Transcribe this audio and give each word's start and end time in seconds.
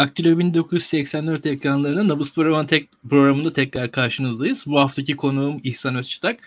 Daktilo 0.00 0.38
1984 0.38 1.46
ekranlarının 1.46 2.08
Nabız 2.08 2.34
Programı 2.34 2.66
tek, 2.66 2.88
programında 3.10 3.52
tekrar 3.52 3.90
karşınızdayız. 3.90 4.64
Bu 4.66 4.80
haftaki 4.80 5.16
konuğum 5.16 5.60
İhsan 5.64 5.96
Özçıtak. 5.96 6.38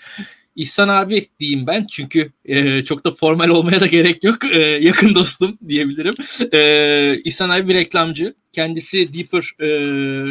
İhsan 0.55 0.87
abi 0.87 1.29
diyeyim 1.39 1.67
ben 1.67 1.87
çünkü 1.91 2.29
e, 2.45 2.85
çok 2.85 3.05
da 3.05 3.11
formal 3.11 3.49
olmaya 3.49 3.81
da 3.81 3.85
gerek 3.85 4.23
yok. 4.23 4.55
E, 4.55 4.59
yakın 4.59 5.15
dostum 5.15 5.57
diyebilirim. 5.67 6.15
E, 6.53 7.21
İhsan 7.23 7.49
abi 7.49 7.67
bir 7.67 7.73
reklamcı. 7.73 8.33
Kendisi 8.51 9.13
Deeper 9.13 9.53
e, 9.59 9.67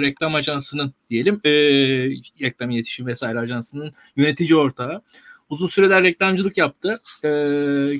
reklam 0.00 0.34
ajansının 0.34 0.94
diyelim 1.10 1.40
e, 1.44 1.50
reklam 2.42 2.70
iletişim 2.70 3.06
vesaire 3.06 3.38
ajansının 3.38 3.92
yönetici 4.16 4.56
ortağı 4.56 5.02
uzun 5.52 5.66
süreler 5.66 6.02
reklamcılık 6.02 6.56
yaptı. 6.56 7.00
E, 7.24 7.28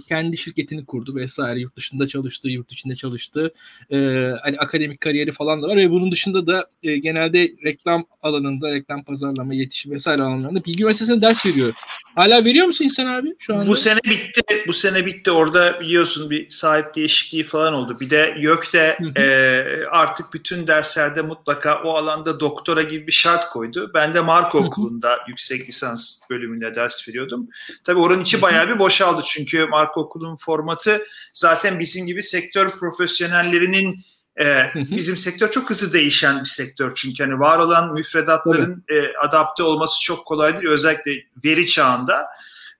kendi 0.09 0.37
şirketini 0.37 0.85
kurdu 0.85 1.15
vesaire. 1.15 1.61
Yurt 1.61 1.77
dışında 1.77 2.09
çalıştı, 2.09 2.49
yurt 2.49 2.73
içinde 2.73 2.97
çalıştı. 2.97 3.55
E, 3.91 3.97
hani 4.43 4.59
akademik 4.59 5.01
kariyeri 5.01 5.33
falan 5.33 5.63
da 5.63 5.69
var 5.69 5.77
ve 5.77 5.91
bunun 5.91 6.13
dışında 6.13 6.47
da 6.47 6.67
e, 6.83 6.97
genelde 6.99 7.53
reklam 7.65 8.05
alanında, 8.23 8.71
reklam 8.71 9.05
pazarlama, 9.05 9.55
iletişim 9.55 9.93
vesaire 9.93 10.23
alanlarında 10.23 10.65
Bilgi 10.65 10.83
Üniversitesi'nde 10.83 11.21
ders 11.21 11.47
veriyor. 11.47 11.73
Hala 12.15 12.45
veriyor 12.45 12.67
musun 12.67 12.85
insan 12.85 13.07
abi 13.07 13.35
şu 13.39 13.55
anda? 13.55 13.67
Bu 13.67 13.77
sene 13.77 13.99
bitti. 14.05 14.43
Bu 14.67 14.73
sene 14.73 15.07
bitti. 15.07 15.31
Orada 15.31 15.81
biliyorsun 15.81 16.31
bir 16.31 16.51
sahip 16.51 16.95
değişikliği 16.95 17.45
falan 17.45 17.75
oldu. 17.75 17.97
Bir 18.01 18.11
de 18.11 18.37
YÖK'te 18.39 18.99
e, 19.17 19.65
artık 19.91 20.33
bütün 20.33 20.67
derslerde 20.67 21.23
mutlaka 21.23 21.83
o 21.83 21.91
alanda 21.95 22.41
doktora 22.41 22.83
gibi 22.83 23.07
bir 23.07 23.13
şart 23.13 23.51
koydu. 23.51 23.91
Ben 23.95 24.15
de 24.15 24.21
Marco 24.21 24.59
Okulu'nda 24.59 25.19
yüksek 25.29 25.69
lisans 25.69 26.31
bölümünde 26.31 26.75
ders 26.75 27.09
veriyordum. 27.09 27.49
Tabii 27.85 28.01
oranın 28.01 28.23
içi 28.23 28.43
bayağı 28.43 28.69
bir 28.69 28.79
boşaldı 28.79 29.23
çünkü 29.25 29.67
Marco 29.67 30.01
Okul'un 30.01 30.37
formatı 30.37 31.03
zaten 31.33 31.81
bizim 31.81 32.07
gibi 32.07 32.23
sektör 32.23 32.71
profesyonellerinin 32.71 34.01
e, 34.41 34.71
bizim 34.75 35.17
sektör 35.17 35.51
çok 35.51 35.71
hızlı 35.71 35.93
değişen 35.93 36.41
bir 36.41 36.49
sektör 36.49 36.93
çünkü 36.95 37.25
hani 37.25 37.41
var 37.41 37.59
olan 37.59 37.95
müfredatların 37.95 38.85
e, 38.89 39.17
adapte 39.17 39.63
olması 39.63 40.03
çok 40.03 40.27
kolay 40.27 40.53
değil 40.53 40.69
özellikle 40.69 41.13
veri 41.45 41.67
çağında. 41.67 42.27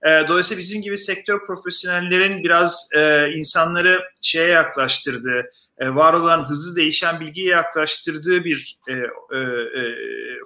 E, 0.05 0.27
dolayısıyla 0.27 0.61
bizim 0.61 0.81
gibi 0.81 0.97
sektör 0.97 1.45
profesyonellerin 1.45 2.43
biraz 2.43 2.89
e, 2.95 3.29
insanları 3.35 4.01
şeye 4.21 4.47
yaklaştırdığı, 4.47 5.51
e, 5.77 5.95
var 5.95 6.13
olan 6.13 6.49
hızlı 6.49 6.75
değişen 6.75 7.19
bilgiye 7.19 7.47
yaklaştırdığı 7.47 8.43
bir 8.43 8.77
e, 8.87 8.93
e, 8.93 9.39
e, 9.39 9.95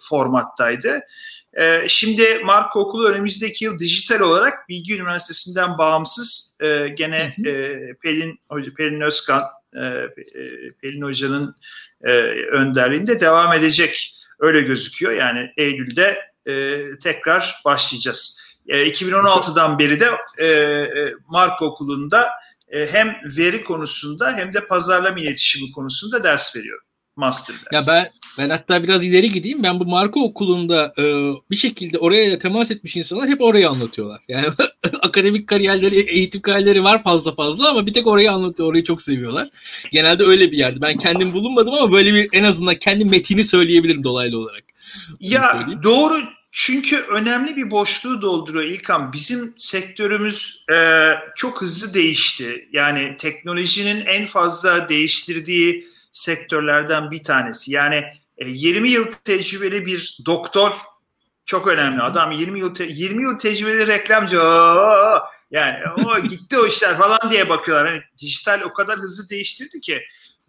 formattaydı. 0.01 1.01
Ee, 1.59 1.83
şimdi 1.87 2.41
Marka 2.45 2.79
Okulu 2.79 3.07
önümüzdeki 3.07 3.65
yıl 3.65 3.79
dijital 3.79 4.19
olarak 4.19 4.69
Bilgi 4.69 4.95
Üniversitesi'nden 4.95 5.77
bağımsız 5.77 6.57
e, 6.61 6.87
gene 6.87 7.35
e, 7.45 7.79
Pelin 8.03 8.39
Pelin 8.77 9.01
Özkan, 9.01 9.41
e, 9.41 9.43
e, 9.43 9.56
Pelin 10.81 11.01
Hoca'nın 11.01 11.55
e, 12.03 12.11
önderliğinde 12.31 13.19
devam 13.19 13.53
edecek. 13.53 14.13
Öyle 14.39 14.61
gözüküyor. 14.61 15.11
Yani 15.11 15.53
Eylül'de 15.57 16.21
e, 16.47 16.83
tekrar 17.03 17.61
başlayacağız. 17.65 18.47
E, 18.67 18.89
2016'dan 18.89 19.79
beri 19.79 19.99
de 19.99 20.09
e, 20.37 20.45
e, 20.45 21.13
Marka 21.29 21.65
Okulu'nda 21.65 22.29
e, 22.69 22.87
hem 22.91 23.17
veri 23.37 23.63
konusunda 23.63 24.33
hem 24.33 24.53
de 24.53 24.67
pazarlama 24.67 25.19
iletişimi 25.19 25.71
konusunda 25.71 26.23
ders 26.23 26.55
veriyorum. 26.55 26.86
Master 27.17 27.55
ders. 27.71 27.87
Ya 27.87 27.93
ben 27.93 28.07
ben 28.37 28.49
hatta 28.49 28.83
biraz 28.83 29.03
ileri 29.03 29.31
gideyim. 29.31 29.63
Ben 29.63 29.79
bu 29.79 29.85
marka 29.85 30.19
okulunda 30.19 30.93
e, 30.97 31.03
bir 31.51 31.55
şekilde 31.55 31.97
oraya 31.97 32.39
temas 32.39 32.71
etmiş 32.71 32.95
insanlar 32.95 33.29
hep 33.29 33.41
orayı 33.41 33.69
anlatıyorlar. 33.69 34.21
Yani 34.27 34.47
akademik 35.01 35.47
kariyerleri, 35.47 35.99
eğitim 35.99 36.41
kariyerleri 36.41 36.83
var 36.83 37.03
fazla 37.03 37.35
fazla 37.35 37.69
ama 37.69 37.85
bir 37.85 37.93
tek 37.93 38.07
orayı 38.07 38.31
anlatıyor. 38.31 38.69
Orayı 38.69 38.83
çok 38.83 39.01
seviyorlar. 39.01 39.49
Genelde 39.91 40.23
öyle 40.23 40.51
bir 40.51 40.57
yerde. 40.57 40.81
Ben 40.81 40.97
kendim 40.97 41.33
bulunmadım 41.33 41.73
ama 41.73 41.91
böyle 41.91 42.13
bir 42.13 42.29
en 42.33 42.43
azından 42.43 42.75
kendi 42.75 43.05
metini 43.05 43.43
söyleyebilirim 43.43 44.03
dolaylı 44.03 44.39
olarak. 44.39 44.63
ya 45.19 45.67
doğru 45.83 46.21
çünkü 46.51 46.97
önemli 46.97 47.55
bir 47.55 47.71
boşluğu 47.71 48.21
dolduruyor 48.21 48.65
İlkan. 48.65 49.13
Bizim 49.13 49.53
sektörümüz 49.57 50.65
e, 50.73 51.09
çok 51.35 51.61
hızlı 51.61 51.93
değişti. 51.93 52.69
Yani 52.73 53.15
teknolojinin 53.17 54.05
en 54.05 54.25
fazla 54.25 54.89
değiştirdiği 54.89 55.87
sektörlerden 56.17 57.11
bir 57.11 57.23
tanesi. 57.23 57.71
Yani 57.71 58.03
20 58.45 58.87
e, 58.87 58.91
yıl 58.91 59.05
tecrübeli 59.23 59.85
bir 59.85 60.17
doktor 60.25 60.77
çok 61.45 61.67
önemli. 61.67 62.01
Adam 62.01 62.31
20 62.31 62.59
yıl 62.59 62.73
te- 62.73 62.87
20 62.89 63.23
yıl 63.23 63.39
tecrübeli 63.39 63.87
reklamcı. 63.87 64.41
Oo, 64.41 65.19
yani 65.51 65.77
o 66.05 66.19
gitti 66.19 66.59
o 66.59 66.65
işler 66.65 66.97
falan 66.97 67.31
diye 67.31 67.49
bakıyorlar. 67.49 67.87
Hani 67.87 68.01
dijital 68.21 68.61
o 68.61 68.73
kadar 68.73 68.97
hızlı 68.97 69.29
değiştirdi 69.29 69.81
ki 69.81 70.01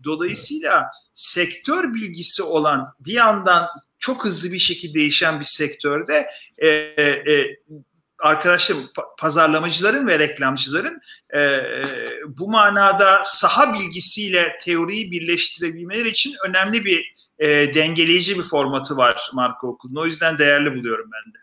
dolayısıyla 0.04 0.90
sektör 1.14 1.94
bilgisi 1.94 2.42
olan 2.42 2.86
bir 3.00 3.12
yandan 3.12 3.68
çok 3.98 4.24
hızlı 4.24 4.52
bir 4.52 4.58
şekilde 4.58 4.94
değişen 4.94 5.40
bir 5.40 5.44
sektörde 5.44 6.26
e, 6.58 6.68
e, 6.68 7.56
arkadaşlarım 8.18 8.90
pazarlamacıların 9.18 10.06
ve 10.06 10.18
reklamcıların 10.18 11.00
e, 11.34 11.62
bu 12.28 12.50
manada 12.50 13.20
saha 13.24 13.74
bilgisiyle 13.74 14.56
teoriyi 14.62 15.10
birleştirebilmeleri 15.10 16.08
için 16.08 16.34
önemli 16.46 16.84
bir 16.84 17.14
e, 17.38 17.74
dengeleyici 17.74 18.38
bir 18.38 18.44
formatı 18.44 18.96
var 18.96 19.30
marka 19.34 19.66
okulunun. 19.66 20.00
O 20.00 20.06
yüzden 20.06 20.38
değerli 20.38 20.74
buluyorum 20.74 21.10
ben 21.12 21.34
de. 21.34 21.38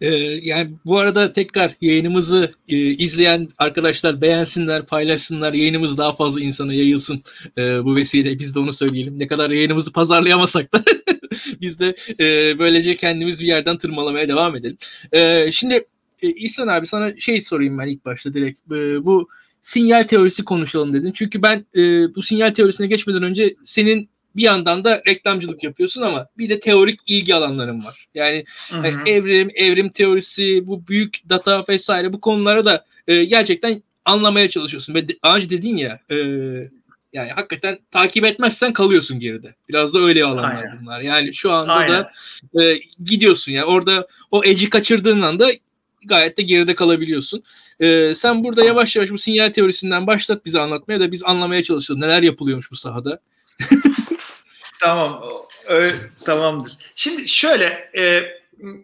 Ee, 0.00 0.08
yani 0.42 0.70
bu 0.86 0.98
arada 0.98 1.32
tekrar 1.32 1.72
yayınımızı 1.80 2.50
e, 2.68 2.76
izleyen 2.76 3.48
arkadaşlar 3.58 4.20
beğensinler, 4.20 4.86
paylaşsınlar. 4.86 5.52
Yayınımız 5.52 5.98
daha 5.98 6.16
fazla 6.16 6.40
insana 6.40 6.74
yayılsın 6.74 7.22
e, 7.58 7.84
bu 7.84 7.96
vesile. 7.96 8.38
Biz 8.38 8.54
de 8.54 8.58
onu 8.60 8.72
söyleyelim. 8.72 9.18
Ne 9.18 9.26
kadar 9.26 9.50
yayınımızı 9.50 9.92
pazarlayamasak 9.92 10.74
da 10.74 10.84
biz 11.60 11.78
de 11.78 11.94
e, 12.20 12.58
böylece 12.58 12.96
kendimiz 12.96 13.40
bir 13.40 13.46
yerden 13.46 13.78
tırmalamaya 13.78 14.28
devam 14.28 14.56
edelim. 14.56 14.78
E, 15.12 15.52
şimdi 15.52 15.84
e, 16.22 16.28
İhsan 16.28 16.68
abi 16.68 16.86
sana 16.86 17.16
şey 17.16 17.40
sorayım 17.40 17.78
ben 17.78 17.86
ilk 17.86 18.04
başta 18.04 18.34
direkt. 18.34 18.72
E, 18.72 19.04
bu 19.04 19.28
sinyal 19.62 20.02
teorisi 20.02 20.44
konuşalım 20.44 20.94
dedin. 20.94 21.12
Çünkü 21.12 21.42
ben 21.42 21.66
e, 21.74 22.14
bu 22.14 22.22
sinyal 22.22 22.50
teorisine 22.50 22.86
geçmeden 22.86 23.22
önce 23.22 23.54
senin 23.64 24.10
bir 24.36 24.42
yandan 24.42 24.84
da 24.84 25.02
reklamcılık 25.06 25.64
yapıyorsun 25.64 26.02
ama 26.02 26.26
bir 26.38 26.50
de 26.50 26.60
teorik 26.60 27.00
ilgi 27.06 27.34
alanların 27.34 27.84
var. 27.84 28.08
Yani 28.14 28.44
hı 28.70 28.76
hı. 28.76 28.86
E, 28.86 29.10
evrim, 29.10 29.50
evrim 29.54 29.88
teorisi, 29.88 30.66
bu 30.66 30.86
büyük 30.86 31.28
data 31.28 31.64
vesaire 31.68 32.12
bu 32.12 32.20
konulara 32.20 32.64
da 32.64 32.84
e, 33.08 33.24
gerçekten 33.24 33.82
anlamaya 34.04 34.50
çalışıyorsun. 34.50 34.94
Ve 34.94 35.08
de, 35.08 35.14
dedin 35.50 35.76
ya 35.76 36.00
e, 36.10 36.16
yani 37.12 37.30
hakikaten 37.30 37.78
takip 37.90 38.24
etmezsen 38.24 38.72
kalıyorsun 38.72 39.20
geride. 39.20 39.54
Biraz 39.68 39.94
da 39.94 39.98
öyle 39.98 40.24
alanlar 40.24 40.64
Aynen. 40.64 40.78
bunlar. 40.82 41.00
Yani 41.00 41.34
şu 41.34 41.52
anda 41.52 41.72
Aynen. 41.72 42.04
da 42.54 42.64
e, 42.64 42.80
gidiyorsun 43.04 43.52
yani 43.52 43.64
orada 43.64 44.06
o 44.30 44.44
eci 44.44 44.70
kaçırdığın 44.70 45.20
anda 45.20 45.50
gayet 46.04 46.38
de 46.38 46.42
geride 46.42 46.74
kalabiliyorsun. 46.74 47.42
E, 47.80 48.14
sen 48.14 48.44
burada 48.44 48.64
yavaş 48.64 48.96
yavaş 48.96 49.10
bu 49.10 49.18
sinyal 49.18 49.50
teorisinden 49.50 50.06
başlat 50.06 50.44
bize 50.44 50.60
anlatmaya 50.60 51.00
da 51.00 51.12
biz 51.12 51.24
anlamaya 51.24 51.62
çalışalım. 51.62 52.00
Neler 52.00 52.22
yapılıyormuş 52.22 52.70
bu 52.70 52.76
sahada. 52.76 53.20
tamam. 54.80 55.22
Öyle, 55.68 55.96
tamamdır. 56.24 56.72
Şimdi 56.94 57.28
şöyle 57.28 57.90
e, 57.98 58.22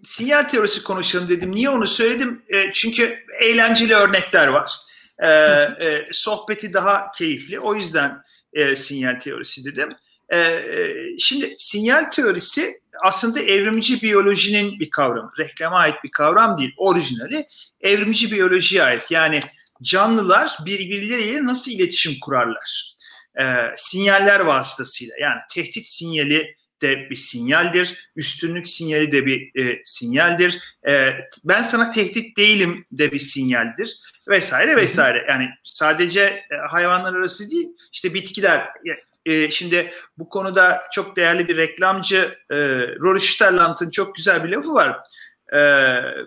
sinyal 0.03 0.43
teorisi 0.43 0.83
konuşalım 0.83 1.29
dedim. 1.29 1.55
Niye 1.55 1.71
onu 1.71 1.87
söyledim? 1.87 2.43
E, 2.49 2.73
çünkü 2.73 3.19
eğlenceli 3.41 3.95
örnekler 3.95 4.49
var. 4.49 4.73
E, 5.19 5.29
e, 5.29 6.09
sohbeti 6.13 6.73
daha 6.73 7.11
keyifli. 7.13 7.61
O 7.61 7.75
yüzden 7.75 8.23
e, 8.53 8.77
sinyal 8.77 9.21
teorisi 9.21 9.65
dedim. 9.65 9.89
E, 10.29 10.39
e, 10.39 10.95
şimdi 11.19 11.55
sinyal 11.59 12.11
teorisi 12.11 12.81
aslında 13.03 13.41
evrimci 13.41 14.03
biyolojinin 14.03 14.81
bir 14.81 14.91
kavramı. 14.91 15.33
Reklama 15.39 15.77
ait 15.77 16.05
bir 16.05 16.11
kavram 16.11 16.59
değil. 16.59 16.75
Orijinali 16.77 17.47
evrimci 17.81 18.33
biyolojiye 18.33 18.83
ait. 18.83 19.11
Yani 19.11 19.41
canlılar 19.83 20.57
birbirleriyle 20.67 21.45
nasıl 21.45 21.71
iletişim 21.71 22.21
kurarlar? 22.21 22.97
e, 23.41 23.45
sinyaller 23.77 24.41
vasıtasıyla 24.41 25.15
yani 25.21 25.41
tehdit 25.55 25.87
sinyali 25.87 26.57
de 26.83 27.11
bir 27.11 27.15
sinyaldir. 27.15 28.11
Üstünlük 28.17 28.69
sinyali 28.69 29.13
de 29.13 29.27
bir 29.27 29.61
e, 29.61 29.81
sinyaldir. 29.85 30.59
E, 30.89 31.15
ben 31.45 31.63
sana 31.63 31.91
tehdit 31.91 32.37
değilim 32.37 32.87
de 32.93 33.13
bir 33.13 33.19
sinyaldir 33.19 33.97
vesaire 34.29 34.77
vesaire. 34.77 35.27
Yani 35.29 35.49
sadece 35.63 36.21
e, 36.23 36.57
hayvanlar 36.69 37.15
arası 37.15 37.51
değil 37.51 37.69
işte 37.93 38.15
bitkiler 38.15 38.69
e, 39.27 39.51
şimdi 39.51 39.93
bu 40.19 40.29
konuda 40.29 40.83
çok 40.93 41.17
değerli 41.17 41.49
bir 41.49 41.57
reklamcı 41.57 42.39
e, 42.51 42.57
Rory 43.01 43.21
Sterland'ın 43.21 43.91
çok 43.91 44.15
güzel 44.15 44.45
bir 44.45 44.49
lafı 44.49 44.75
var. 44.75 44.99
E, 45.55 45.61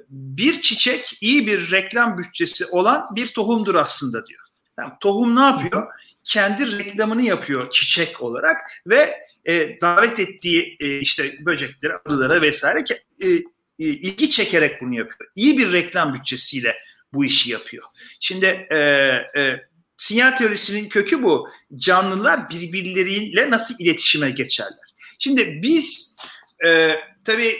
bir 0.10 0.54
çiçek 0.54 1.18
iyi 1.22 1.48
bir 1.48 1.72
reklam 1.72 2.18
bütçesi 2.18 2.66
olan 2.72 3.16
bir 3.16 3.28
tohumdur 3.28 3.76
aslında 3.76 4.28
diyor. 4.28 4.42
Yani 4.80 4.94
tohum 5.00 5.36
ne 5.36 5.42
yapıyor? 5.42 5.88
kendi 6.30 6.80
reklamını 6.80 7.22
yapıyor 7.22 7.70
çiçek 7.70 8.22
olarak 8.22 8.58
ve 8.88 9.20
e, 9.46 9.82
davet 9.82 10.20
ettiği 10.20 10.78
e, 10.80 11.00
işte 11.00 11.36
böceklere, 11.40 11.94
arılara 12.06 12.42
vesaire 12.42 12.84
e, 13.22 13.28
e, 13.30 13.42
ilgi 13.80 14.30
çekerek 14.30 14.82
bunu 14.82 14.96
yapıyor. 14.96 15.32
İyi 15.36 15.58
bir 15.58 15.72
reklam 15.72 16.14
bütçesiyle 16.14 16.76
bu 17.14 17.26
işi 17.26 17.52
yapıyor. 17.52 17.84
Şimdi 18.20 18.46
e, 18.72 18.78
e, 19.38 19.66
sinyal 20.00 20.38
teorisinin 20.38 20.90
kökü 20.90 21.24
bu. 21.24 21.50
Canlılar 21.76 22.50
birbirleriyle 22.50 23.50
nasıl 23.50 23.76
iletişime 23.80 24.32
geçerler. 24.32 24.94
Şimdi 25.20 25.62
biz 25.62 26.18
e, 26.66 26.96
tabii 27.24 27.58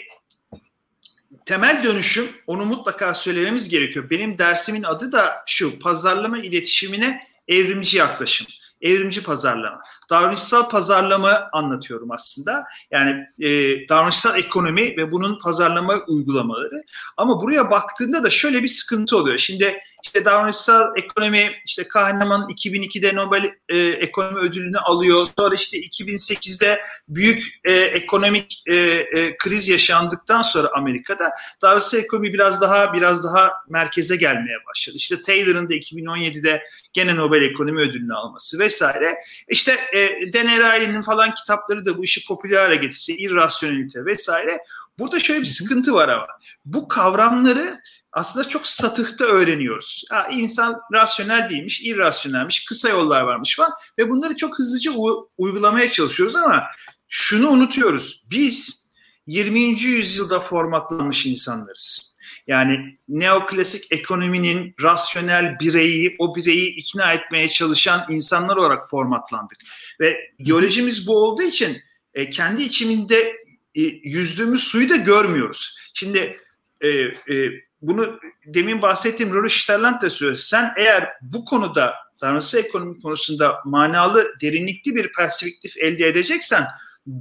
temel 1.46 1.84
dönüşüm 1.84 2.28
onu 2.48 2.66
mutlaka 2.66 3.14
söylememiz 3.14 3.70
gerekiyor. 3.70 4.10
Benim 4.10 4.38
dersimin 4.38 4.84
adı 4.84 5.12
da 5.12 5.36
şu 5.46 5.80
pazarlama 5.80 6.40
iletişimine 6.40 7.28
evrimci 7.48 7.98
yaklaşım 7.98 8.48
evrimci 8.82 9.24
pazarlama. 9.24 9.82
Davranışsal 10.10 10.70
pazarlama 10.70 11.50
anlatıyorum 11.54 12.12
aslında. 12.12 12.64
Yani 12.92 13.26
e, 13.40 13.50
davranışsal 13.90 14.38
ekonomi 14.38 14.98
ve 14.98 15.12
bunun 15.12 15.40
pazarlama 15.40 15.96
uygulamaları. 16.08 16.84
Ama 17.18 17.42
buraya 17.42 17.72
baktığında 17.72 18.24
da 18.24 18.30
şöyle 18.30 18.64
bir 18.64 18.68
sıkıntı 18.68 19.18
oluyor. 19.18 19.38
Şimdi 19.38 19.80
işte 20.04 20.26
davranışsal 20.26 20.98
ekonomi 20.98 21.52
işte 21.66 21.88
Kahneman 21.88 22.42
2002'de 22.42 23.16
Nobel 23.16 23.52
e, 23.70 23.78
Ekonomi 23.78 24.40
Ödülünü 24.40 24.78
alıyor. 24.78 25.28
Sonra 25.40 25.56
işte 25.56 25.78
2008'de 25.78 26.82
büyük 27.08 27.44
e, 27.64 27.74
ekonomik 27.74 28.64
e, 28.68 28.76
e, 28.76 29.38
kriz 29.38 29.70
yaşandıktan 29.70 30.42
sonra 30.42 30.70
Amerika'da 30.74 31.32
davranışsal 31.62 32.00
ekonomi 32.00 32.34
biraz 32.34 32.62
daha 32.62 32.94
biraz 32.94 33.24
daha 33.24 33.54
merkeze 33.70 34.16
gelmeye 34.16 34.58
başladı. 34.70 34.96
İşte 34.98 35.22
Taylor'ın 35.22 35.70
da 35.70 35.74
2017'de 35.74 36.64
gene 36.94 37.16
Nobel 37.16 37.42
Ekonomi 37.42 37.82
Ödülünü 37.82 38.14
alması 38.14 38.60
vesaire. 38.60 39.16
İşte 39.48 39.78
e, 39.94 40.34
Dan 40.34 41.02
falan 41.02 41.34
kitapları 41.34 41.86
da 41.86 41.98
bu 41.98 42.04
işi 42.04 42.28
popüler 42.28 42.60
hale 42.60 42.76
getirdi. 42.76 43.22
İrrasyonelite 43.22 44.06
vesaire. 44.06 44.60
Burada 45.00 45.20
şöyle 45.20 45.42
bir 45.42 45.46
sıkıntı 45.46 45.94
var 45.94 46.10
ama. 46.10 46.28
Bu 46.66 46.88
kavramları 46.88 47.82
aslında 48.20 48.50
çok 48.50 48.68
satıhta 48.68 49.26
öğreniyoruz. 49.26 50.04
Ha, 50.12 50.28
insan 50.32 50.82
rasyonel 50.94 51.50
değilmiş, 51.50 51.82
irrasyonelmiş, 51.86 52.66
kısa 52.66 52.90
yollar 52.90 53.22
varmış 53.22 53.56
falan 53.56 53.72
ve 53.98 54.10
bunları 54.10 54.36
çok 54.36 54.60
hızlıca 54.60 54.92
u- 54.92 55.30
uygulamaya 55.38 55.92
çalışıyoruz 55.92 56.36
ama 56.36 56.64
şunu 57.08 57.50
unutuyoruz. 57.50 58.24
Biz 58.32 58.88
20. 59.28 59.60
yüzyılda 59.82 60.40
formatlanmış 60.40 61.26
insanlarız. 61.26 62.16
Yani 62.48 62.98
neoklasik 63.08 63.92
ekonominin 63.92 64.76
rasyonel 64.82 65.60
bireyi, 65.60 66.16
o 66.20 66.36
bireyi 66.36 66.76
ikna 66.76 67.14
etmeye 67.14 67.50
çalışan 67.50 68.06
insanlar 68.10 68.58
olarak 68.58 68.90
formatlandık. 68.90 69.58
Ve 70.00 70.18
ideolojimiz 70.38 71.08
bu 71.08 71.18
olduğu 71.18 71.44
için 71.44 71.78
e, 72.14 72.30
kendi 72.30 72.64
içiminde 72.64 73.36
e, 73.76 73.82
yüzdüğümüz 74.04 74.64
suyu 74.64 74.90
da 74.90 74.96
görmüyoruz. 74.96 75.78
Şimdi 75.94 76.40
e, 76.82 76.90
e, 76.90 77.69
bunu 77.82 78.20
demin 78.46 78.82
bahsettiğim 78.82 79.34
Rory 79.34 79.50
Sterland 79.50 80.02
de 80.02 80.10
söylüyor. 80.10 80.38
Sen 80.38 80.74
eğer 80.78 81.10
bu 81.22 81.46
konuda 81.46 81.96
davranışsal 82.22 82.60
ekonomi 82.60 83.02
konusunda 83.02 83.60
manalı, 83.66 84.34
derinlikli 84.42 84.96
bir 84.96 85.12
perspektif 85.12 85.78
elde 85.78 86.08
edeceksen 86.08 86.68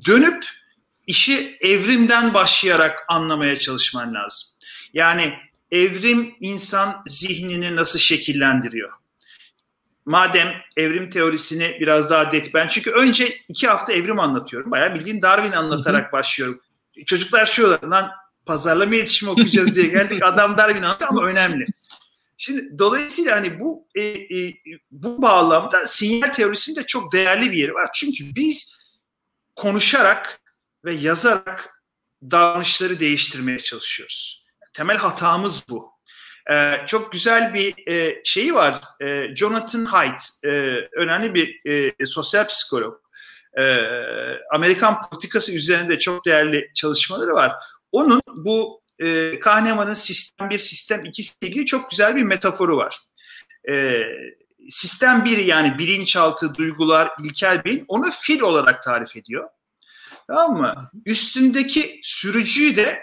dönüp 0.07 0.45
işi 1.07 1.59
evrimden 1.61 2.35
başlayarak 2.35 3.05
anlamaya 3.09 3.59
çalışman 3.59 4.15
lazım. 4.15 4.49
Yani 4.93 5.35
evrim 5.71 6.35
insan 6.41 7.03
zihnini 7.07 7.77
nasıl 7.77 7.99
şekillendiriyor? 7.99 8.91
Madem 10.05 10.49
evrim 10.77 11.11
teorisini 11.11 11.77
biraz 11.81 12.11
daha 12.11 12.33
det 12.33 12.55
ben 12.55 12.69
çünkü 12.69 12.91
önce 12.91 13.39
iki 13.49 13.69
hafta 13.69 13.93
evrim 13.93 14.21
anlatıyorum. 14.21 14.71
Bayağı 14.71 14.95
bildiğin 14.95 15.23
Darwin 15.23 15.53
anlatarak 15.53 16.13
başlıyorum. 16.13 16.61
Çocuklar 17.07 17.47
şu 17.47 17.79
lan 17.91 18.11
pazarlama 18.49 18.95
iletişimi 18.95 19.31
okuyacağız 19.31 19.77
diye 19.77 19.87
geldik. 19.87 20.23
Adam 20.27 20.57
Darwin 20.57 20.83
anlatıyor 20.83 21.11
ama 21.11 21.25
önemli. 21.25 21.67
Şimdi 22.37 22.79
dolayısıyla 22.79 23.37
hani 23.37 23.61
bu 23.61 23.89
e, 23.95 24.03
e, 24.03 24.55
bu 24.91 25.23
bağlamda 25.23 25.87
sinyal 25.87 26.33
teorisinde 26.33 26.87
çok 26.87 27.13
değerli 27.13 27.53
bir 27.53 27.57
yeri 27.57 27.75
var. 27.75 27.91
Çünkü 27.95 28.25
biz 28.35 28.79
konuşarak 29.57 30.41
ve 30.85 30.95
yazarak 30.95 31.83
davranışları 32.23 33.01
değiştirmeye 33.01 33.59
çalışıyoruz. 33.59 34.47
Temel 34.73 34.97
hatamız 34.97 35.65
bu. 35.69 35.99
Ee, 36.53 36.81
çok 36.87 37.13
güzel 37.13 37.55
bir 37.55 37.93
e, 37.93 38.21
şeyi 38.25 38.55
var. 38.55 38.81
E, 39.01 39.37
Jonathan 39.37 39.85
Haidt, 39.85 40.23
e, 40.45 40.51
önemli 40.97 41.35
bir 41.35 41.61
e, 42.01 42.07
sosyal 42.07 42.47
psikolog. 42.47 42.95
E, 43.59 43.63
Amerikan 44.55 45.09
politikası 45.11 45.57
üzerinde 45.57 45.99
çok 45.99 46.27
değerli 46.27 46.71
çalışmaları 46.75 47.33
var. 47.33 47.53
Onun 47.93 48.23
bu 48.35 48.83
e, 48.99 49.41
Kahneman'ın 49.41 49.95
sistem 49.95 50.51
1, 50.51 50.59
sistem 50.59 51.05
2 51.05 51.23
ilgili 51.43 51.67
çok 51.67 51.91
güzel 51.91 52.17
bir 52.17 52.23
metaforu 52.23 52.77
var. 52.77 53.01
E, 53.69 54.03
sistem 54.69 55.25
1 55.25 55.39
yani 55.39 55.79
bilinçaltı, 55.79 56.55
duygular, 56.55 57.11
ilkel 57.25 57.65
beyin 57.65 57.85
onu 57.89 58.11
fil 58.11 58.41
olarak 58.41 58.83
tarif 58.83 59.17
ediyor. 59.17 59.49
Tamam 60.27 60.61
mı? 60.61 60.91
Üstündeki 61.07 62.01
sürücüyü 62.03 62.77
de 62.77 63.01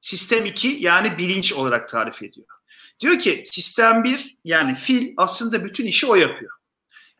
sistem 0.00 0.46
2 0.46 0.68
yani 0.68 1.18
bilinç 1.18 1.52
olarak 1.52 1.88
tarif 1.88 2.22
ediyor. 2.22 2.46
Diyor 3.00 3.18
ki 3.18 3.42
sistem 3.44 4.04
1 4.04 4.36
yani 4.44 4.74
fil 4.74 5.14
aslında 5.16 5.64
bütün 5.64 5.86
işi 5.86 6.06
o 6.06 6.14
yapıyor. 6.14 6.52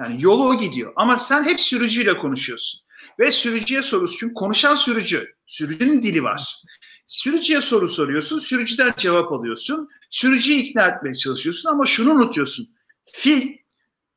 Yani 0.00 0.16
yolu 0.22 0.48
o 0.48 0.60
gidiyor 0.60 0.92
ama 0.96 1.18
sen 1.18 1.44
hep 1.44 1.60
sürücüyle 1.60 2.16
konuşuyorsun. 2.16 2.86
Ve 3.18 3.30
sürücüye 3.30 3.82
soruyorsun 3.82 4.16
çünkü 4.20 4.34
konuşan 4.34 4.74
sürücü. 4.74 5.34
Sürücünün 5.46 6.02
dili 6.02 6.22
var. 6.22 6.62
Sürücüye 7.06 7.60
soru 7.60 7.88
soruyorsun, 7.88 8.38
sürücüden 8.38 8.92
cevap 8.96 9.32
alıyorsun. 9.32 9.88
Sürücüyü 10.10 10.58
ikna 10.58 10.86
etmeye 10.86 11.14
çalışıyorsun 11.14 11.70
ama 11.70 11.84
şunu 11.86 12.12
unutuyorsun. 12.12 12.66
Fil 13.12 13.56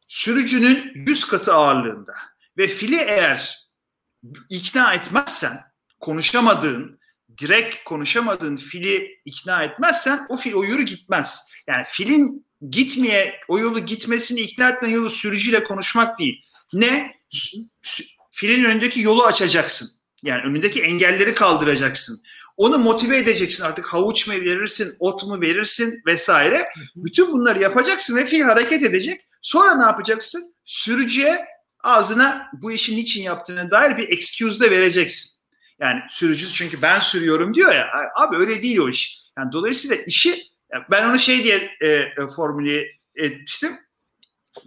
sürücünün 0.07 0.91
yüz 0.95 1.25
katı 1.27 1.53
ağırlığında. 1.53 2.13
Ve 2.57 2.67
fili 2.67 2.95
eğer 2.95 3.57
ikna 4.49 4.93
etmezsen, 4.93 5.57
konuşamadığın, 5.99 6.99
direkt 7.37 7.83
konuşamadığın 7.85 8.55
fili 8.55 9.21
ikna 9.25 9.63
etmezsen 9.63 10.25
o 10.29 10.37
fil 10.37 10.53
o 10.53 10.63
yürü 10.63 10.83
gitmez. 10.83 11.51
Yani 11.67 11.83
filin 11.87 12.45
gitmeye, 12.69 13.39
o 13.47 13.59
yolu 13.59 13.79
gitmesini 13.79 14.39
ikna 14.39 14.69
etme 14.69 14.91
yolu 14.91 15.09
sürücüyle 15.09 15.63
konuşmak 15.63 16.19
değil. 16.19 16.45
Ne? 16.73 17.15
Filin 18.31 18.63
önündeki 18.63 19.01
yolu 19.01 19.23
açacaksın. 19.23 19.89
Yani 20.23 20.41
önündeki 20.41 20.81
engelleri 20.81 21.33
kaldıracaksın. 21.33 22.23
Onu 22.59 22.77
motive 22.77 23.17
edeceksin 23.17 23.65
artık 23.65 23.85
havuç 23.85 24.27
mu 24.27 24.33
verirsin, 24.33 24.95
ot 24.99 25.23
mu 25.23 25.41
verirsin 25.41 26.01
vesaire. 26.05 26.69
Bütün 26.95 27.31
bunları 27.31 27.59
yapacaksın 27.59 28.17
ve 28.17 28.25
fil 28.25 28.41
hareket 28.41 28.83
edecek. 28.83 29.21
Sonra 29.41 29.75
ne 29.75 29.83
yapacaksın? 29.83 30.43
Sürücüye 30.65 31.45
ağzına 31.83 32.47
bu 32.53 32.71
işin 32.71 32.97
niçin 32.97 33.23
yaptığına 33.23 33.71
dair 33.71 33.97
bir 33.97 34.09
excuse 34.09 34.65
de 34.65 34.71
vereceksin. 34.71 35.45
Yani 35.79 35.99
sürücü 36.09 36.51
çünkü 36.51 36.81
ben 36.81 36.99
sürüyorum 36.99 37.53
diyor 37.53 37.73
ya. 37.73 37.87
Abi 38.15 38.37
öyle 38.37 38.61
değil 38.61 38.77
o 38.77 38.89
iş. 38.89 39.21
Yani 39.37 39.51
dolayısıyla 39.51 39.95
işi 39.95 40.43
ben 40.91 41.09
onu 41.09 41.19
şey 41.19 41.43
diye 41.43 41.71
e, 41.81 41.87
e, 41.87 42.11
formüle 42.35 42.85
etmiştim. 43.15 43.71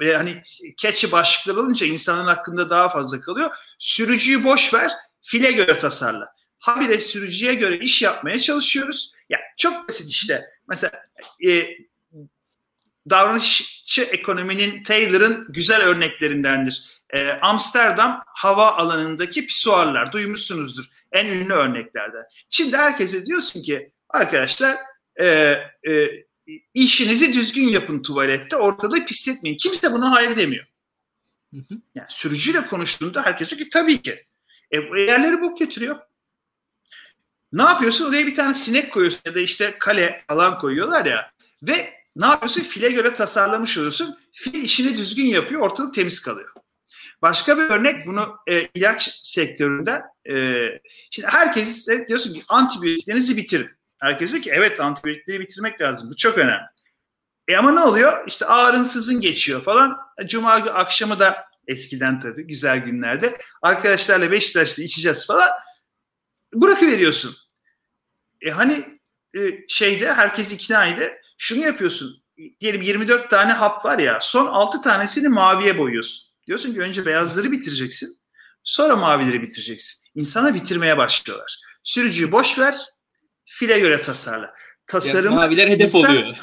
Ve 0.00 0.16
hani 0.16 0.42
catchy 0.76 1.12
başlıklar 1.12 1.62
olunca 1.62 1.86
insanın 1.86 2.26
hakkında 2.26 2.70
daha 2.70 2.88
fazla 2.88 3.20
kalıyor. 3.20 3.50
Sürücüyü 3.78 4.44
boş 4.44 4.74
ver, 4.74 4.92
file 5.22 5.52
göre 5.52 5.78
tasarla 5.78 6.41
habire 6.62 7.00
sürücüye 7.00 7.54
göre 7.54 7.78
iş 7.78 8.02
yapmaya 8.02 8.40
çalışıyoruz. 8.40 9.14
Ya 9.28 9.40
çok 9.56 9.88
basit 9.88 10.10
işte. 10.10 10.42
Mesela 10.68 10.92
e, 11.46 11.68
davranışçı 13.10 14.02
ekonominin 14.02 14.82
Taylor'ın 14.82 15.46
güzel 15.48 15.82
örneklerindendir. 15.82 17.02
E, 17.10 17.28
Amsterdam 17.30 18.22
hava 18.26 18.72
alanındaki 18.72 19.46
pisuarlar 19.46 20.12
duymuşsunuzdur. 20.12 20.84
En 21.12 21.26
ünlü 21.26 21.52
örneklerden. 21.52 22.22
Şimdi 22.50 22.76
herkese 22.76 23.26
diyorsun 23.26 23.62
ki 23.62 23.92
arkadaşlar 24.08 24.76
e, 25.20 25.26
e, 25.88 26.08
işinizi 26.74 27.34
düzgün 27.34 27.68
yapın 27.68 28.02
tuvalette 28.02 28.56
ortalığı 28.56 29.06
pisletmeyin. 29.06 29.56
Kimse 29.56 29.92
buna 29.92 30.10
hayır 30.10 30.36
demiyor. 30.36 30.66
Yani 31.94 32.06
sürücüyle 32.08 32.66
konuştuğunda 32.66 33.26
herkes 33.26 33.50
diyor 33.50 33.60
ki 33.60 33.70
tabii 33.70 34.02
ki. 34.02 34.26
E, 34.70 34.78
yerleri 34.78 35.40
bu 35.40 35.54
getiriyor. 35.54 35.96
Ne 37.52 37.62
yapıyorsun? 37.62 38.08
Oraya 38.08 38.26
bir 38.26 38.34
tane 38.34 38.54
sinek 38.54 38.92
koyuyorsun 38.92 39.22
ya 39.26 39.34
da 39.34 39.40
işte 39.40 39.76
kale 39.78 40.24
falan 40.28 40.58
koyuyorlar 40.58 41.04
ya. 41.04 41.30
Ve 41.62 41.94
ne 42.16 42.26
yapıyorsun? 42.26 42.62
File 42.62 42.88
göre 42.88 43.14
tasarlamış 43.14 43.78
oluyorsun. 43.78 44.18
Fil 44.32 44.62
işini 44.62 44.96
düzgün 44.96 45.26
yapıyor, 45.26 45.60
ortalık 45.60 45.94
temiz 45.94 46.20
kalıyor. 46.20 46.48
Başka 47.22 47.58
bir 47.58 47.62
örnek 47.62 48.06
bunu 48.06 48.36
e, 48.46 48.68
ilaç 48.74 49.20
sektöründe 49.22 50.02
e, 50.30 50.66
şimdi 51.10 51.28
herkes 51.28 51.88
diyorsun 52.08 52.34
ki 52.34 52.44
antibiyotiklerinizi 52.48 53.36
bitirin. 53.36 53.70
Herkes 54.00 54.32
diyor 54.32 54.42
ki 54.42 54.50
evet 54.54 54.80
antibiyotikleri 54.80 55.40
bitirmek 55.40 55.80
lazım. 55.80 56.10
Bu 56.10 56.16
çok 56.16 56.38
önemli. 56.38 56.66
E 57.48 57.56
ama 57.56 57.72
ne 57.72 57.80
oluyor? 57.80 58.26
İşte 58.26 58.46
ağrınsızın 58.46 59.20
geçiyor 59.20 59.62
falan. 59.62 59.98
Cuma 60.26 60.52
akşamı 60.52 61.20
da 61.20 61.44
eskiden 61.66 62.20
tabii 62.20 62.46
güzel 62.46 62.78
günlerde 62.78 63.38
arkadaşlarla 63.62 64.30
Beşiktaş'ta 64.30 64.82
içeceğiz 64.82 65.26
falan. 65.26 65.50
Bırakıveriyorsun. 66.54 67.41
E 68.42 68.50
hani 68.50 68.84
e, 69.36 69.40
şeyde 69.68 70.12
herkes 70.12 70.52
ikna 70.52 70.86
ede 70.86 71.20
şunu 71.38 71.60
yapıyorsun. 71.60 72.22
diyelim 72.60 72.82
24 72.82 73.30
tane 73.30 73.52
hap 73.52 73.84
var 73.84 73.98
ya 73.98 74.18
son 74.20 74.46
6 74.46 74.82
tanesini 74.82 75.28
maviye 75.28 75.78
boyuyorsun. 75.78 76.32
Diyorsun 76.46 76.74
ki 76.74 76.80
önce 76.80 77.06
beyazları 77.06 77.52
bitireceksin. 77.52 78.18
Sonra 78.64 78.96
mavileri 78.96 79.42
bitireceksin. 79.42 80.08
İnsana 80.14 80.54
bitirmeye 80.54 80.96
başlıyorlar. 80.96 81.58
Sürücüyü 81.84 82.32
boş 82.32 82.58
ver. 82.58 82.76
File 83.44 83.78
göre 83.78 84.02
tasarla. 84.02 84.54
Tasarım 84.86 85.24
yani 85.24 85.34
maviler 85.34 85.68
hedef 85.68 85.94
insan, 85.94 86.10
oluyor. 86.10 86.36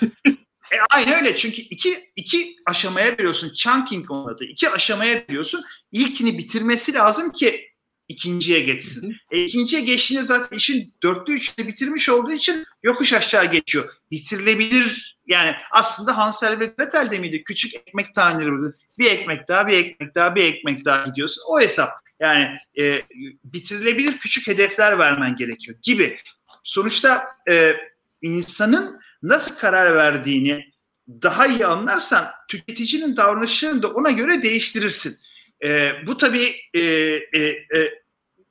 e, 0.71 0.75
aynen 0.95 1.13
öyle. 1.19 1.35
Çünkü 1.35 1.61
iki, 1.61 2.11
iki 2.15 2.55
aşamaya 2.65 3.11
veriyorsun. 3.11 3.53
Chunking 3.53 4.11
onun 4.11 4.33
adı. 4.33 4.45
İki 4.45 4.69
aşamaya 4.69 5.15
veriyorsun. 5.15 5.63
İlkini 5.91 6.37
bitirmesi 6.37 6.93
lazım 6.93 7.31
ki 7.31 7.68
ikinciye 8.09 8.59
geçsin. 8.59 9.17
E, 9.31 9.43
ikinciye 9.43 9.81
geçtiğinde 9.81 10.23
zaten 10.23 10.57
işin 10.57 10.93
dörtte 11.03 11.31
üçte 11.31 11.67
bitirmiş 11.67 12.09
olduğu 12.09 12.31
için 12.31 12.65
yokuş 12.83 13.13
aşağı 13.13 13.51
geçiyor. 13.51 13.89
Bitirilebilir 14.11 15.17
yani 15.27 15.55
aslında 15.71 16.17
Hansel 16.17 16.59
ve 16.59 16.65
Gretel'de 16.65 17.19
miydi? 17.19 17.43
Küçük 17.43 17.75
ekmek 17.75 18.15
taneleri 18.15 18.51
burada. 18.51 18.73
Bir 18.99 19.11
ekmek 19.11 19.47
daha, 19.47 19.67
bir 19.67 19.73
ekmek 19.73 20.15
daha, 20.15 20.35
bir 20.35 20.43
ekmek 20.43 20.85
daha 20.85 21.05
gidiyorsun. 21.05 21.43
O 21.49 21.61
hesap. 21.61 21.89
Yani 22.19 22.47
e, 22.79 23.01
bitirilebilir 23.43 24.17
küçük 24.17 24.47
hedefler 24.47 24.99
vermen 24.99 25.35
gerekiyor 25.35 25.77
gibi. 25.81 26.19
Sonuçta 26.63 27.27
e, 27.49 27.75
insanın 28.21 28.99
nasıl 29.23 29.59
karar 29.59 29.95
verdiğini 29.95 30.71
daha 31.09 31.47
iyi 31.47 31.65
anlarsan 31.65 32.25
tüketicinin 32.47 33.17
davranışını 33.17 33.83
da 33.83 33.87
ona 33.87 34.11
göre 34.11 34.41
değiştirirsin. 34.41 35.15
E, 35.63 35.91
bu 36.05 36.17
tabii 36.17 36.55
e, 36.73 36.81
e, 36.81 37.39
e, 37.75 37.98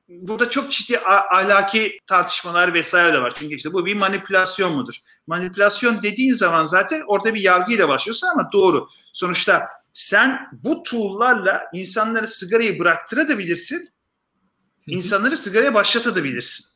burada 0.08 0.50
çok 0.50 0.72
ciddi 0.72 0.98
ahlaki 0.98 1.98
tartışmalar 2.06 2.74
vesaire 2.74 3.12
de 3.12 3.22
var. 3.22 3.32
Çünkü 3.38 3.54
işte 3.54 3.72
bu 3.72 3.86
bir 3.86 3.96
manipülasyon 3.96 4.76
mudur? 4.76 4.94
Manipülasyon 5.26 6.02
dediğin 6.02 6.32
zaman 6.32 6.64
zaten 6.64 7.02
orada 7.06 7.34
bir 7.34 7.40
yargıyla 7.40 7.88
başlıyorsun 7.88 8.28
ama 8.34 8.52
doğru. 8.52 8.88
Sonuçta 9.12 9.68
sen 9.92 10.48
bu 10.52 10.82
tool'larla 10.82 11.62
insanları 11.72 12.28
sigarayı 12.28 12.78
bıraktırabilirsin. 12.78 13.88
İnsanları 14.86 15.36
sigaraya 15.36 15.74
başlatabilirsin. 15.74 16.66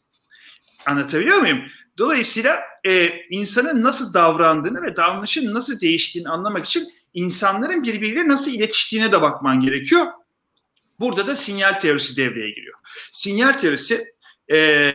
Anlatabiliyor 0.86 1.38
muyum? 1.38 1.62
Dolayısıyla 1.98 2.60
e, 2.84 3.08
insanın 3.30 3.82
nasıl 3.82 4.14
davrandığını 4.14 4.82
ve 4.82 4.96
davranışın 4.96 5.54
nasıl 5.54 5.80
değiştiğini 5.80 6.28
anlamak 6.28 6.64
için 6.66 6.88
insanların 7.14 7.82
birbiriyle 7.82 8.28
nasıl 8.28 8.52
iletiştiğine 8.52 9.12
de 9.12 9.22
bakman 9.22 9.60
gerekiyor. 9.60 10.06
Burada 11.02 11.26
da 11.26 11.36
sinyal 11.36 11.72
teorisi 11.80 12.16
devreye 12.16 12.50
giriyor. 12.50 12.78
Sinyal 13.12 13.52
teorisi 13.52 14.04
e, 14.52 14.94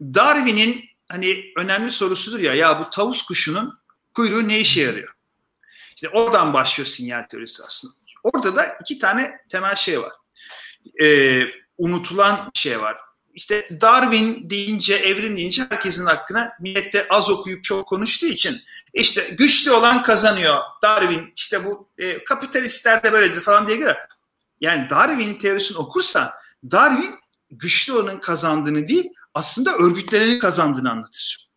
Darwin'in 0.00 0.84
hani 1.08 1.44
önemli 1.56 1.90
sorusudur 1.90 2.40
ya 2.40 2.54
ya 2.54 2.80
bu 2.80 2.90
tavus 2.90 3.22
kuşunun 3.22 3.78
kuyruğu 4.14 4.48
ne 4.48 4.60
işe 4.60 4.82
yarıyor? 4.82 5.14
İşte 5.94 6.08
oradan 6.08 6.52
başlıyor 6.52 6.86
sinyal 6.86 7.22
teorisi 7.22 7.62
aslında. 7.66 7.94
Orada 8.22 8.56
da 8.56 8.76
iki 8.80 8.98
tane 8.98 9.40
temel 9.48 9.74
şey 9.74 10.00
var. 10.00 10.12
E, 11.02 11.40
unutulan 11.78 12.50
şey 12.54 12.80
var. 12.80 12.96
İşte 13.34 13.68
Darwin 13.80 14.50
deyince, 14.50 14.94
evrim 14.94 15.36
deyince 15.36 15.62
herkesin 15.70 16.06
hakkına 16.06 16.52
millette 16.60 17.06
az 17.10 17.30
okuyup 17.30 17.64
çok 17.64 17.88
konuştuğu 17.88 18.26
için 18.26 18.56
işte 18.94 19.28
güçlü 19.38 19.70
olan 19.70 20.02
kazanıyor. 20.02 20.58
Darwin 20.82 21.32
işte 21.36 21.64
bu 21.64 21.88
e, 21.98 22.24
kapitalistler 22.24 23.02
de 23.02 23.12
böyledir 23.12 23.40
falan 23.40 23.66
diye 23.68 23.76
göre 23.76 23.98
yani 24.60 24.90
Darwin'in 24.90 25.38
teorisini 25.38 25.78
okursan 25.78 26.30
Darwin 26.70 27.14
güçlü 27.50 27.92
olanın 27.92 28.18
kazandığını 28.18 28.88
değil 28.88 29.12
aslında 29.34 29.76
örgütlenenin 29.76 30.38
kazandığını 30.38 30.90
anlatır. 30.90 31.48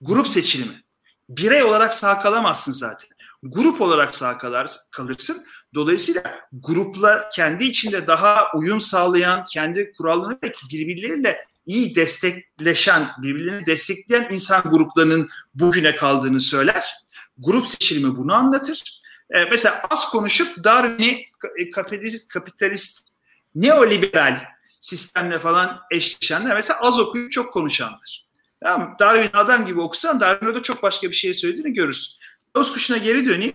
Grup 0.00 0.28
seçilimi. 0.28 0.82
Birey 1.28 1.62
olarak 1.62 1.94
sağ 1.94 2.22
kalamazsın 2.22 2.72
zaten. 2.72 3.08
Grup 3.42 3.80
olarak 3.80 4.14
sağ 4.14 4.38
kalar, 4.38 4.70
kalırsın. 4.90 5.36
Dolayısıyla 5.74 6.22
gruplar 6.52 7.30
kendi 7.30 7.64
içinde 7.64 8.06
daha 8.06 8.52
uyum 8.54 8.80
sağlayan, 8.80 9.44
kendi 9.44 9.92
kurallarını 9.92 10.38
ve 10.42 10.52
birbirleriyle 10.72 11.38
iyi 11.66 11.94
destekleşen, 11.94 13.08
birbirlerini 13.22 13.66
destekleyen 13.66 14.28
insan 14.30 14.62
gruplarının 14.62 15.28
bugüne 15.54 15.96
kaldığını 15.96 16.40
söyler. 16.40 16.94
Grup 17.38 17.68
seçilimi 17.68 18.16
bunu 18.16 18.34
anlatır. 18.34 18.98
E, 19.30 19.44
mesela 19.44 19.82
az 19.90 20.10
konuşup 20.10 20.64
Darwin'i 20.64 21.26
e, 21.58 21.70
kapitalist, 21.70 22.32
kapitalist 22.32 23.08
neoliberal 23.54 24.40
sistemle 24.80 25.38
falan 25.38 25.80
eşleşenler 25.90 26.54
mesela 26.54 26.80
az 26.80 27.00
okuyup 27.00 27.32
çok 27.32 27.52
konuşanlar. 27.52 28.28
Tamam 28.62 28.96
Darwin 29.00 29.30
adam 29.32 29.66
gibi 29.66 29.80
okusan 29.80 30.20
Darwin 30.20 30.46
orada 30.46 30.62
çok 30.62 30.82
başka 30.82 31.10
bir 31.10 31.14
şey 31.14 31.34
söylediğini 31.34 31.72
görürsün. 31.72 32.18
Tavus 32.54 32.72
kuşuna 32.72 32.96
geri 32.96 33.26
döneyim. 33.26 33.54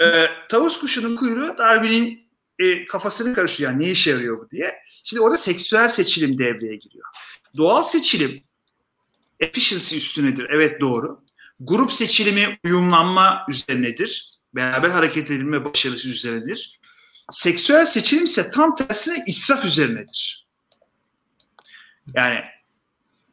Ee, 0.00 0.26
tavus 0.48 0.80
kuşunun 0.80 1.16
kuyruğu 1.16 1.58
Darwin'in 1.58 2.28
e, 2.58 2.86
kafasını 2.86 3.34
karıştırıyor. 3.34 3.72
Yani 3.72 3.82
ne 3.82 3.90
işe 3.90 4.10
yarıyor 4.10 4.40
bu 4.40 4.50
diye. 4.50 4.74
Şimdi 5.04 5.20
orada 5.22 5.36
seksüel 5.36 5.88
seçilim 5.88 6.38
devreye 6.38 6.76
giriyor. 6.76 7.06
Doğal 7.56 7.82
seçilim 7.82 8.42
efficiency 9.40 9.96
üstünedir. 9.96 10.46
Evet 10.50 10.80
doğru. 10.80 11.24
Grup 11.60 11.92
seçilimi 11.92 12.58
uyumlanma 12.64 13.46
üzerinedir 13.48 14.32
beraber 14.54 14.90
hareket 14.90 15.30
edilme 15.30 15.64
başarısı 15.64 16.08
üzerinedir. 16.08 16.80
Seksüel 17.30 17.86
seçilim 17.86 18.24
ise 18.24 18.50
tam 18.50 18.76
tersine 18.76 19.24
israf 19.26 19.64
üzerinedir. 19.64 20.46
Yani 22.14 22.40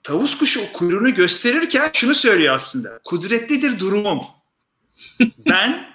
tavus 0.03 0.37
kuşu 0.37 0.73
kuyruğunu 0.73 1.15
gösterirken 1.15 1.91
şunu 1.93 2.15
söylüyor 2.15 2.55
aslında. 2.55 2.99
Kudretlidir 3.03 3.79
durumum. 3.79 4.21
ben 5.37 5.89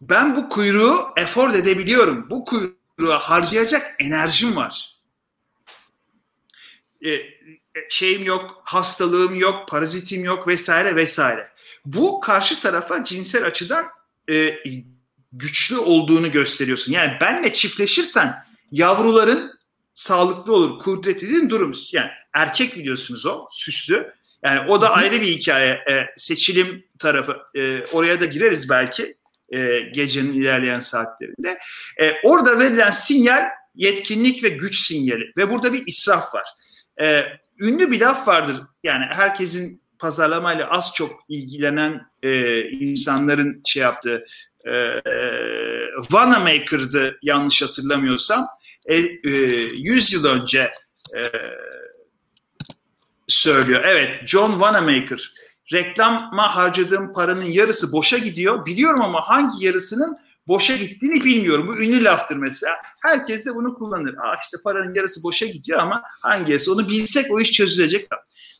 ben 0.00 0.36
bu 0.36 0.48
kuyruğu 0.48 1.08
efor 1.16 1.54
edebiliyorum. 1.54 2.30
Bu 2.30 2.44
kuyruğu 2.44 3.12
harcayacak 3.12 3.96
enerjim 3.98 4.56
var. 4.56 5.00
Ee, 7.06 7.20
şeyim 7.88 8.24
yok, 8.24 8.62
hastalığım 8.64 9.34
yok, 9.34 9.68
parazitim 9.68 10.24
yok 10.24 10.48
vesaire 10.48 10.96
vesaire. 10.96 11.53
Bu 11.84 12.20
karşı 12.20 12.60
tarafa 12.60 13.04
cinsel 13.04 13.46
açıdan 13.46 13.86
e, 14.30 14.58
güçlü 15.32 15.76
olduğunu 15.76 16.32
gösteriyorsun. 16.32 16.92
Yani 16.92 17.12
benle 17.20 17.52
çiftleşirsen 17.52 18.44
yavruların 18.70 19.52
sağlıklı 19.94 20.54
olur, 20.54 20.78
kudretlidir 20.78 21.50
durum. 21.50 21.72
Yani 21.92 22.10
erkek 22.34 22.76
biliyorsunuz 22.76 23.26
o, 23.26 23.48
süslü. 23.50 24.12
Yani 24.44 24.70
o 24.70 24.80
da 24.80 24.90
ayrı 24.90 25.20
bir 25.20 25.26
hikaye. 25.26 25.70
E, 25.90 26.06
seçilim 26.16 26.84
tarafı. 26.98 27.36
E, 27.56 27.84
oraya 27.92 28.20
da 28.20 28.24
gireriz 28.24 28.70
belki 28.70 29.16
e, 29.48 29.80
gecenin 29.80 30.32
ilerleyen 30.32 30.80
saatlerinde. 30.80 31.58
E, 32.00 32.12
orada 32.24 32.58
verilen 32.58 32.90
sinyal 32.90 33.44
yetkinlik 33.74 34.44
ve 34.44 34.48
güç 34.48 34.78
sinyali. 34.78 35.32
Ve 35.36 35.50
burada 35.50 35.72
bir 35.72 35.82
israf 35.86 36.34
var. 36.34 36.44
E, 37.00 37.24
ünlü 37.58 37.90
bir 37.90 38.00
laf 38.00 38.28
vardır. 38.28 38.56
Yani 38.84 39.04
herkesin 39.10 39.82
pazarlamayla 40.04 40.70
az 40.70 40.92
çok 40.94 41.24
ilgilenen 41.28 42.00
e, 42.22 42.60
insanların 42.70 43.62
şey 43.64 43.82
yaptığı 43.82 44.24
e, 44.66 45.00
Wanamaker'dı 46.00 47.18
yanlış 47.22 47.62
hatırlamıyorsam. 47.62 48.46
E, 48.86 48.96
e, 48.96 49.30
100 49.74 50.12
yıl 50.12 50.24
önce 50.24 50.72
e, 51.16 51.22
söylüyor. 53.28 53.84
Evet 53.84 54.28
John 54.28 54.50
Wanamaker 54.50 55.32
reklama 55.72 56.56
harcadığım 56.56 57.12
paranın 57.12 57.44
yarısı 57.44 57.92
boşa 57.92 58.18
gidiyor. 58.18 58.66
Biliyorum 58.66 59.00
ama 59.00 59.28
hangi 59.28 59.66
yarısının 59.66 60.18
boşa 60.48 60.76
gittiğini 60.76 61.24
bilmiyorum. 61.24 61.68
Bu 61.68 61.76
ünlü 61.76 62.04
laftır 62.04 62.36
mesela. 62.36 62.76
Herkes 63.02 63.46
de 63.46 63.54
bunu 63.54 63.74
kullanır. 63.74 64.14
Aa 64.18 64.36
işte 64.42 64.56
paranın 64.64 64.94
yarısı 64.94 65.22
boşa 65.22 65.46
gidiyor 65.46 65.78
ama 65.78 66.02
hangisi 66.20 66.70
onu 66.70 66.88
bilsek 66.88 67.30
o 67.30 67.40
iş 67.40 67.52
çözülecek. 67.52 68.08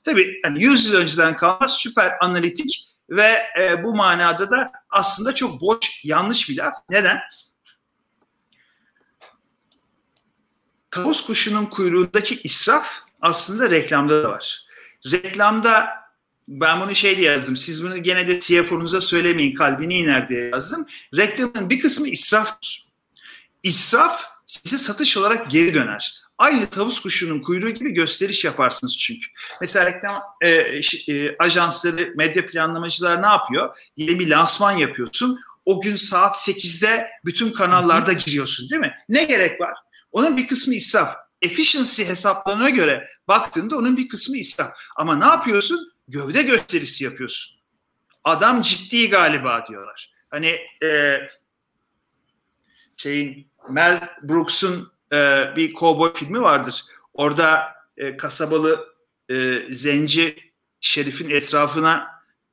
Tabii 0.05 0.41
yani 0.45 0.65
100 0.65 0.87
yıl 0.87 1.01
önceden 1.01 1.37
kalma 1.37 1.69
süper 1.69 2.13
analitik 2.21 2.95
ve 3.11 3.39
e, 3.61 3.85
bu 3.85 3.95
manada 3.95 4.51
da 4.51 4.73
aslında 4.91 5.35
çok 5.35 5.61
boş, 5.61 6.05
yanlış 6.05 6.49
bir 6.49 6.57
laf. 6.57 6.75
Neden? 6.91 7.19
Tavus 10.91 11.27
kuşunun 11.27 11.67
kuyruğundaki 11.67 12.41
israf 12.41 12.87
aslında 13.21 13.71
reklamda 13.71 14.23
da 14.23 14.31
var. 14.31 14.65
Reklamda 15.13 16.04
ben 16.49 16.81
bunu 16.81 16.95
şey 16.95 17.17
diye 17.17 17.31
yazdım. 17.31 17.57
Siz 17.57 17.85
bunu 17.85 18.03
gene 18.03 18.29
de 18.29 18.41
CFO'nuza 18.41 19.01
söylemeyin 19.01 19.55
kalbini 19.55 19.95
iner 19.95 20.29
diye 20.29 20.49
yazdım. 20.49 20.87
Reklamın 21.17 21.71
bir 21.71 21.81
kısmı 21.81 22.09
israftır. 22.09 22.87
İsraf 23.63 24.25
size 24.47 24.79
satış 24.79 25.17
olarak 25.17 25.51
geri 25.51 25.75
döner. 25.75 26.25
Aynı 26.39 26.67
tavus 26.67 27.01
kuşunun 27.01 27.41
kuyruğu 27.41 27.71
gibi 27.71 27.91
gösteriş 27.91 28.45
yaparsınız 28.45 28.99
çünkü. 28.99 29.27
Mesela 29.61 29.87
reklam 29.87 30.23
e, 30.41 30.49
e, 31.09 31.37
ajansları, 31.39 32.13
medya 32.17 32.47
planlamacılar 32.47 33.23
ne 33.23 33.27
yapıyor? 33.27 33.77
Diye 33.97 34.19
bir 34.19 34.29
lansman 34.29 34.73
yapıyorsun. 34.73 35.39
O 35.65 35.81
gün 35.81 35.97
saat 35.97 36.37
8'de 36.37 37.09
bütün 37.25 37.53
kanallarda 37.53 38.13
giriyorsun 38.13 38.71
değil 38.71 38.81
mi? 38.81 38.95
Ne 39.09 39.25
gerek 39.25 39.61
var? 39.61 39.75
Onun 40.13 40.37
bir 40.37 40.47
kısmı 40.47 40.75
israf. 40.75 41.15
Efficiency 41.43 42.05
hesaplarına 42.05 42.71
göre 42.71 43.09
baktığında 43.29 43.77
onun 43.77 43.97
bir 43.97 44.09
kısmı 44.09 44.37
israf. 44.37 44.73
Ama 44.97 45.17
ne 45.17 45.25
yapıyorsun? 45.25 45.94
Gövde 46.09 46.43
gösterisi 46.43 47.05
yapıyorsun. 47.05 47.61
adam 48.25 48.63
ciddi 48.63 49.11
galiba 49.11 49.67
diyorlar. 49.69 50.15
Hani 50.31 50.59
e, 50.83 51.19
şeyin 52.97 53.47
Mel 53.71 54.09
Brooks'un 54.23 54.93
e, 55.13 55.45
bir 55.57 55.73
kovboy 55.73 56.13
filmi 56.15 56.41
vardır. 56.41 56.85
Orada 57.15 57.75
e, 57.97 58.17
kasabalı 58.17 58.95
e, 59.31 59.61
zenci 59.71 60.53
şerifin 60.81 61.31
etrafına 61.31 62.07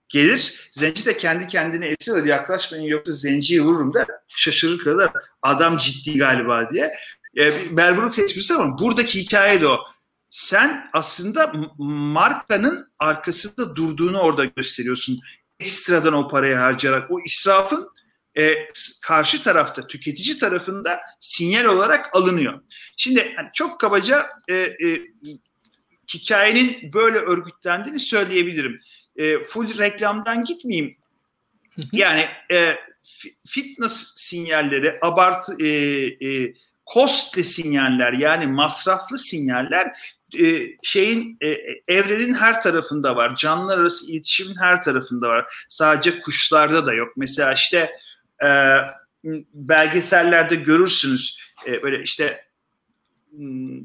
gelir. 0.09 0.69
Zenci 0.71 1.05
de 1.05 1.17
kendi 1.17 1.47
kendine 1.47 1.87
esiyor. 1.87 2.25
Yaklaşmayın 2.25 2.85
yoksa 2.85 3.13
zenciyi 3.13 3.63
vururum 3.63 3.93
der. 3.93 4.07
Şaşırır 4.27 4.83
kadar 4.83 5.11
adam 5.41 5.77
ciddi 5.77 6.17
galiba 6.17 6.69
diye. 6.71 6.93
E, 7.37 7.49
Mel 7.71 7.97
Brooks 7.97 8.19
esprisi 8.19 8.53
ama 8.53 8.79
buradaki 8.79 9.19
hikaye 9.19 9.61
de 9.61 9.67
o. 9.67 9.79
Sen 10.31 10.89
aslında 10.93 11.53
markanın 11.77 12.91
arkasında 12.99 13.75
durduğunu 13.75 14.19
orada 14.19 14.45
gösteriyorsun. 14.45 15.19
Ekstradan 15.59 16.13
o 16.13 16.27
parayı 16.27 16.55
harcayarak. 16.55 17.11
O 17.11 17.19
israfın 17.25 17.89
e, 18.37 18.67
karşı 19.03 19.43
tarafta 19.43 19.87
tüketici 19.87 20.39
tarafında 20.39 20.99
sinyal 21.19 21.65
olarak 21.65 22.15
alınıyor. 22.15 22.61
Şimdi 22.97 23.33
yani 23.37 23.49
çok 23.53 23.79
kabaca 23.79 24.29
e, 24.47 24.55
e, 24.55 25.01
hikayenin 26.13 26.93
böyle 26.93 27.17
örgütlendiğini 27.17 27.99
söyleyebilirim. 27.99 28.81
E, 29.15 29.43
full 29.43 29.77
reklamdan 29.77 30.43
gitmeyeyim. 30.43 30.97
Yani 31.91 32.25
e, 32.51 32.75
fitness 33.47 34.13
sinyalleri, 34.15 34.99
abartı, 35.01 35.65
e, 35.65 35.67
e, 36.27 36.53
costly 36.93 37.43
sinyaller 37.43 38.13
yani 38.13 38.47
masraflı 38.47 39.17
sinyaller 39.17 39.91
e, 40.39 40.77
şeyin 40.83 41.37
e, 41.41 41.47
evrenin 41.87 42.33
her 42.33 42.61
tarafında 42.61 43.15
var. 43.15 43.35
Canlılar 43.35 43.77
arası 43.77 44.11
iletişimin 44.11 44.55
her 44.55 44.81
tarafında 44.81 45.29
var. 45.29 45.65
Sadece 45.69 46.21
kuşlarda 46.21 46.85
da 46.85 46.93
yok. 46.93 47.13
Mesela 47.17 47.53
işte 47.53 47.91
e, 48.43 48.49
belgesellerde 49.53 50.55
görürsünüz 50.55 51.39
e, 51.67 51.83
böyle 51.83 52.03
işte 52.03 52.45
hmm, 53.35 53.81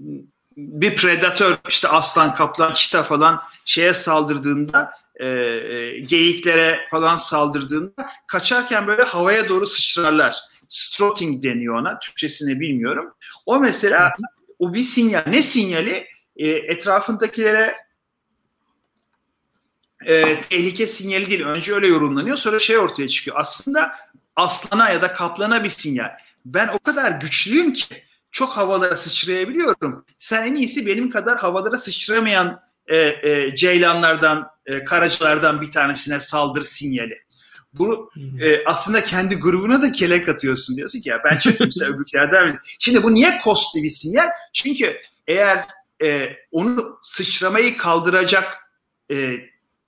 bir 0.57 0.97
predatör 0.97 1.57
işte 1.69 1.89
aslan, 1.89 2.35
kaplan, 2.35 2.73
çita 2.73 3.03
falan 3.03 3.43
şeye 3.65 3.95
saldırdığında 3.95 4.93
e, 5.17 5.27
e, 5.27 6.01
geyiklere 6.01 6.81
falan 6.91 7.17
saldırdığında 7.17 8.07
kaçarken 8.27 8.87
böyle 8.87 9.03
havaya 9.03 9.49
doğru 9.49 9.67
sıçrarlar. 9.67 10.37
Strutting 10.69 11.43
deniyor 11.43 11.75
ona. 11.75 11.99
Türkçesini 11.99 12.61
bilmiyorum. 12.61 13.15
O 13.47 13.61
mesela 13.61 14.13
o 14.59 14.75
bir 14.75 14.83
sinyal. 14.83 15.23
Ne 15.27 15.43
sinyali? 15.43 16.07
E, 16.37 16.49
etrafındakilere 16.49 17.77
e, 20.07 20.41
tehlike 20.41 20.87
sinyali 20.87 21.31
değil. 21.31 21.45
Önce 21.45 21.75
öyle 21.75 21.89
yorumlanıyor. 21.89 22.37
Sonra 22.37 22.59
şey 22.59 22.79
ortaya 22.79 23.09
çıkıyor. 23.09 23.37
Aslında 23.41 23.95
aslana 24.37 24.91
ya 24.91 25.03
da 25.03 25.15
kaplana 25.15 25.65
bir 25.65 25.69
sinyal. 25.69 26.11
Ben 26.45 26.69
o 26.69 26.79
kadar 26.79 27.21
güçlüyüm 27.21 27.73
ki 27.73 28.03
çok 28.31 28.51
havalara 28.51 28.97
sıçrayabiliyorum. 28.97 30.05
Sen 30.19 30.47
en 30.47 30.55
iyisi 30.55 30.87
benim 30.87 31.11
kadar 31.11 31.39
havalara 31.39 31.77
sıçramayan 31.77 32.61
e, 32.87 32.97
e, 32.97 33.57
ceylanlardan, 33.57 34.49
e, 34.67 34.85
karacalardan 34.85 35.61
bir 35.61 35.73
tanesine 35.73 36.21
saldır 36.21 36.65
sinyali. 36.65 37.27
Bu 37.73 38.11
e, 38.41 38.65
aslında 38.65 39.05
kendi 39.05 39.35
grubuna 39.35 39.83
da 39.83 39.93
kelek 39.93 40.29
atıyorsun 40.29 40.77
diyorsun 40.77 41.01
ki 41.01 41.09
ya 41.09 41.21
ben 41.25 41.39
çökümse 41.39 41.85
öbürkülerden 41.87 42.59
Şimdi 42.79 43.03
bu 43.03 43.15
niye 43.15 43.41
costly 43.45 43.83
bir 43.83 43.89
sinyal? 43.89 44.29
Çünkü 44.53 45.01
eğer 45.27 45.67
e, 46.03 46.29
onu 46.51 46.99
sıçramayı 47.03 47.77
kaldıracak 47.77 48.59
e, 49.13 49.37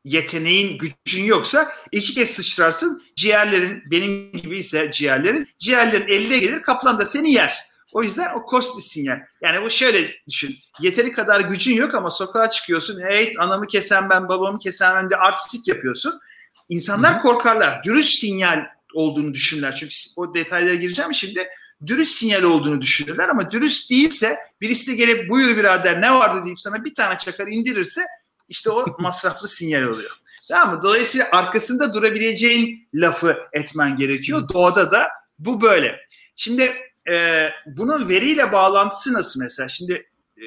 yeteneğin, 0.04 0.78
gücün 0.78 1.24
yoksa 1.24 1.68
iki 1.92 2.14
kez 2.14 2.30
sıçrarsın. 2.30 3.02
Ciğerlerin, 3.16 3.82
benim 3.90 4.32
gibi 4.32 4.58
ise 4.58 4.90
ciğerlerin, 4.92 5.48
ciğerlerin 5.58 6.08
eline 6.08 6.38
gelir, 6.38 6.62
kaplan 6.62 6.98
da 6.98 7.06
seni 7.06 7.32
yer. 7.32 7.58
O 7.92 8.02
yüzden 8.02 8.34
o 8.34 8.50
costly 8.50 8.82
sinyal. 8.82 9.18
Yani 9.42 9.62
bu 9.62 9.70
şöyle 9.70 10.14
düşün. 10.28 10.56
Yeteri 10.80 11.12
kadar 11.12 11.40
gücün 11.40 11.76
yok 11.76 11.94
ama 11.94 12.10
sokağa 12.10 12.50
çıkıyorsun. 12.50 13.02
Hey 13.08 13.32
anamı 13.38 13.66
kesen 13.66 14.10
ben, 14.10 14.28
babamı 14.28 14.58
kesen 14.58 14.96
ben 14.96 15.10
de 15.10 15.16
artistik 15.16 15.68
yapıyorsun. 15.68 16.20
İnsanlar 16.68 17.14
Hı-hı. 17.14 17.22
korkarlar. 17.22 17.84
Dürüst 17.84 18.18
sinyal 18.18 18.64
olduğunu 18.94 19.34
düşünürler. 19.34 19.74
Çünkü 19.74 19.94
o 20.16 20.34
detaylara 20.34 20.74
gireceğim 20.74 21.14
şimdi. 21.14 21.48
Dürüst 21.86 22.14
sinyal 22.14 22.42
olduğunu 22.42 22.80
düşünürler 22.80 23.28
ama 23.28 23.50
dürüst 23.50 23.90
değilse 23.90 24.36
birisi 24.60 24.92
de 24.92 24.96
gelip 24.96 25.30
buyur 25.30 25.56
birader 25.56 26.00
ne 26.00 26.14
vardı 26.14 26.44
deyip 26.44 26.60
sana 26.60 26.84
bir 26.84 26.94
tane 26.94 27.18
çakar 27.18 27.46
indirirse 27.46 28.02
işte 28.48 28.70
o 28.70 28.96
masraflı 28.98 29.48
sinyal 29.48 29.82
oluyor. 29.82 30.10
Tamam 30.48 30.74
mı? 30.74 30.82
Dolayısıyla 30.82 31.26
arkasında 31.32 31.94
durabileceğin 31.94 32.88
lafı 32.94 33.38
etmen 33.52 33.96
gerekiyor. 33.96 34.48
Doğada 34.48 34.92
da 34.92 35.08
bu 35.38 35.60
böyle. 35.60 36.00
Şimdi 36.36 36.76
e, 37.10 37.48
bunun 37.66 38.08
veriyle 38.08 38.52
bağlantısı 38.52 39.12
nasıl 39.12 39.40
mesela? 39.40 39.68
Şimdi 39.68 40.10
e, 40.36 40.44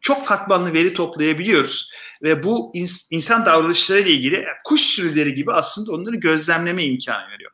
çok 0.00 0.26
katmanlı 0.26 0.72
veri 0.72 0.94
toplayabiliyoruz 0.94 1.92
ve 2.22 2.42
bu 2.42 2.72
ins- 2.74 3.08
insan 3.10 3.46
davranışları 3.46 4.00
ile 4.00 4.10
ilgili 4.10 4.44
kuş 4.64 4.80
sürüleri 4.80 5.34
gibi 5.34 5.52
aslında 5.52 5.92
onları 5.92 6.16
gözlemleme 6.16 6.84
imkanı 6.84 7.30
veriyor. 7.30 7.50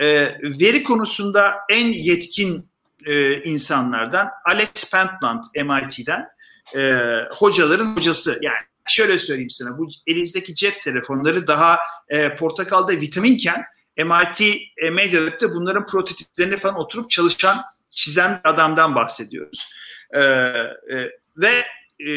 E, 0.00 0.06
veri 0.42 0.82
konusunda 0.82 1.54
en 1.70 1.86
yetkin 1.86 2.68
e, 3.06 3.42
insanlardan 3.42 4.28
Alex 4.44 4.90
Pentland 4.92 5.42
MIT'den 5.56 6.28
e, 6.76 7.00
hocaların 7.30 7.96
hocası 7.96 8.38
yani 8.42 8.58
şöyle 8.88 9.18
söyleyeyim 9.18 9.50
sana 9.50 9.78
bu 9.78 9.88
elinizdeki 10.06 10.54
cep 10.54 10.82
telefonları 10.82 11.46
daha 11.46 11.78
e, 12.08 12.36
portakalda 12.36 12.92
vitaminken 12.92 13.64
MIT 13.96 14.40
e, 14.76 14.90
Media 14.90 15.20
bunların 15.54 15.86
prototiplerini 15.86 16.56
falan 16.56 16.78
oturup 16.78 17.10
çalışan, 17.10 17.62
çizen 17.90 18.40
bir 18.44 18.50
adamdan 18.50 18.94
bahsediyoruz. 18.94 19.68
E, 20.10 20.20
e, 20.20 21.10
ve 21.36 21.64
e, 22.08 22.12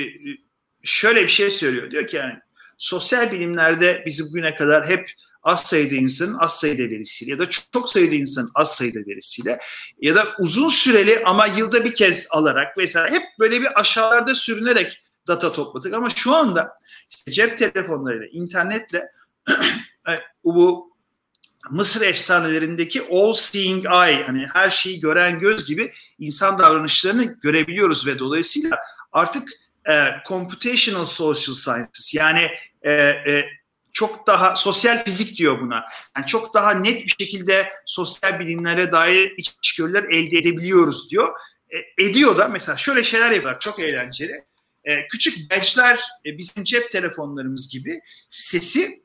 şöyle 0.84 1.24
bir 1.24 1.28
şey 1.30 1.50
söylüyor. 1.50 1.92
Diyor 1.92 2.08
ki 2.08 2.18
yani 2.18 2.34
sosyal 2.78 3.32
bilimlerde 3.32 4.04
biz 4.06 4.30
bugüne 4.30 4.56
kadar 4.56 4.90
hep 4.90 5.12
az 5.46 5.64
sayıda 5.64 5.96
insanın 5.96 6.38
az 6.40 6.60
sayıda 6.60 6.84
verisiyle 6.84 7.32
ya 7.32 7.40
da 7.40 7.50
çok 7.74 7.90
sayıda 7.90 8.16
insanın 8.16 8.52
az 8.56 8.76
sayıda 8.76 9.00
verisiyle 9.00 9.60
ya 10.02 10.16
da 10.16 10.28
uzun 10.40 10.70
süreli 10.70 11.24
ama 11.26 11.46
yılda 11.46 11.86
bir 11.86 11.94
kez 11.94 12.28
alarak 12.32 12.78
vesaire 12.78 13.12
hep 13.16 13.24
böyle 13.40 13.62
bir 13.62 13.80
aşağılarda 13.80 14.36
sürünerek 14.36 15.02
data 15.28 15.52
topladık. 15.52 15.94
Ama 15.94 16.10
şu 16.10 16.36
anda 16.36 16.78
işte 17.10 17.32
cep 17.32 17.58
telefonlarıyla, 17.58 18.28
internetle 18.32 19.12
e, 20.10 20.14
bu 20.44 20.96
Mısır 21.70 22.02
efsanelerindeki 22.02 23.08
all 23.12 23.32
seeing 23.32 23.86
eye 23.86 24.24
hani 24.24 24.48
her 24.54 24.70
şeyi 24.70 25.00
gören 25.00 25.40
göz 25.40 25.68
gibi 25.68 25.92
insan 26.20 26.60
davranışlarını 26.60 27.24
görebiliyoruz 27.24 28.08
ve 28.08 28.20
dolayısıyla 28.20 28.78
artık 29.12 29.50
e, 29.90 29.94
computational 30.28 31.06
social 31.06 31.56
sciences 31.56 32.14
yani 32.16 32.50
e, 32.82 32.92
e, 32.94 33.46
çok 33.96 34.28
daha 34.28 34.56
sosyal 34.56 35.04
fizik 35.04 35.38
diyor 35.38 35.62
buna. 35.62 35.86
Yani 36.18 36.26
çok 36.26 36.54
daha 36.54 36.72
net 36.74 37.04
bir 37.04 37.16
şekilde 37.20 37.70
sosyal 37.86 38.40
bilimlere 38.40 38.92
dair 38.92 39.34
içgörüler 39.38 40.04
elde 40.04 40.38
edebiliyoruz 40.38 41.12
diyor. 41.12 41.34
E, 41.70 42.04
ediyor 42.04 42.38
da 42.38 42.48
mesela 42.48 42.78
şöyle 42.78 43.04
şeyler 43.04 43.32
yapıyorlar 43.32 43.60
çok 43.60 43.80
eğlenceli. 43.80 44.46
E, 44.84 45.08
küçük 45.08 45.52
badge'ler 45.52 46.00
e, 46.26 46.38
bizim 46.38 46.64
cep 46.64 46.92
telefonlarımız 46.92 47.70
gibi 47.70 48.00
sesi 48.30 49.04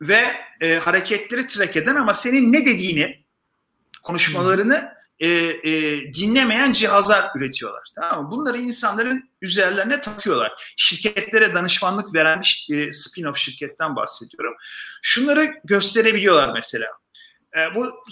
ve 0.00 0.24
e, 0.60 0.74
hareketleri 0.74 1.46
track 1.46 1.76
eden 1.76 1.96
ama 1.96 2.14
senin 2.14 2.52
ne 2.52 2.66
dediğini 2.66 3.24
konuşmalarını 4.02 4.92
e, 5.20 5.28
e, 5.28 6.12
dinlemeyen 6.12 6.72
cihazlar 6.72 7.30
üretiyorlar. 7.36 7.82
Tamam 7.94 8.24
mı? 8.24 8.30
Bunları 8.30 8.58
insanların 8.58 9.30
üzerlerine 9.42 10.00
takıyorlar. 10.00 10.74
Şirketlere 10.76 11.54
danışmanlık 11.54 12.14
veren 12.14 12.40
bir 12.40 12.66
e, 12.70 12.88
spin-off 12.88 13.36
şirketten 13.36 13.96
bahsediyorum. 13.96 14.54
Şunları 15.02 15.54
gösterebiliyorlar 15.64 16.52
mesela. 16.54 16.86
E, 17.56 17.74
bu 17.74 18.04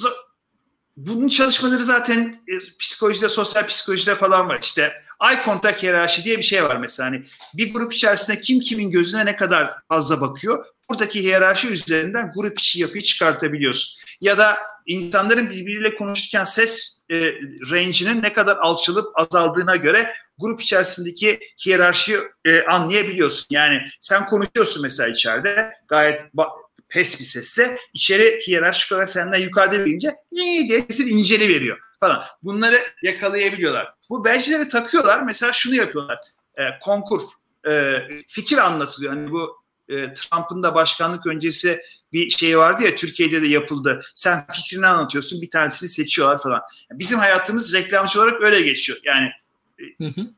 bunun 0.96 1.28
çalışmaları 1.28 1.82
zaten 1.82 2.42
e, 2.48 2.54
psikolojide, 2.78 3.28
sosyal 3.28 3.66
psikolojide 3.66 4.14
falan 4.16 4.48
var. 4.48 4.58
İşte 4.62 4.92
eye 5.30 5.40
contact 5.44 5.82
hiyerarşi 5.82 6.24
diye 6.24 6.38
bir 6.38 6.42
şey 6.42 6.64
var 6.64 6.76
mesela. 6.76 7.08
Hani 7.08 7.24
bir 7.54 7.72
grup 7.74 7.92
içerisinde 7.92 8.40
kim 8.40 8.60
kimin 8.60 8.90
gözüne 8.90 9.26
ne 9.26 9.36
kadar 9.36 9.74
fazla 9.88 10.20
bakıyor 10.20 10.64
buradaki 10.90 11.22
hiyerarşi 11.22 11.68
üzerinden 11.68 12.32
grup 12.36 12.58
içi 12.58 12.80
yapıyı 12.80 13.02
çıkartabiliyorsun. 13.02 14.02
Ya 14.20 14.38
da 14.38 14.58
insanların 14.86 15.50
birbiriyle 15.50 15.96
konuşurken 15.96 16.44
ses 16.44 16.97
e, 17.10 17.34
range'inin 17.70 18.22
ne 18.22 18.32
kadar 18.32 18.56
alçalıp 18.56 19.06
azaldığına 19.14 19.76
göre 19.76 20.14
grup 20.38 20.62
içerisindeki 20.62 21.40
hiyerarşi 21.66 22.18
e, 22.44 22.62
anlayabiliyorsun. 22.62 23.46
Yani 23.50 23.78
sen 24.00 24.26
konuşuyorsun 24.26 24.82
mesela 24.82 25.08
içeride 25.08 25.72
gayet 25.88 26.20
pes 26.88 27.20
bir 27.20 27.24
sesle 27.24 27.78
içeri 27.92 28.40
hiyerarşik 28.46 28.92
olarak 28.92 29.08
senden 29.08 29.38
yukarıda 29.38 29.84
bilince 29.84 30.16
diye 30.32 30.80
sesin 30.80 31.18
inceli 31.18 31.48
veriyor 31.48 31.78
falan. 32.00 32.22
Bunları 32.42 32.80
yakalayabiliyorlar. 33.02 33.94
Bu 34.10 34.24
badge'leri 34.24 34.68
takıyorlar. 34.68 35.22
Mesela 35.22 35.52
şunu 35.52 35.74
yapıyorlar. 35.74 36.18
E, 36.56 36.62
konkur. 36.82 37.22
E, 37.68 38.02
fikir 38.28 38.58
anlatılıyor. 38.58 39.12
Hani 39.12 39.30
bu 39.30 39.56
e, 39.88 40.14
Trump'ın 40.14 40.62
da 40.62 40.74
başkanlık 40.74 41.26
öncesi 41.26 41.78
bir 42.12 42.30
şey 42.30 42.58
vardı 42.58 42.82
ya 42.82 42.94
Türkiye'de 42.94 43.42
de 43.42 43.46
yapıldı. 43.46 44.02
Sen 44.14 44.46
fikrini 44.52 44.86
anlatıyorsun 44.86 45.42
bir 45.42 45.50
tanesini 45.50 45.88
seçiyorlar 45.88 46.42
falan. 46.42 46.60
Bizim 46.92 47.18
hayatımız 47.18 47.74
reklamcı 47.74 48.20
olarak 48.20 48.42
öyle 48.42 48.62
geçiyor. 48.62 48.98
Yani 49.04 49.30
hı 49.98 50.06
hı. 50.06 50.30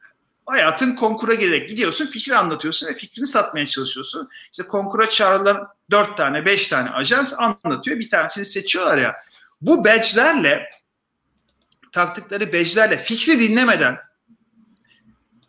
hayatın 0.47 0.95
konkura 0.95 1.35
girerek 1.35 1.69
gidiyorsun 1.69 2.07
fikri 2.07 2.37
anlatıyorsun 2.37 2.89
ve 2.89 2.95
fikrini 2.95 3.27
satmaya 3.27 3.67
çalışıyorsun. 3.67 4.29
İşte 4.53 4.63
konkura 4.63 5.11
çağrılan 5.11 5.69
dört 5.91 6.17
tane 6.17 6.47
beş 6.47 6.69
tane 6.69 6.91
ajans 6.91 7.35
anlatıyor 7.39 7.99
bir 7.99 8.09
tanesini 8.09 8.45
seçiyorlar 8.45 8.99
ya. 8.99 9.17
Bu 9.61 9.85
badge'lerle 9.85 10.71
taktıkları 11.93 12.47
badge'lerle 12.47 13.03
fikri 13.03 13.41
dinlemeden 13.41 13.99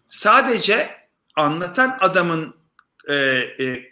sadece 0.08 0.90
anlatan 1.36 1.98
adamın 2.02 2.56
e, 3.10 3.16
e, 3.16 3.91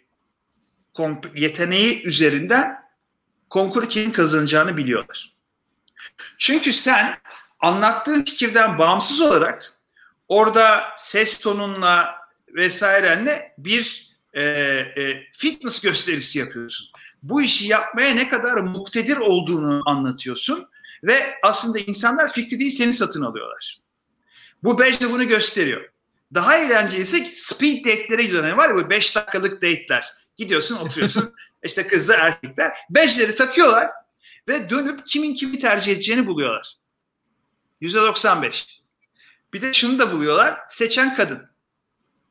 yeteneği 1.36 2.04
üzerinden 2.04 2.76
konkuru 3.50 3.88
kimin 3.88 4.12
kazanacağını 4.12 4.78
biliyorlar. 4.78 5.34
Çünkü 6.38 6.74
sen 6.74 7.20
anlattığın 7.60 8.24
fikirden 8.24 8.78
bağımsız 8.78 9.22
olarak 9.22 9.74
orada 10.28 10.84
ses 10.98 11.38
tonunla 11.38 12.16
vesairenle 12.56 13.54
bir 13.58 14.10
e, 14.34 14.44
e, 14.44 15.24
fitness 15.34 15.82
gösterisi 15.82 16.40
yapıyorsun. 16.40 16.88
Bu 17.24 17.42
işi 17.42 17.68
yapmaya 17.68 18.14
ne 18.14 18.30
kadar 18.30 18.58
muktedir 18.58 19.18
olduğunu 19.18 19.84
anlatıyorsun 19.86 20.66
ve 21.04 21.36
aslında 21.44 21.80
insanlar 21.80 22.32
fikri 22.32 22.60
değil 22.60 22.72
seni 22.72 22.94
satın 22.94 23.22
alıyorlar. 23.22 23.80
Bu 24.64 24.80
badge 24.80 25.10
bunu 25.12 25.28
gösteriyor. 25.28 25.90
Daha 26.34 26.58
eğlencelisi 26.58 27.32
speed 27.32 27.86
date'lere 27.86 28.24
gidiyorlar. 28.24 28.52
Var 28.52 28.70
ya 28.70 28.76
bu 28.76 28.90
5 28.90 29.16
dakikalık 29.16 29.54
date'ler. 29.62 30.19
Gidiyorsun 30.40 30.76
oturuyorsun 30.78 31.34
işte 31.64 31.88
kızlar 31.88 32.20
erkekler. 32.20 32.78
Badge'leri 32.90 33.36
takıyorlar 33.36 33.90
ve 34.48 34.70
dönüp 34.70 35.08
kimin 35.08 35.34
kimi 35.34 35.60
tercih 35.60 35.92
edeceğini 35.94 36.28
buluyorlar. 36.28 36.74
%95. 37.82 38.66
Bir 39.54 39.62
de 39.62 39.74
şunu 39.74 40.00
da 40.00 40.12
buluyorlar. 40.12 40.60
Seçen 40.70 41.16
kadın. 41.16 41.50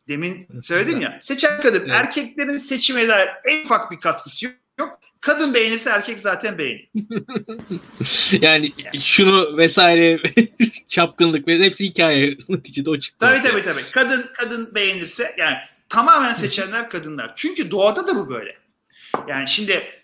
Demin 0.09 0.49
söyledim 0.62 1.01
ya. 1.01 1.18
Seçen 1.21 1.61
kadın. 1.61 1.81
Evet. 1.81 1.90
Erkeklerin 1.94 2.57
seçime 2.57 3.09
dair 3.09 3.29
en 3.44 3.64
ufak 3.64 3.90
bir 3.90 4.01
katkısı 4.01 4.47
yok. 4.79 5.01
Kadın 5.21 5.55
beğenirse 5.55 5.90
erkek 5.90 6.21
zaten 6.21 6.59
beğenir. 6.59 6.90
yani, 8.33 8.73
yani 8.85 9.01
şunu 9.03 9.57
vesaire 9.57 10.21
çapkınlık 10.88 11.49
ve 11.49 11.59
hepsi 11.59 11.85
hikaye 11.85 12.37
neticede 12.49 12.90
o 12.90 12.99
çıktı. 12.99 13.27
Tabii 13.27 13.42
tabii 13.42 13.62
tabii. 13.62 13.83
Kadın 13.92 14.27
kadın 14.35 14.75
beğenirse 14.75 15.35
yani 15.38 15.57
tamamen 15.88 16.33
seçenler 16.33 16.90
kadınlar. 16.90 17.33
Çünkü 17.37 17.70
doğada 17.70 18.07
da 18.07 18.16
bu 18.16 18.29
böyle. 18.29 18.59
Yani 19.29 19.48
şimdi 19.48 20.03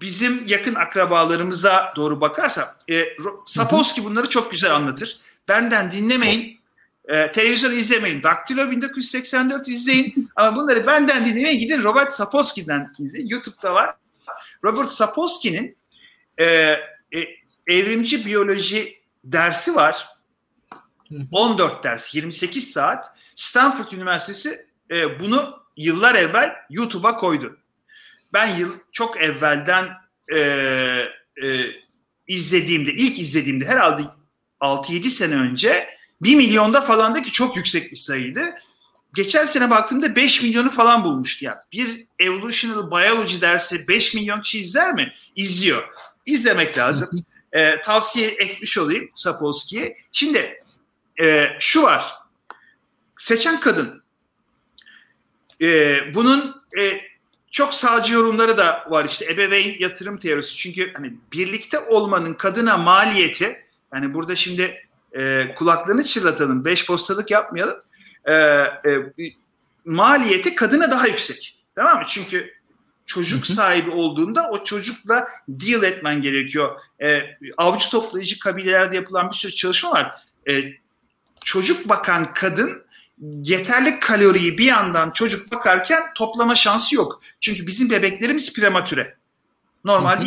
bizim 0.00 0.46
yakın 0.46 0.74
akrabalarımıza 0.74 1.92
doğru 1.96 2.20
bakarsak 2.20 2.76
e, 2.90 3.04
Sapolsky 3.44 4.06
bunları 4.06 4.28
çok 4.28 4.50
güzel 4.50 4.74
anlatır. 4.74 5.20
Benden 5.48 5.92
dinlemeyin 5.92 6.60
e, 7.08 7.32
televizyon 7.32 7.72
izlemeyin. 7.72 8.22
Daktilo 8.22 8.70
1984 8.70 9.68
izleyin. 9.68 10.30
Ama 10.36 10.56
bunları 10.56 10.86
benden 10.86 11.26
dinlemeyin. 11.26 11.60
Gidin 11.60 11.82
Robert 11.82 12.12
Sapolsky'den 12.12 12.92
izleyin. 12.98 13.28
YouTube'da 13.28 13.74
var. 13.74 13.94
Robert 14.64 14.90
Sapolsky'nin 14.90 15.76
e, 16.38 16.44
e, 16.44 16.78
evrimci 17.66 18.26
biyoloji 18.26 19.00
dersi 19.24 19.74
var. 19.74 20.08
14 21.32 21.84
ders, 21.84 22.14
28 22.14 22.70
saat. 22.70 23.06
Stanford 23.34 23.90
Üniversitesi 23.92 24.66
e, 24.90 25.20
bunu 25.20 25.62
yıllar 25.76 26.14
evvel 26.14 26.52
YouTube'a 26.70 27.16
koydu. 27.16 27.58
Ben 28.32 28.56
yıl 28.56 28.72
çok 28.92 29.16
evvelden 29.16 29.88
e, 30.32 30.38
e, 31.42 31.60
izlediğimde, 32.26 32.92
ilk 32.92 33.18
izlediğimde 33.18 33.66
herhalde 33.66 34.02
6-7 34.60 35.08
sene 35.08 35.34
önce 35.34 35.88
1 36.22 36.36
milyonda 36.36 36.80
falan 36.80 37.22
ki 37.22 37.32
çok 37.32 37.56
yüksek 37.56 37.90
bir 37.90 37.96
sayıydı. 37.96 38.40
Geçen 39.14 39.44
sene 39.44 39.70
baktığımda 39.70 40.16
5 40.16 40.42
milyonu 40.42 40.70
falan 40.70 41.04
bulmuştu 41.04 41.44
ya. 41.44 41.60
Bir 41.72 42.06
evolutional 42.18 42.90
biology 42.90 43.40
dersi 43.40 43.88
5 43.88 44.14
milyon 44.14 44.40
kişi 44.40 44.58
izler 44.58 44.92
mi? 44.92 45.12
İzliyor. 45.36 45.88
İzlemek 46.26 46.78
lazım. 46.78 47.24
ee, 47.52 47.80
tavsiye 47.80 48.28
etmiş 48.28 48.78
olayım 48.78 49.10
Sapolsky'ye. 49.14 49.96
Şimdi 50.12 50.64
e, 51.20 51.48
şu 51.58 51.82
var. 51.82 52.12
Seçen 53.16 53.60
kadın. 53.60 54.02
E, 55.62 55.98
bunun 56.14 56.62
e, 56.78 57.00
çok 57.50 57.74
sağcı 57.74 58.14
yorumları 58.14 58.58
da 58.58 58.86
var 58.88 59.04
işte 59.04 59.32
ebeveyn 59.32 59.76
yatırım 59.78 60.18
teorisi. 60.18 60.56
Çünkü 60.56 60.92
hani 60.92 61.14
birlikte 61.32 61.78
olmanın 61.78 62.34
kadına 62.34 62.76
maliyeti 62.76 63.64
yani 63.94 64.14
burada 64.14 64.34
şimdi 64.34 64.86
e, 65.12 65.54
kulaklarını 65.58 66.04
çırlatalım, 66.04 66.64
beş 66.64 66.86
postalık 66.86 67.30
yapmayalım. 67.30 67.82
E, 68.24 68.32
e, 68.34 69.12
maliyeti 69.84 70.54
kadına 70.54 70.90
daha 70.90 71.06
yüksek. 71.06 71.58
Tamam 71.74 71.98
mı? 71.98 72.04
Çünkü 72.06 72.56
çocuk 73.06 73.46
sahibi 73.46 73.90
olduğunda 73.90 74.50
o 74.50 74.64
çocukla 74.64 75.28
deal 75.48 75.82
etmen 75.82 76.22
gerekiyor. 76.22 76.80
E, 77.02 77.22
avcı 77.56 77.90
toplayıcı 77.90 78.38
kabilelerde 78.38 78.96
yapılan 78.96 79.30
bir 79.30 79.36
sürü 79.36 79.52
çalışma 79.52 79.90
var. 79.90 80.22
E, 80.50 80.52
çocuk 81.46 81.88
bakan 81.88 82.34
kadın 82.34 82.82
yeterli 83.42 84.00
kaloriyi 84.00 84.58
bir 84.58 84.64
yandan 84.64 85.10
çocuk 85.10 85.52
bakarken 85.52 86.02
toplama 86.14 86.54
şansı 86.54 86.94
yok. 86.94 87.20
Çünkü 87.40 87.66
bizim 87.66 87.90
bebeklerimiz 87.90 88.54
prematüre. 88.54 89.16
Normalde 89.84 90.24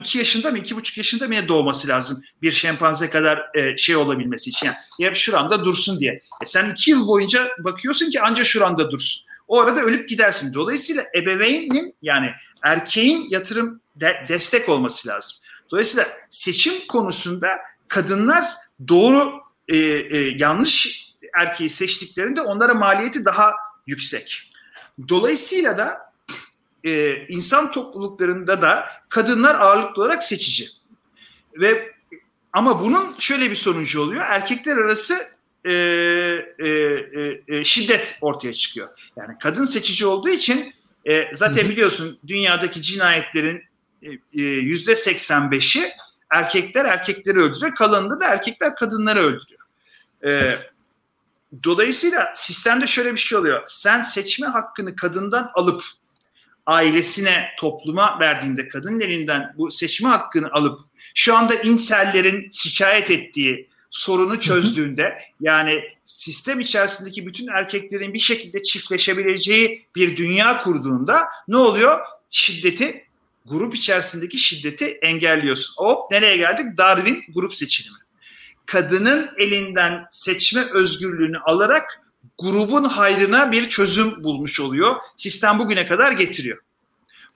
2 0.00 0.18
yaşında 0.18 0.50
mı 0.50 0.58
2,5 0.58 0.98
yaşında 0.98 1.28
mı 1.28 1.48
doğması 1.48 1.88
lazım 1.88 2.22
bir 2.42 2.52
şempanze 2.52 3.10
kadar 3.10 3.50
e, 3.54 3.76
şey 3.76 3.96
olabilmesi 3.96 4.50
için. 4.50 4.66
Yani 4.66 4.76
ya 4.98 5.14
şuranda 5.14 5.64
dursun 5.64 6.00
diye. 6.00 6.20
E 6.42 6.46
sen 6.46 6.70
2 6.70 6.90
yıl 6.90 7.06
boyunca 7.06 7.48
bakıyorsun 7.58 8.10
ki 8.10 8.22
anca 8.22 8.44
şuranda 8.44 8.90
dursun. 8.90 9.22
O 9.48 9.60
arada 9.60 9.80
ölüp 9.80 10.08
gidersin. 10.08 10.54
Dolayısıyla 10.54 11.02
ebeveynin 11.16 11.96
yani 12.02 12.30
erkeğin 12.62 13.26
yatırım 13.30 13.80
de, 13.96 14.24
destek 14.28 14.68
olması 14.68 15.08
lazım. 15.08 15.36
Dolayısıyla 15.70 16.08
seçim 16.30 16.86
konusunda 16.88 17.48
kadınlar 17.88 18.44
doğru 18.88 19.43
e, 19.68 19.76
e, 19.76 20.18
yanlış 20.38 21.04
erkeği 21.34 21.70
seçtiklerinde 21.70 22.40
onlara 22.40 22.74
maliyeti 22.74 23.24
daha 23.24 23.54
yüksek. 23.86 24.52
Dolayısıyla 25.08 25.78
da 25.78 26.12
e, 26.84 27.16
insan 27.28 27.72
topluluklarında 27.72 28.62
da 28.62 28.88
kadınlar 29.08 29.54
ağırlıklı 29.54 30.02
olarak 30.02 30.22
seçici. 30.22 30.68
Ve 31.54 31.94
ama 32.52 32.80
bunun 32.80 33.18
şöyle 33.18 33.50
bir 33.50 33.56
sonucu 33.56 34.00
oluyor. 34.00 34.24
Erkekler 34.28 34.76
arası 34.76 35.14
e, 35.64 35.72
e, 35.72 36.68
e, 36.68 37.42
e 37.48 37.64
şiddet 37.64 38.18
ortaya 38.20 38.52
çıkıyor. 38.52 38.88
Yani 39.16 39.34
kadın 39.40 39.64
seçici 39.64 40.06
olduğu 40.06 40.28
için 40.28 40.74
e, 41.08 41.34
zaten 41.34 41.68
biliyorsun 41.68 42.18
dünyadaki 42.26 42.82
cinayetlerin 42.82 43.62
e, 44.02 44.10
e, 44.32 44.42
yüzde 44.42 44.92
85'i 44.92 45.92
erkekler 46.30 46.84
erkekleri 46.84 47.38
öldürüyor. 47.38 47.74
Kalanında 47.74 48.20
da 48.20 48.26
erkekler 48.26 48.74
kadınları 48.74 49.18
öldürüyor. 49.18 49.53
E, 50.24 50.58
dolayısıyla 51.64 52.32
sistemde 52.34 52.86
şöyle 52.86 53.12
bir 53.12 53.18
şey 53.18 53.38
oluyor. 53.38 53.62
Sen 53.66 54.02
seçme 54.02 54.46
hakkını 54.46 54.96
kadından 54.96 55.50
alıp 55.54 55.82
ailesine, 56.66 57.48
topluma 57.58 58.20
verdiğinde 58.20 58.68
kadının 58.68 59.00
elinden 59.00 59.54
bu 59.58 59.70
seçme 59.70 60.08
hakkını 60.08 60.50
alıp 60.52 60.80
şu 61.14 61.36
anda 61.36 61.54
insellerin 61.54 62.50
şikayet 62.52 63.10
ettiği 63.10 63.68
sorunu 63.90 64.40
çözdüğünde 64.40 65.18
yani 65.40 65.82
sistem 66.04 66.60
içerisindeki 66.60 67.26
bütün 67.26 67.46
erkeklerin 67.46 68.14
bir 68.14 68.18
şekilde 68.18 68.62
çiftleşebileceği 68.62 69.86
bir 69.94 70.16
dünya 70.16 70.62
kurduğunda 70.62 71.22
ne 71.48 71.56
oluyor? 71.56 72.00
Şiddeti 72.30 73.04
grup 73.46 73.74
içerisindeki 73.74 74.38
şiddeti 74.38 74.84
engelliyorsun. 74.84 75.74
O 75.78 76.08
nereye 76.10 76.36
geldik? 76.36 76.78
Darwin 76.78 77.24
grup 77.34 77.54
seçilimi. 77.54 78.03
Kadının 78.66 79.30
elinden 79.38 80.04
seçme 80.10 80.60
özgürlüğünü 80.60 81.38
alarak 81.38 82.00
grubun 82.38 82.84
hayrına 82.84 83.52
bir 83.52 83.68
çözüm 83.68 84.24
bulmuş 84.24 84.60
oluyor. 84.60 84.96
Sistem 85.16 85.58
bugüne 85.58 85.86
kadar 85.86 86.12
getiriyor. 86.12 86.58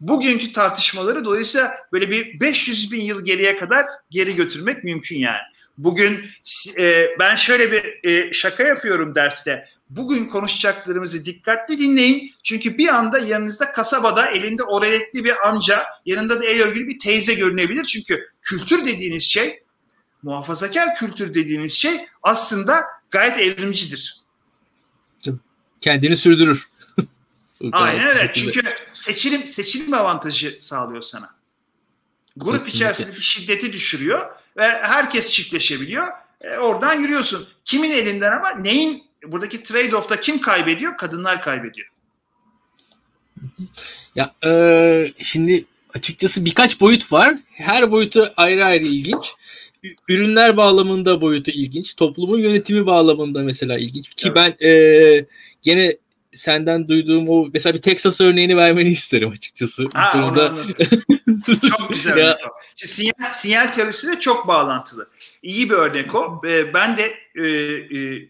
Bugünkü 0.00 0.52
tartışmaları 0.52 1.24
dolayısıyla 1.24 1.74
böyle 1.92 2.10
bir 2.10 2.40
500 2.40 2.92
bin 2.92 3.04
yıl 3.04 3.24
geriye 3.24 3.58
kadar 3.58 3.86
geri 4.10 4.36
götürmek 4.36 4.84
mümkün 4.84 5.18
yani. 5.18 5.42
Bugün 5.78 6.30
e, 6.78 7.06
ben 7.18 7.36
şöyle 7.36 7.72
bir 7.72 8.10
e, 8.10 8.32
şaka 8.32 8.62
yapıyorum 8.62 9.14
derste. 9.14 9.68
Bugün 9.90 10.24
konuşacaklarımızı 10.24 11.24
dikkatli 11.24 11.78
dinleyin. 11.78 12.34
Çünkü 12.42 12.78
bir 12.78 12.88
anda 12.88 13.18
yanınızda 13.18 13.72
kasabada 13.72 14.26
elinde 14.26 14.64
oreletli 14.64 15.24
bir 15.24 15.48
amca, 15.48 15.84
yanında 16.06 16.40
da 16.40 16.44
el 16.44 16.62
örgülü 16.62 16.88
bir 16.88 16.98
teyze 16.98 17.34
görünebilir. 17.34 17.84
Çünkü 17.84 18.28
kültür 18.40 18.84
dediğiniz 18.84 19.22
şey, 19.22 19.62
muhafazakar 20.22 20.94
kültür 20.94 21.34
dediğiniz 21.34 21.72
şey 21.72 22.06
aslında 22.22 22.80
gayet 23.10 23.38
evrimcidir. 23.38 24.20
kendini 25.80 26.16
sürdürür. 26.16 26.68
Aynen 27.72 28.06
öyle. 28.06 28.30
Çünkü 28.32 28.60
seçilim 28.92 29.46
seçilim 29.46 29.94
avantajı 29.94 30.58
sağlıyor 30.60 31.02
sana. 31.02 31.34
Grup 32.36 32.52
Kesinlikle. 32.52 32.76
içerisindeki 32.76 33.22
şiddeti 33.26 33.72
düşürüyor 33.72 34.30
ve 34.56 34.62
herkes 34.82 35.30
çiftleşebiliyor. 35.30 36.08
E, 36.40 36.56
oradan 36.56 37.00
yürüyorsun. 37.00 37.48
Kimin 37.64 37.90
elinden 37.90 38.32
ama 38.32 38.50
neyin 38.50 39.04
buradaki 39.26 39.62
trade-off'ta 39.62 40.20
kim 40.20 40.40
kaybediyor? 40.40 40.96
Kadınlar 40.96 41.42
kaybediyor. 41.42 41.88
Ya 44.14 44.34
e, 44.44 45.12
şimdi 45.18 45.64
açıkçası 45.94 46.44
birkaç 46.44 46.80
boyut 46.80 47.12
var. 47.12 47.36
Her 47.52 47.90
boyutu 47.90 48.32
ayrı 48.36 48.64
ayrı 48.64 48.84
ilginç. 48.84 49.34
Ürünler 50.08 50.56
bağlamında 50.56 51.20
boyutu 51.20 51.50
ilginç. 51.50 51.96
Toplumun 51.96 52.38
yönetimi 52.38 52.86
bağlamında 52.86 53.42
mesela 53.42 53.78
ilginç. 53.78 54.08
Ki 54.08 54.32
evet. 54.34 54.36
ben 54.36 54.66
e, 54.68 55.26
gene 55.62 55.96
senden 56.34 56.88
duyduğum 56.88 57.28
o 57.28 57.48
mesela 57.52 57.74
bir 57.74 57.82
Texas 57.82 58.20
örneğini 58.20 58.56
vermeni 58.56 58.88
isterim 58.88 59.30
açıkçası. 59.30 59.88
Ha, 59.94 60.18
durumda... 60.18 60.52
çok 61.46 61.88
güzel 61.90 62.16
ya. 62.16 62.38
Şimdi 62.76 62.92
sinyal, 62.92 63.30
sinyal 63.32 63.72
teorisiyle 63.72 64.18
çok 64.18 64.48
bağlantılı. 64.48 65.08
İyi 65.42 65.70
bir 65.70 65.74
örnek 65.74 66.14
o. 66.14 66.42
Ben 66.74 66.96
de 66.96 67.14
e, 67.34 67.44
e, 67.44 68.28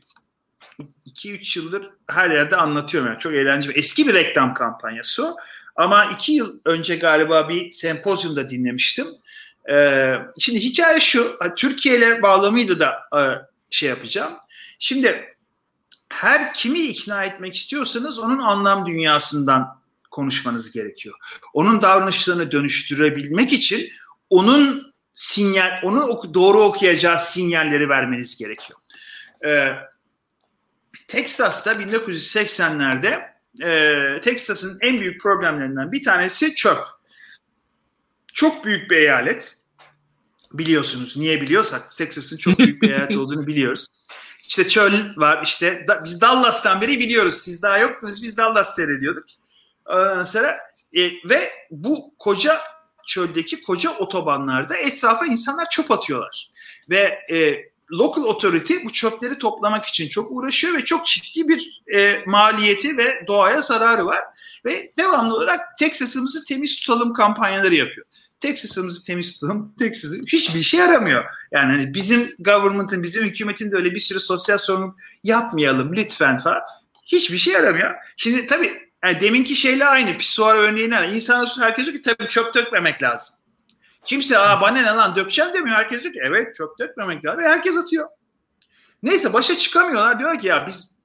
2-3 1.06 1.58
yıldır 1.58 1.90
her 2.10 2.30
yerde 2.30 2.56
anlatıyorum. 2.56 3.08
Yani 3.08 3.18
çok 3.18 3.34
eğlenceli. 3.34 3.78
Eski 3.78 4.06
bir 4.06 4.14
reklam 4.14 4.54
kampanyası 4.54 5.26
o. 5.26 5.36
Ama 5.76 6.04
iki 6.04 6.32
yıl 6.32 6.58
önce 6.64 6.96
galiba 6.96 7.48
bir 7.48 7.72
sempozyumda 7.72 8.50
dinlemiştim. 8.50 9.06
Ee, 9.70 10.12
şimdi 10.38 10.58
hikaye 10.58 11.00
şu. 11.00 11.38
Türkiye 11.56 11.98
ile 11.98 12.22
bağlamıydı 12.22 12.80
da 12.80 12.98
e, 13.16 13.20
şey 13.70 13.88
yapacağım. 13.88 14.32
Şimdi 14.78 15.36
her 16.08 16.54
kimi 16.54 16.78
ikna 16.78 17.24
etmek 17.24 17.54
istiyorsanız 17.54 18.18
onun 18.18 18.38
anlam 18.38 18.86
dünyasından 18.86 19.78
konuşmanız 20.10 20.72
gerekiyor. 20.72 21.14
Onun 21.54 21.82
davranışlarını 21.82 22.50
dönüştürebilmek 22.50 23.52
için 23.52 23.90
onun 24.30 24.94
sinyal, 25.14 25.80
onu 25.82 26.34
doğru 26.34 26.60
okuyacağı 26.60 27.18
sinyalleri 27.18 27.88
vermeniz 27.88 28.38
gerekiyor. 28.38 28.78
Ee, 29.44 29.72
Texas'ta 31.08 31.72
1980'lerde 31.72 33.28
e, 33.62 34.20
Texas'ın 34.20 34.78
en 34.80 35.00
büyük 35.00 35.20
problemlerinden 35.20 35.92
bir 35.92 36.04
tanesi 36.04 36.54
çöp. 36.54 36.78
Çok 38.32 38.64
büyük 38.64 38.90
bir 38.90 38.96
eyalet. 38.96 39.57
Biliyorsunuz. 40.52 41.16
Niye 41.16 41.40
biliyorsak 41.40 41.96
Texas'ın 41.96 42.36
çok 42.36 42.58
büyük 42.58 42.82
bir 42.82 42.90
eyalet 42.90 43.16
olduğunu 43.16 43.46
biliyoruz. 43.46 43.86
İşte 44.48 44.68
çöl 44.68 44.92
var 45.16 45.42
işte 45.44 45.84
da, 45.88 46.04
biz 46.04 46.20
Dallas'tan 46.20 46.80
beri 46.80 47.00
biliyoruz. 47.00 47.34
Siz 47.34 47.62
daha 47.62 47.78
yoktunuz 47.78 48.22
biz 48.22 48.36
Dallas 48.36 48.76
seyrediyorduk. 48.76 49.24
Ondan 49.86 50.22
sonra 50.22 50.58
e, 50.92 51.02
ve 51.30 51.52
bu 51.70 52.14
koca 52.18 52.60
çöldeki 53.06 53.62
koca 53.62 53.90
otobanlarda 53.90 54.76
etrafa 54.76 55.26
insanlar 55.26 55.70
çöp 55.70 55.90
atıyorlar. 55.90 56.50
Ve 56.90 57.18
e, 57.30 57.68
local 57.92 58.24
authority 58.24 58.74
bu 58.84 58.92
çöpleri 58.92 59.38
toplamak 59.38 59.84
için 59.84 60.08
çok 60.08 60.30
uğraşıyor 60.30 60.74
ve 60.74 60.84
çok 60.84 61.06
ciddi 61.06 61.48
bir 61.48 61.82
e, 61.94 62.22
maliyeti 62.26 62.96
ve 62.96 63.24
doğaya 63.26 63.60
zararı 63.60 64.06
var. 64.06 64.20
Ve 64.64 64.92
devamlı 64.98 65.34
olarak 65.34 65.78
Texas'ımızı 65.78 66.44
temiz 66.44 66.80
tutalım 66.80 67.12
kampanyaları 67.12 67.74
yapıyor. 67.74 68.06
Texas'ımızı 68.40 69.06
temiz 69.06 69.40
tutalım, 69.40 69.74
Texas'ı 69.78 70.22
hiçbir 70.26 70.62
şey 70.62 70.80
yaramıyor. 70.80 71.24
Yani 71.52 71.72
hani 71.72 71.94
bizim 71.94 72.34
government'ın, 72.38 73.02
bizim 73.02 73.24
hükümetin 73.24 73.70
de 73.70 73.76
öyle 73.76 73.94
bir 73.94 73.98
sürü 73.98 74.20
sosyal 74.20 74.58
sorumluluk 74.58 74.98
yapmayalım 75.24 75.96
lütfen 75.96 76.38
falan. 76.38 76.60
Hiçbir 77.06 77.38
şey 77.38 77.52
yaramıyor. 77.52 77.94
Şimdi 78.16 78.46
tabii 78.46 78.88
yani 79.04 79.20
deminki 79.20 79.54
şeyle 79.54 79.86
aynı. 79.86 80.18
Pisuar 80.18 80.54
örneğine 80.54 80.94
yani 80.94 81.14
insanlar 81.14 81.50
herkes 81.60 81.86
diyor 81.86 81.96
ki 81.96 82.02
tabii 82.02 82.28
çöp 82.28 82.54
dökmemek 82.54 83.02
lazım. 83.02 83.34
Kimse 84.04 84.38
aa 84.38 84.60
bana 84.60 84.78
ne 84.78 84.86
lan 84.86 85.16
dökeceğim 85.16 85.54
demiyor. 85.54 85.76
Herkes 85.76 86.02
diyor 86.02 86.14
ki 86.14 86.20
evet 86.24 86.54
çok 86.54 86.78
dökmemek 86.78 87.24
lazım. 87.24 87.40
Ve 87.40 87.48
herkes 87.48 87.76
atıyor. 87.76 88.08
Neyse 89.02 89.32
başa 89.32 89.58
çıkamıyorlar. 89.58 90.18
Diyor 90.18 90.38
ki 90.38 90.46
ya 90.46 90.66
biz 90.66 90.98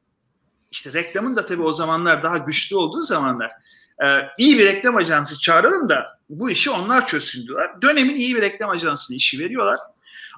işte 0.72 0.94
reklamın 0.94 1.36
da 1.36 1.46
tabii 1.46 1.62
o 1.62 1.72
zamanlar 1.72 2.24
daha 2.24 2.38
güçlü 2.38 2.76
olduğu 2.76 3.02
zamanlar 3.02 3.52
e, 4.06 4.08
iyi 4.38 4.60
bir 4.60 4.66
reklam 4.66 4.96
ajansı 4.96 5.40
çağıralım 5.40 5.90
da 5.90 6.20
bu 6.30 6.50
işi 6.50 6.70
onlar 6.70 7.08
çözsün 7.08 7.48
diyorlar. 7.48 7.82
Dönemin 7.82 8.16
iyi 8.16 8.36
bir 8.36 8.42
reklam 8.42 8.70
ajansına 8.70 9.18
işi 9.18 9.40
veriyorlar. 9.40 9.80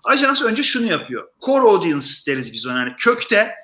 Ajans 0.03 0.43
önce 0.43 0.63
şunu 0.63 0.85
yapıyor. 0.85 1.27
Core 1.41 1.61
audience 1.61 2.07
deriz 2.27 2.53
biz 2.53 2.67
ona. 2.67 2.79
Yani 2.79 2.93
kökte 2.97 3.55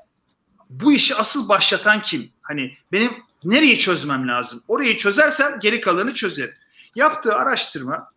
bu 0.69 0.93
işi 0.93 1.15
asıl 1.15 1.49
başlatan 1.49 2.01
kim? 2.01 2.31
Hani 2.41 2.77
benim 2.91 3.11
nereyi 3.43 3.79
çözmem 3.79 4.27
lazım? 4.27 4.63
Orayı 4.67 4.97
çözersem 4.97 5.59
geri 5.59 5.81
kalanı 5.81 6.13
çözerim. 6.13 6.55
Yaptığı 6.95 7.35
araştırma 7.35 8.11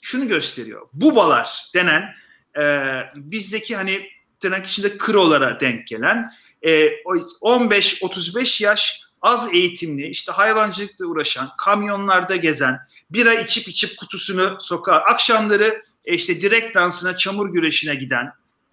şunu 0.00 0.28
gösteriyor. 0.28 0.88
Bubalar 0.92 1.70
denen 1.74 2.14
e, 2.60 2.92
bizdeki 3.16 3.76
hani 3.76 4.06
tırnak 4.40 4.66
içinde 4.66 4.98
krolara 4.98 5.60
denk 5.60 5.86
gelen 5.86 6.32
e, 6.62 6.86
15-35 6.86 8.62
yaş 8.62 9.02
az 9.22 9.54
eğitimli 9.54 10.06
işte 10.08 10.32
hayvancılıkla 10.32 11.06
uğraşan 11.06 11.50
kamyonlarda 11.58 12.36
gezen 12.36 12.78
bira 13.10 13.34
içip 13.34 13.68
içip 13.68 13.98
kutusunu 13.98 14.56
sokağa 14.60 14.96
akşamları 14.96 15.82
e, 16.04 16.14
işte 16.14 16.40
direkt 16.40 16.74
dansına 16.74 17.16
çamur 17.16 17.52
güreşine 17.52 17.94
giden 17.94 18.32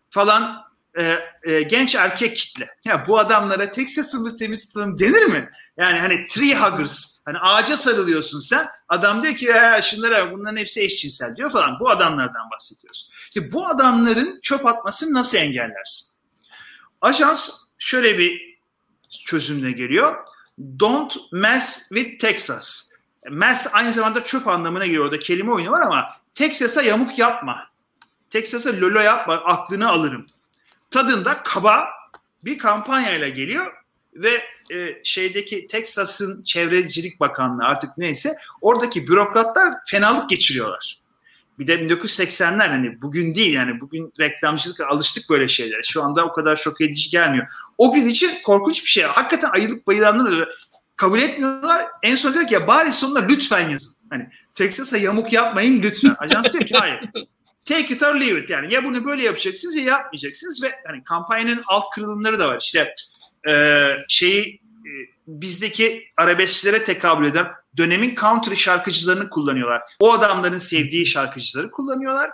falan 0.09 0.67
e, 0.99 1.19
e, 1.43 1.61
genç 1.61 1.95
erkek 1.95 2.37
kitle. 2.37 2.69
Ya 2.85 3.07
bu 3.07 3.19
adamlara 3.19 3.71
Texas'ımı 3.71 4.37
temiz 4.37 4.67
tutalım 4.67 4.99
denir 4.99 5.23
mi? 5.23 5.49
Yani 5.77 5.99
hani 5.99 6.27
tree 6.27 6.55
huggers. 6.55 7.17
Hani 7.25 7.37
ağaca 7.37 7.77
sarılıyorsun 7.77 8.39
sen. 8.39 8.67
Adam 8.89 9.23
diyor 9.23 9.35
ki 9.35 9.49
e, 9.49 9.81
şunlara 9.81 10.31
bunların 10.31 10.57
hepsi 10.57 10.81
eşcinsel 10.81 11.35
diyor 11.35 11.51
falan. 11.51 11.79
Bu 11.79 11.89
adamlardan 11.89 12.51
bahsediyoruz. 12.51 13.09
İşte 13.13 13.51
bu 13.51 13.67
adamların 13.67 14.39
çöp 14.43 14.65
atmasını 14.65 15.13
nasıl 15.13 15.37
engellersin? 15.37 16.17
Ajans 17.01 17.63
şöyle 17.79 18.17
bir 18.17 18.57
çözümle 19.25 19.71
geliyor. 19.71 20.15
Don't 20.79 21.15
mess 21.31 21.89
with 21.89 22.19
Texas. 22.19 22.91
Mess 23.29 23.67
aynı 23.73 23.93
zamanda 23.93 24.23
çöp 24.23 24.47
anlamına 24.47 24.85
geliyor. 24.85 25.05
Orada 25.05 25.19
kelime 25.19 25.51
oyunu 25.51 25.71
var 25.71 25.81
ama 25.81 26.07
Texas'a 26.35 26.81
yamuk 26.81 27.19
yapma. 27.19 27.67
Texas'a 28.29 28.81
lolo 28.81 28.99
yapma 28.99 29.33
aklını 29.33 29.89
alırım 29.89 30.25
tadında 30.91 31.43
kaba 31.43 31.87
bir 32.43 32.57
kampanyayla 32.57 33.27
geliyor 33.27 33.73
ve 34.13 34.43
e, 34.71 35.01
şeydeki 35.03 35.67
Texas'ın 35.67 36.43
çevrecilik 36.43 37.19
bakanlığı 37.19 37.63
artık 37.63 37.97
neyse 37.97 38.35
oradaki 38.61 39.07
bürokratlar 39.07 39.73
fenalık 39.87 40.29
geçiriyorlar. 40.29 40.99
Bir 41.59 41.67
de 41.67 41.75
1980'ler 41.75 42.67
hani 42.67 43.01
bugün 43.01 43.35
değil 43.35 43.53
yani 43.53 43.81
bugün 43.81 44.13
reklamcılık 44.19 44.81
alıştık 44.81 45.29
böyle 45.29 45.47
şeylere. 45.47 45.83
Şu 45.83 46.03
anda 46.03 46.25
o 46.25 46.33
kadar 46.33 46.57
şok 46.57 46.81
edici 46.81 47.09
gelmiyor. 47.09 47.47
O 47.77 47.93
gün 47.93 48.05
için 48.05 48.31
korkunç 48.43 48.83
bir 48.83 48.89
şey. 48.89 49.03
Hakikaten 49.03 49.49
ayılıp 49.49 49.87
bayılanlar 49.87 50.49
kabul 50.95 51.19
etmiyorlar. 51.19 51.85
En 52.03 52.15
son 52.15 52.33
diyor 52.33 52.47
ki 52.47 52.53
ya 52.53 52.67
bari 52.67 52.93
sonuna 52.93 53.19
lütfen 53.19 53.69
yazın. 53.69 53.95
Hani 54.09 54.29
Texas'a 54.55 54.97
yamuk 54.97 55.33
yapmayın 55.33 55.81
lütfen. 55.81 56.15
Ajans 56.19 56.53
diyor 56.53 56.65
ki 56.65 56.77
hayır 56.77 56.99
take 57.67 57.93
it 57.93 58.03
or 58.03 58.15
leave 58.15 58.39
it 58.39 58.49
yani 58.49 58.73
ya 58.73 58.83
bunu 58.83 59.05
böyle 59.05 59.23
yapacaksınız 59.23 59.75
ya 59.75 59.83
yapmayacaksınız 59.83 60.63
ve 60.63 60.71
hani 60.85 61.03
kampanyanın 61.03 61.63
alt 61.67 61.89
kırılımları 61.95 62.39
da 62.39 62.47
var. 62.47 62.57
İşte 62.61 62.95
e, 63.49 63.87
şeyi 64.07 64.61
e, 64.85 64.91
bizdeki 65.27 66.03
arabesklere 66.17 66.83
tekabül 66.83 67.25
eden 67.25 67.47
dönemin 67.77 68.15
country 68.15 68.55
şarkıcılarını 68.55 69.29
kullanıyorlar. 69.29 69.81
O 69.99 70.13
adamların 70.13 70.59
sevdiği 70.59 71.05
şarkıcıları 71.05 71.71
kullanıyorlar. 71.71 72.29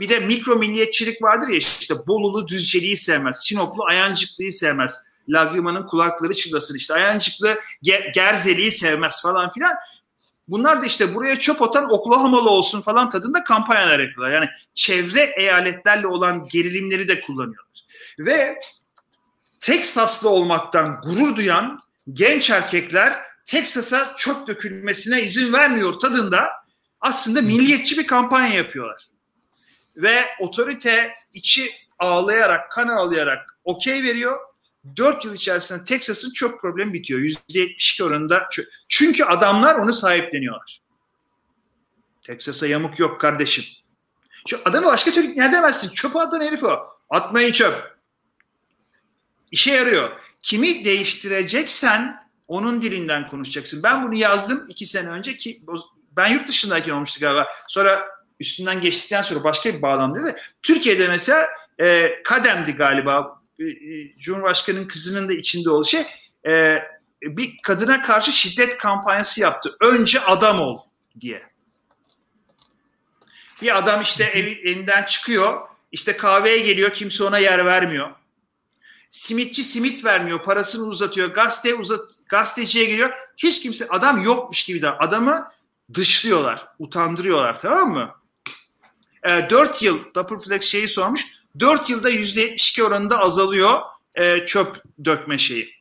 Bir 0.00 0.08
de 0.08 0.20
mikro 0.20 0.56
milliyetçilik 0.56 1.22
vardır 1.22 1.48
ya 1.48 1.58
işte 1.80 1.94
Bolulu 2.06 2.48
Düzceli'yi 2.48 2.96
sevmez, 2.96 3.44
Sinoplu 3.44 3.84
Ayancıklı'yı 3.84 4.52
sevmez. 4.52 5.08
Lagrima'nın 5.28 5.86
kulakları 5.86 6.34
çınlasın 6.34 6.76
işte 6.76 6.94
Ayancıklı 6.94 7.60
Gerzeli'yi 8.14 8.72
sevmez 8.72 9.22
falan 9.22 9.50
filan. 9.50 9.72
Bunlar 10.48 10.82
da 10.82 10.86
işte 10.86 11.14
buraya 11.14 11.38
çöp 11.38 11.62
atan 11.62 11.92
Oklahoma'lı 11.92 12.50
olsun 12.50 12.80
falan 12.80 13.10
tadında 13.10 13.44
kampanyalar 13.44 14.00
yapıyorlar. 14.00 14.30
Yani 14.30 14.48
çevre 14.74 15.34
eyaletlerle 15.36 16.06
olan 16.06 16.48
gerilimleri 16.48 17.08
de 17.08 17.20
kullanıyorlar. 17.20 17.84
Ve 18.18 18.58
Teksaslı 19.60 20.28
olmaktan 20.28 21.00
gurur 21.04 21.36
duyan 21.36 21.80
genç 22.12 22.50
erkekler 22.50 23.27
Teksas'a 23.48 24.16
çöp 24.16 24.46
dökülmesine 24.46 25.22
izin 25.22 25.52
vermiyor 25.52 25.92
tadında 25.92 26.50
aslında 27.00 27.42
milliyetçi 27.42 27.98
bir 27.98 28.06
kampanya 28.06 28.54
yapıyorlar. 28.54 29.08
Ve 29.96 30.24
otorite 30.40 31.12
içi 31.34 31.70
ağlayarak, 31.98 32.70
kan 32.70 32.88
ağlayarak 32.88 33.58
okey 33.64 34.02
veriyor 34.02 34.38
4 34.96 35.24
yıl 35.24 35.34
içerisinde 35.34 35.84
Texas'ın 35.84 36.32
çöp 36.32 36.60
problemi 36.60 36.92
bitiyor. 36.92 37.20
%72 37.20 38.02
oranında. 38.02 38.48
Çünkü 38.88 39.24
adamlar 39.24 39.74
onu 39.74 39.94
sahipleniyorlar. 39.94 40.80
Texas'a 42.22 42.66
yamuk 42.66 42.98
yok 42.98 43.20
kardeşim. 43.20 43.64
Şu 44.48 44.60
adamı 44.64 44.86
başka 44.86 45.10
türlü 45.10 45.36
ne 45.36 45.52
demezsin? 45.52 45.88
Çöp 45.94 46.16
atan 46.16 46.40
herif 46.40 46.64
o. 46.64 46.78
Atmayın 47.10 47.52
çöp. 47.52 47.98
İşe 49.50 49.72
yarıyor. 49.72 50.10
kimi 50.40 50.84
değiştireceksen 50.84 52.27
onun 52.48 52.82
dilinden 52.82 53.28
konuşacaksın. 53.28 53.82
Ben 53.82 54.06
bunu 54.06 54.14
yazdım 54.14 54.66
iki 54.68 54.86
sene 54.86 55.08
önce 55.08 55.36
ki 55.36 55.62
ben 56.16 56.28
yurt 56.28 56.48
dışındayken 56.48 56.92
olmuştu 56.92 57.20
galiba. 57.20 57.46
Sonra 57.68 58.08
üstünden 58.40 58.80
geçtikten 58.80 59.22
sonra 59.22 59.44
başka 59.44 59.74
bir 59.74 59.82
bağlamda 59.82 60.24
da 60.24 60.36
Türkiye'de 60.62 61.08
mesela 61.08 61.48
e, 61.80 62.14
Kadem'di 62.24 62.72
galiba 62.72 63.42
e, 63.58 63.64
e, 63.64 64.18
Cumhurbaşkanı'nın 64.18 64.88
kızının 64.88 65.28
da 65.28 65.32
içinde 65.32 65.70
olduğu 65.70 65.84
şey 65.84 66.02
e, 66.46 66.82
bir 67.22 67.56
kadına 67.62 68.02
karşı 68.02 68.32
şiddet 68.32 68.78
kampanyası 68.78 69.40
yaptı. 69.40 69.76
Önce 69.80 70.20
adam 70.20 70.60
ol 70.60 70.78
diye. 71.20 71.42
Bir 73.62 73.78
adam 73.78 74.02
işte 74.02 74.24
evi, 74.24 74.50
elinden 74.50 75.04
çıkıyor, 75.04 75.68
işte 75.92 76.16
kahveye 76.16 76.58
geliyor, 76.58 76.90
kimse 76.90 77.24
ona 77.24 77.38
yer 77.38 77.66
vermiyor. 77.66 78.10
Simitçi 79.10 79.64
simit 79.64 80.04
vermiyor, 80.04 80.44
parasını 80.44 80.86
uzatıyor, 80.86 81.34
gazete 81.34 81.74
uzat, 81.74 82.00
gazeteciye 82.28 82.84
geliyor, 82.84 83.10
hiç 83.36 83.62
kimse, 83.62 83.86
adam 83.88 84.22
yokmuş 84.22 84.64
gibi 84.64 84.82
de 84.82 84.90
adamı 84.90 85.48
dışlıyorlar, 85.94 86.66
utandırıyorlar 86.78 87.60
tamam 87.60 87.92
mı? 87.92 88.14
E, 89.22 89.50
4 89.50 89.82
yıl, 89.82 90.14
Doppelflex 90.14 90.64
şeyi 90.64 90.88
sormuş, 90.88 91.26
4 91.60 91.90
yılda 91.90 92.10
%72 92.10 92.82
oranında 92.82 93.18
azalıyor 93.18 93.80
e, 94.14 94.46
çöp 94.46 94.82
dökme 95.04 95.38
şeyi. 95.38 95.74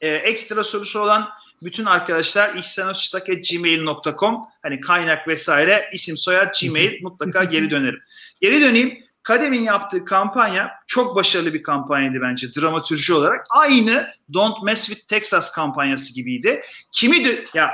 E, 0.00 0.08
ekstra 0.08 0.64
sorusu 0.64 1.00
olan 1.00 1.28
bütün 1.62 1.84
arkadaşlar 1.84 2.54
ihsanostak.gmail.com 2.54 4.42
hani 4.62 4.80
kaynak 4.80 5.28
vesaire 5.28 5.90
isim 5.92 6.16
soyad 6.16 6.54
gmail 6.62 7.02
mutlaka 7.02 7.44
geri 7.44 7.70
dönerim. 7.70 8.00
Geri 8.40 8.60
döneyim. 8.60 9.04
Kadem'in 9.22 9.62
yaptığı 9.62 10.04
kampanya 10.04 10.70
çok 10.86 11.16
başarılı 11.16 11.54
bir 11.54 11.62
kampanyaydı 11.62 12.20
bence 12.22 12.54
dramatürji 12.54 13.14
olarak. 13.14 13.46
Aynı 13.50 14.08
Don't 14.32 14.62
Mess 14.62 14.86
with 14.86 15.08
Texas 15.08 15.52
kampanyası 15.52 16.14
gibiydi. 16.14 16.60
Kimi 16.92 17.24
de 17.24 17.44
ya 17.54 17.70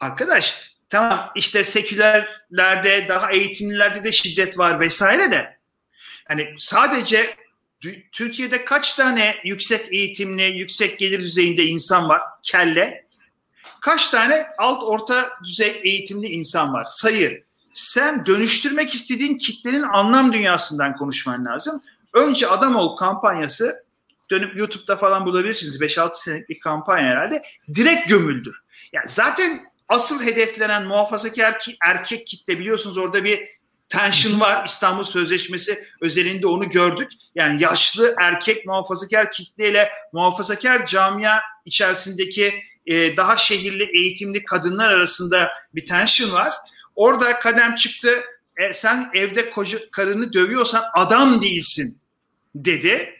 arkadaş 0.00 0.74
tamam 0.88 1.30
işte 1.34 1.64
sekülerlerde 1.64 3.06
daha 3.08 3.32
eğitimlilerde 3.32 4.04
de 4.04 4.12
şiddet 4.12 4.58
var 4.58 4.80
vesaire 4.80 5.32
de 5.32 5.58
hani 6.28 6.54
sadece 6.58 7.36
Türkiye'de 8.12 8.64
kaç 8.64 8.94
tane 8.94 9.36
yüksek 9.44 9.92
eğitimli, 9.92 10.42
yüksek 10.42 10.98
gelir 10.98 11.20
düzeyinde 11.20 11.64
insan 11.64 12.08
var? 12.08 12.22
Kelle. 12.42 13.06
Kaç 13.80 14.08
tane 14.08 14.46
alt 14.58 14.82
orta 14.82 15.30
düzey 15.44 15.80
eğitimli 15.82 16.26
insan 16.26 16.72
var? 16.72 16.84
Sayı. 16.88 17.44
Sen 17.72 18.26
dönüştürmek 18.26 18.94
istediğin 18.94 19.38
kitlenin 19.38 19.82
anlam 19.82 20.32
dünyasından 20.32 20.96
konuşman 20.96 21.44
lazım. 21.44 21.82
Önce 22.14 22.46
Adam 22.46 22.76
Ol 22.76 22.96
kampanyası 22.96 23.84
dönüp 24.30 24.56
YouTube'da 24.56 24.96
falan 24.96 25.26
bulabilirsiniz. 25.26 25.80
5-6 25.82 26.10
senelik 26.12 26.48
bir 26.48 26.60
kampanya 26.60 27.08
herhalde. 27.08 27.42
Direkt 27.74 28.08
gömüldü. 28.08 28.52
Yani 28.92 29.06
zaten 29.08 29.60
asıl 29.88 30.24
hedeflenen 30.24 30.86
muhafazakar 30.86 31.76
erkek 31.84 32.26
kitle 32.26 32.58
biliyorsunuz 32.58 32.98
orada 32.98 33.24
bir 33.24 33.40
tension 33.88 34.40
var. 34.40 34.66
İstanbul 34.66 35.04
Sözleşmesi 35.04 35.84
özelinde 36.00 36.46
onu 36.46 36.68
gördük. 36.68 37.10
Yani 37.34 37.62
yaşlı 37.62 38.14
erkek 38.18 38.66
muhafazakar 38.66 39.32
kitleyle 39.32 39.90
muhafazakar 40.12 40.86
camia 40.86 41.38
içerisindeki 41.64 42.54
e, 42.86 43.16
daha 43.16 43.36
şehirli 43.36 43.98
eğitimli 43.98 44.44
kadınlar 44.44 44.90
arasında 44.90 45.52
bir 45.74 45.86
tension 45.86 46.32
var. 46.32 46.54
Orada 47.00 47.40
kadem 47.40 47.74
çıktı. 47.74 48.24
E, 48.56 48.74
sen 48.74 49.10
evde 49.14 49.50
koca, 49.50 49.90
karını 49.90 50.32
dövüyorsan 50.32 50.84
adam 50.94 51.42
değilsin 51.42 52.00
dedi. 52.54 53.14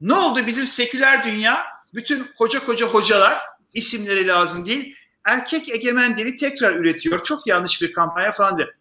Ne 0.00 0.14
oldu 0.14 0.40
bizim 0.46 0.66
seküler 0.66 1.24
dünya? 1.24 1.64
Bütün 1.94 2.26
koca 2.38 2.66
koca 2.66 2.86
hocalar 2.86 3.38
isimleri 3.74 4.26
lazım 4.26 4.66
değil. 4.66 4.96
Erkek 5.24 5.68
egemen 5.68 6.16
dili 6.16 6.36
tekrar 6.36 6.76
üretiyor. 6.76 7.24
Çok 7.24 7.46
yanlış 7.46 7.82
bir 7.82 7.92
kampanya 7.92 8.32
falan 8.32 8.58
dedi. 8.58 8.76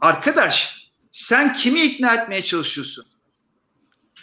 Arkadaş 0.00 0.88
sen 1.12 1.52
kimi 1.52 1.82
ikna 1.82 2.14
etmeye 2.14 2.42
çalışıyorsun? 2.42 3.06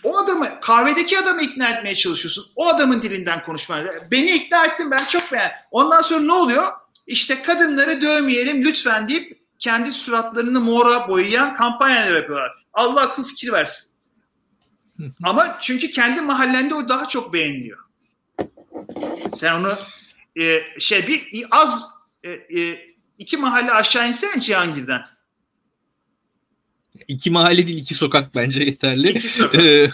O 0.04 0.18
adamı, 0.18 0.60
kahvedeki 0.62 1.20
adamı 1.20 1.42
ikna 1.42 1.70
etmeye 1.70 1.96
çalışıyorsun. 1.96 2.46
O 2.56 2.68
adamın 2.68 3.02
dilinden 3.02 3.46
konuşmaya. 3.46 4.12
Beni 4.12 4.32
ikna 4.32 4.66
ettin 4.66 4.92
ben 4.92 5.06
çok 5.06 5.32
beğendim. 5.32 5.58
Ondan 5.72 6.02
sonra 6.02 6.20
ne 6.20 6.34
oluyor? 6.34 6.81
İşte 7.08 7.42
kadınları 7.42 8.02
dövmeyelim 8.02 8.66
lütfen 8.66 9.08
deyip 9.08 9.42
kendi 9.60 9.94
suratlarını 9.94 10.62
mora 10.62 11.10
boyayan 11.10 11.54
kampanyalar 11.54 12.16
yapıyorlar. 12.16 12.52
Allah 12.74 13.02
akıl 13.02 13.26
fikir 13.26 13.52
versin. 13.52 13.92
Ama 15.24 15.58
çünkü 15.62 15.92
kendi 15.92 16.22
mahallende 16.22 16.76
o 16.76 16.90
daha 16.90 17.08
çok 17.08 17.34
beğeniliyor. 17.34 17.78
Sen 19.34 19.54
onu 19.54 19.78
e, 20.42 20.64
şey 20.80 21.08
bir 21.08 21.46
az 21.52 21.90
e, 22.24 22.30
e, 22.30 22.94
iki 23.18 23.38
mahalle 23.38 23.72
aşağı 23.72 24.10
insene 24.10 24.42
Cihangir'den. 24.42 25.02
İki 27.08 27.32
mahalle 27.32 27.68
değil 27.68 27.82
iki 27.82 27.96
sokak 27.96 28.36
bence 28.36 28.64
yeterli. 28.64 29.10
İki 29.10 29.30
sokak. 29.30 29.62
Ee, 29.66 29.90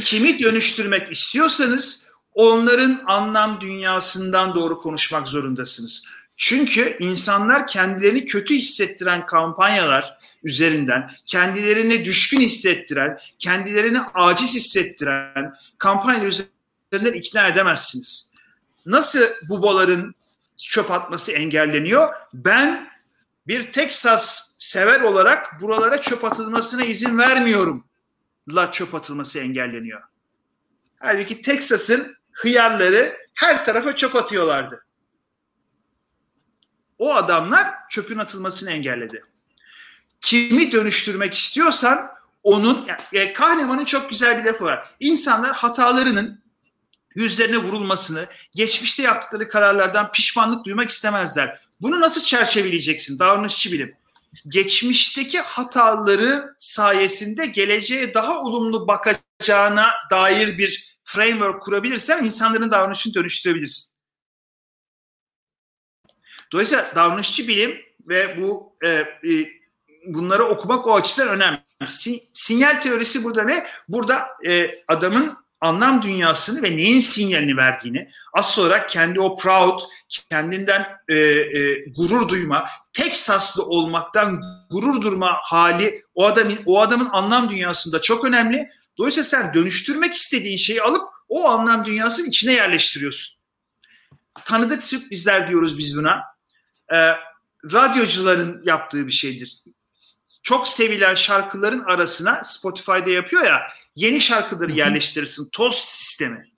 Kimi 0.00 0.42
dönüştürmek 0.42 1.12
istiyorsanız 1.12 2.03
onların 2.34 3.02
anlam 3.06 3.60
dünyasından 3.60 4.54
doğru 4.54 4.78
konuşmak 4.82 5.28
zorundasınız. 5.28 6.08
Çünkü 6.36 6.96
insanlar 7.00 7.66
kendilerini 7.66 8.24
kötü 8.24 8.54
hissettiren 8.54 9.26
kampanyalar 9.26 10.18
üzerinden, 10.42 11.10
kendilerini 11.26 12.04
düşkün 12.04 12.40
hissettiren, 12.40 13.18
kendilerini 13.38 13.98
aciz 14.14 14.54
hissettiren 14.54 15.54
kampanyalar 15.78 16.26
üzerinden 16.26 17.12
ikna 17.12 17.48
edemezsiniz. 17.48 18.32
Nasıl 18.86 19.20
bubaların 19.48 20.14
çöp 20.56 20.90
atması 20.90 21.32
engelleniyor? 21.32 22.14
Ben 22.34 22.88
bir 23.46 23.72
Texas 23.72 24.54
sever 24.58 25.00
olarak 25.00 25.60
buralara 25.60 26.00
çöp 26.00 26.24
atılmasına 26.24 26.84
izin 26.84 27.18
vermiyorum. 27.18 27.84
La 28.48 28.72
çöp 28.72 28.94
atılması 28.94 29.38
engelleniyor. 29.38 30.02
Halbuki 30.98 31.42
Texas'ın 31.42 32.16
hıyarları 32.34 33.16
her 33.34 33.64
tarafa 33.64 33.94
çöp 33.94 34.16
atıyorlardı. 34.16 34.84
O 36.98 37.14
adamlar 37.14 37.66
çöpün 37.90 38.18
atılmasını 38.18 38.70
engelledi. 38.70 39.22
Kimi 40.20 40.72
dönüştürmek 40.72 41.34
istiyorsan 41.34 42.10
onun 42.42 42.88
yani 43.12 43.32
Kahneman'ın 43.32 43.84
çok 43.84 44.10
güzel 44.10 44.38
bir 44.38 44.50
lafı 44.50 44.64
var. 44.64 44.88
İnsanlar 45.00 45.52
hatalarının 45.52 46.44
yüzlerine 47.14 47.56
vurulmasını, 47.56 48.26
geçmişte 48.54 49.02
yaptıkları 49.02 49.48
kararlardan 49.48 50.12
pişmanlık 50.12 50.66
duymak 50.66 50.90
istemezler. 50.90 51.60
Bunu 51.80 52.00
nasıl 52.00 52.22
çerçeveleyeceksin? 52.22 53.18
Davranışçı 53.18 53.72
bilim. 53.72 53.96
Geçmişteki 54.48 55.40
hataları 55.40 56.54
sayesinde 56.58 57.46
geleceğe 57.46 58.14
daha 58.14 58.40
olumlu 58.40 58.88
bakacağına 58.88 59.90
dair 60.10 60.58
bir 60.58 60.93
framework 61.04 61.62
kurabilirsen 61.62 62.24
insanların 62.24 62.70
davranışını 62.70 63.14
dönüştürebilirsin. 63.14 63.94
Dolayısıyla 66.52 66.92
davranışçı 66.94 67.48
bilim 67.48 67.78
ve 68.08 68.42
bu 68.42 68.76
e, 68.82 68.88
e, 68.88 69.48
bunları 70.06 70.44
okumak 70.44 70.86
o 70.86 70.94
açıdan 70.94 71.28
önemli. 71.28 71.60
Sin, 71.86 72.20
sinyal 72.34 72.80
teorisi 72.80 73.24
burada 73.24 73.42
ne? 73.42 73.66
Burada 73.88 74.26
e, 74.46 74.70
adamın 74.88 75.44
anlam 75.60 76.02
dünyasını 76.02 76.62
ve 76.62 76.76
neyin 76.76 76.98
sinyalini 76.98 77.56
verdiğini, 77.56 78.10
az 78.32 78.50
sonra 78.50 78.86
kendi 78.86 79.20
o 79.20 79.36
proud, 79.36 79.80
kendinden 80.30 80.86
e, 81.08 81.16
e, 81.16 81.84
gurur 81.96 82.28
duyma, 82.28 82.64
Teksaslı 82.92 83.64
olmaktan 83.64 84.40
gurur 84.70 85.02
durma 85.02 85.36
hali 85.42 86.04
o 86.14 86.26
adamın 86.26 86.58
o 86.66 86.80
adamın 86.80 87.08
anlam 87.12 87.50
dünyasında 87.50 88.00
çok 88.00 88.24
önemli. 88.24 88.70
Dolayısıyla 88.98 89.24
sen 89.24 89.54
dönüştürmek 89.54 90.14
istediğin 90.14 90.56
şeyi 90.56 90.82
alıp 90.82 91.02
o 91.28 91.48
anlam 91.48 91.86
dünyasının 91.86 92.28
içine 92.28 92.52
yerleştiriyorsun. 92.52 93.38
Tanıdık 94.44 94.82
sürprizler 94.82 95.48
diyoruz 95.48 95.78
biz 95.78 95.98
buna. 95.98 96.22
E, 96.92 96.96
radyocuların 97.72 98.62
yaptığı 98.64 99.06
bir 99.06 99.12
şeydir. 99.12 99.58
Çok 100.42 100.68
sevilen 100.68 101.14
şarkıların 101.14 101.84
arasına 101.84 102.44
Spotify'da 102.44 103.10
yapıyor 103.10 103.42
ya 103.42 103.62
yeni 103.96 104.20
şarkıları 104.20 104.72
yerleştirirsin. 104.72 105.48
Toast 105.52 105.88
sistemi. 105.88 106.50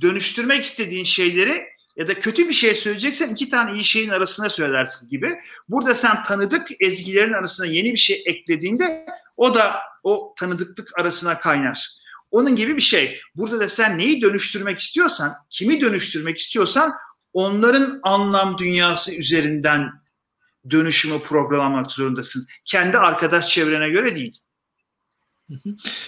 Dönüştürmek 0.00 0.64
istediğin 0.64 1.04
şeyleri 1.04 1.75
ya 1.96 2.08
da 2.08 2.18
kötü 2.18 2.48
bir 2.48 2.54
şey 2.54 2.74
söyleyeceksen 2.74 3.32
iki 3.32 3.48
tane 3.48 3.72
iyi 3.72 3.84
şeyin 3.84 4.10
arasına 4.10 4.48
söylersin 4.48 5.08
gibi. 5.08 5.38
Burada 5.68 5.94
sen 5.94 6.22
tanıdık 6.22 6.68
ezgilerin 6.80 7.32
arasına 7.32 7.66
yeni 7.66 7.92
bir 7.92 7.98
şey 7.98 8.22
eklediğinde 8.26 9.06
o 9.36 9.54
da 9.54 9.76
o 10.02 10.34
tanıdıklık 10.38 10.98
arasına 10.98 11.40
kaynar. 11.40 11.88
Onun 12.30 12.56
gibi 12.56 12.76
bir 12.76 12.82
şey. 12.82 13.20
Burada 13.36 13.60
da 13.60 13.68
sen 13.68 13.98
neyi 13.98 14.22
dönüştürmek 14.22 14.78
istiyorsan, 14.78 15.32
kimi 15.50 15.80
dönüştürmek 15.80 16.38
istiyorsan 16.38 16.92
onların 17.32 18.00
anlam 18.02 18.58
dünyası 18.58 19.14
üzerinden 19.14 19.90
dönüşümü 20.70 21.22
programlamak 21.22 21.90
zorundasın. 21.90 22.46
Kendi 22.64 22.98
arkadaş 22.98 23.48
çevrene 23.48 23.88
göre 23.88 24.14
değil. 24.14 24.40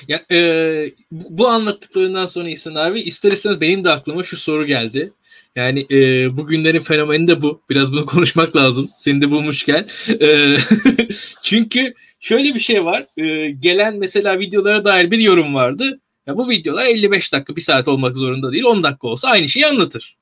Ya, 0.09 0.25
e, 0.31 0.91
bu 1.11 1.49
anlattıklarından 1.49 2.27
sonra 2.27 2.49
İhsan 2.49 2.75
abi 2.75 3.01
ister 3.01 3.33
istemez 3.33 3.61
benim 3.61 3.85
de 3.85 3.91
aklıma 3.91 4.25
şu 4.25 4.37
soru 4.37 4.67
geldi. 4.67 5.13
Yani 5.59 5.87
e, 5.91 5.97
bugünlerin 6.37 6.81
fenomeni 6.81 7.29
de 7.29 7.43
bu. 7.43 7.63
Biraz 7.71 7.93
bunu 7.93 8.07
konuşmak 8.07 8.57
lazım. 8.57 8.91
Seni 8.97 9.21
de 9.21 9.31
bulmuşken. 9.31 9.87
E, 10.21 10.57
çünkü 11.43 11.95
şöyle 12.21 12.55
bir 12.55 12.61
şey 12.61 12.85
var. 12.85 13.07
E, 13.17 13.51
gelen 13.51 13.97
mesela 13.97 14.39
videolara 14.39 14.85
dair 14.85 15.11
bir 15.11 15.19
yorum 15.19 15.55
vardı. 15.55 16.01
Ya 16.27 16.37
bu 16.37 16.51
videolar 16.51 16.87
55 16.87 17.33
dakika, 17.33 17.57
bir 17.57 17.61
saat 17.61 17.89
olmak 17.89 18.17
zorunda 18.17 18.53
değil. 18.53 18.65
10 18.65 18.83
dakika 18.83 19.09
olsa 19.09 19.29
aynı 19.29 19.49
şeyi 19.49 19.67
anlatır. 19.67 20.17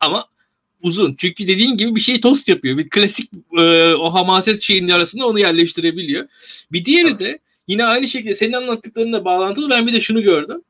Ama 0.00 0.26
uzun. 0.82 1.14
Çünkü 1.18 1.48
dediğin 1.48 1.76
gibi 1.76 1.94
bir 1.94 2.00
şey 2.00 2.20
tost 2.20 2.48
yapıyor. 2.48 2.78
Bir 2.78 2.90
klasik 2.90 3.30
e, 3.58 3.94
o 3.94 4.14
hamaset 4.14 4.60
şeyinin 4.60 4.88
arasında 4.88 5.26
onu 5.26 5.38
yerleştirebiliyor. 5.38 6.28
Bir 6.72 6.84
diğeri 6.84 7.18
de 7.18 7.38
yine 7.68 7.84
aynı 7.84 8.08
şekilde 8.08 8.34
senin 8.34 8.52
anlattıklarınla 8.52 9.24
bağlantılı 9.24 9.70
ben 9.70 9.86
bir 9.86 9.92
de 9.92 10.00
şunu 10.00 10.22
gördüm. 10.22 10.62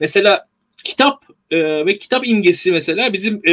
Mesela 0.00 0.46
kitap 0.84 1.35
e, 1.50 1.86
ve 1.86 1.98
kitap 1.98 2.26
imgesi 2.26 2.72
mesela 2.72 3.12
bizim 3.12 3.40
e, 3.44 3.52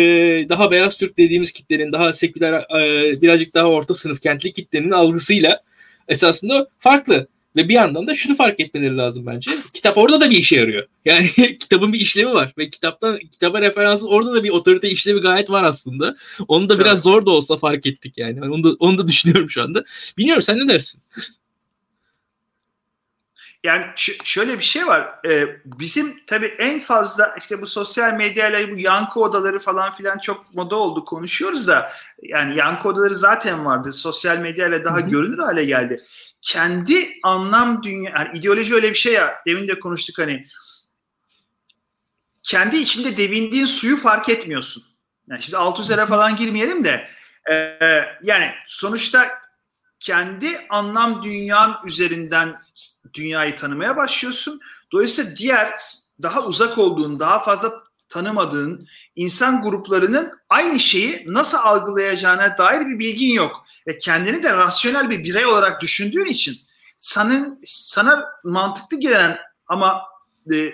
daha 0.49 0.71
beyaz 0.71 0.97
Türk 0.97 1.17
dediğimiz 1.17 1.51
kitlenin 1.51 1.91
daha 1.91 2.13
seküler 2.13 2.53
e, 2.53 3.21
birazcık 3.21 3.53
daha 3.53 3.67
orta 3.67 3.93
sınıf 3.93 4.21
kentli 4.21 4.53
kitlenin 4.53 4.91
algısıyla 4.91 5.61
esasında 6.07 6.67
farklı. 6.79 7.27
Ve 7.55 7.69
bir 7.69 7.73
yandan 7.73 8.07
da 8.07 8.15
şunu 8.15 8.35
fark 8.35 8.59
etmeleri 8.59 8.97
lazım 8.97 9.25
bence. 9.25 9.51
Kitap 9.73 9.97
orada 9.97 10.21
da 10.21 10.29
bir 10.29 10.37
işe 10.37 10.55
yarıyor. 10.55 10.87
Yani 11.05 11.29
kitabın 11.59 11.93
bir 11.93 11.99
işlevi 11.99 12.33
var 12.33 12.53
ve 12.57 12.69
kitaptan 12.69 13.19
kitaba 13.19 13.61
referansı 13.61 14.07
orada 14.07 14.33
da 14.33 14.43
bir 14.43 14.49
otorite 14.49 14.89
işlevi 14.89 15.19
gayet 15.19 15.49
var 15.49 15.63
aslında. 15.63 16.15
Onu 16.47 16.69
da 16.69 16.79
biraz 16.79 16.93
evet. 16.93 17.03
zor 17.03 17.25
da 17.25 17.31
olsa 17.31 17.57
fark 17.57 17.85
ettik 17.85 18.17
yani. 18.17 18.41
Onu 18.41 18.63
da 18.63 18.75
onu 18.79 18.97
da 18.97 19.07
düşünüyorum 19.07 19.49
şu 19.49 19.63
anda. 19.63 19.83
Bilmiyorum 20.17 20.41
sen 20.43 20.59
ne 20.59 20.67
dersin? 20.67 21.01
Yani 23.63 23.85
şöyle 24.23 24.57
bir 24.57 24.63
şey 24.63 24.87
var. 24.87 25.19
Ee, 25.25 25.57
bizim 25.65 26.25
tabii 26.27 26.55
en 26.59 26.81
fazla 26.81 27.35
işte 27.37 27.61
bu 27.61 27.67
sosyal 27.67 28.13
medyayla 28.13 28.71
bu 28.71 28.79
yankı 28.79 29.19
odaları 29.19 29.59
falan 29.59 29.91
filan 29.91 30.17
çok 30.17 30.53
moda 30.53 30.75
oldu 30.75 31.05
konuşuyoruz 31.05 31.67
da 31.67 31.91
yani 32.21 32.57
yankı 32.57 32.89
odaları 32.89 33.15
zaten 33.15 33.65
vardı. 33.65 33.93
Sosyal 33.93 34.37
medyayla 34.37 34.83
daha 34.83 34.97
Hı-hı. 34.97 35.09
görünür 35.09 35.37
hale 35.37 35.65
geldi. 35.65 36.05
Kendi 36.41 37.13
anlam 37.23 37.83
dünya 37.83 38.11
yani 38.11 38.37
ideoloji 38.37 38.75
öyle 38.75 38.89
bir 38.89 38.97
şey 38.97 39.13
ya. 39.13 39.41
Demin 39.45 39.67
de 39.67 39.79
konuştuk 39.79 40.19
hani 40.19 40.45
kendi 42.43 42.77
içinde 42.77 43.17
devindiğin 43.17 43.65
suyu 43.65 43.97
fark 43.97 44.29
etmiyorsun. 44.29 44.83
Yani 45.29 45.41
şimdi 45.41 45.57
alt 45.57 45.79
üzere 45.79 46.05
falan 46.05 46.35
girmeyelim 46.35 46.83
de 46.83 47.07
e, 47.49 47.79
yani 48.23 48.51
sonuçta 48.67 49.42
kendi 50.03 50.67
anlam 50.69 51.23
dünyan 51.23 51.79
üzerinden 51.85 52.61
dünyayı 53.13 53.55
tanımaya 53.55 53.97
başlıyorsun. 53.97 54.59
Dolayısıyla 54.91 55.35
diğer 55.35 55.73
daha 56.21 56.45
uzak 56.45 56.77
olduğun, 56.77 57.19
daha 57.19 57.39
fazla 57.39 57.71
tanımadığın 58.09 58.87
insan 59.15 59.61
gruplarının 59.61 60.31
aynı 60.49 60.79
şeyi 60.79 61.25
nasıl 61.27 61.57
algılayacağına 61.57 62.57
dair 62.57 62.87
bir 62.87 62.99
bilgin 62.99 63.33
yok. 63.33 63.65
Ve 63.87 63.97
kendini 63.97 64.43
de 64.43 64.53
rasyonel 64.53 65.09
bir 65.09 65.23
birey 65.23 65.45
olarak 65.45 65.81
düşündüğün 65.81 66.25
için 66.25 66.57
senin, 66.99 67.59
sana 67.63 68.25
mantıklı 68.45 68.99
gelen 68.99 69.37
ama 69.67 70.01
e, 70.51 70.55
e, 70.57 70.73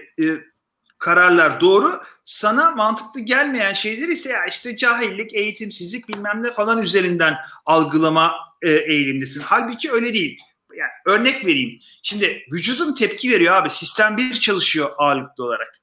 kararlar 0.97 1.61
doğru, 1.61 1.91
sana 2.23 2.71
mantıklı 2.71 3.19
gelmeyen 3.19 3.73
şeyler 3.73 4.07
ise 4.07 4.31
ya 4.31 4.45
işte 4.45 4.75
cahillik, 4.75 5.33
eğitimsizlik 5.33 6.09
bilmem 6.09 6.43
ne 6.43 6.53
falan 6.53 6.81
üzerinden 6.81 7.35
algılama 7.65 8.48
e, 8.61 8.71
eğilimdesin. 8.71 9.41
Halbuki 9.41 9.91
öyle 9.91 10.13
değil. 10.13 10.39
Yani 10.75 10.91
örnek 11.05 11.45
vereyim. 11.45 11.79
Şimdi 12.03 12.45
vücudun 12.53 12.95
tepki 12.95 13.31
veriyor 13.31 13.53
abi. 13.53 13.69
Sistem 13.69 14.17
bir 14.17 14.33
çalışıyor 14.33 14.89
ağırlıklı 14.97 15.43
olarak. 15.43 15.81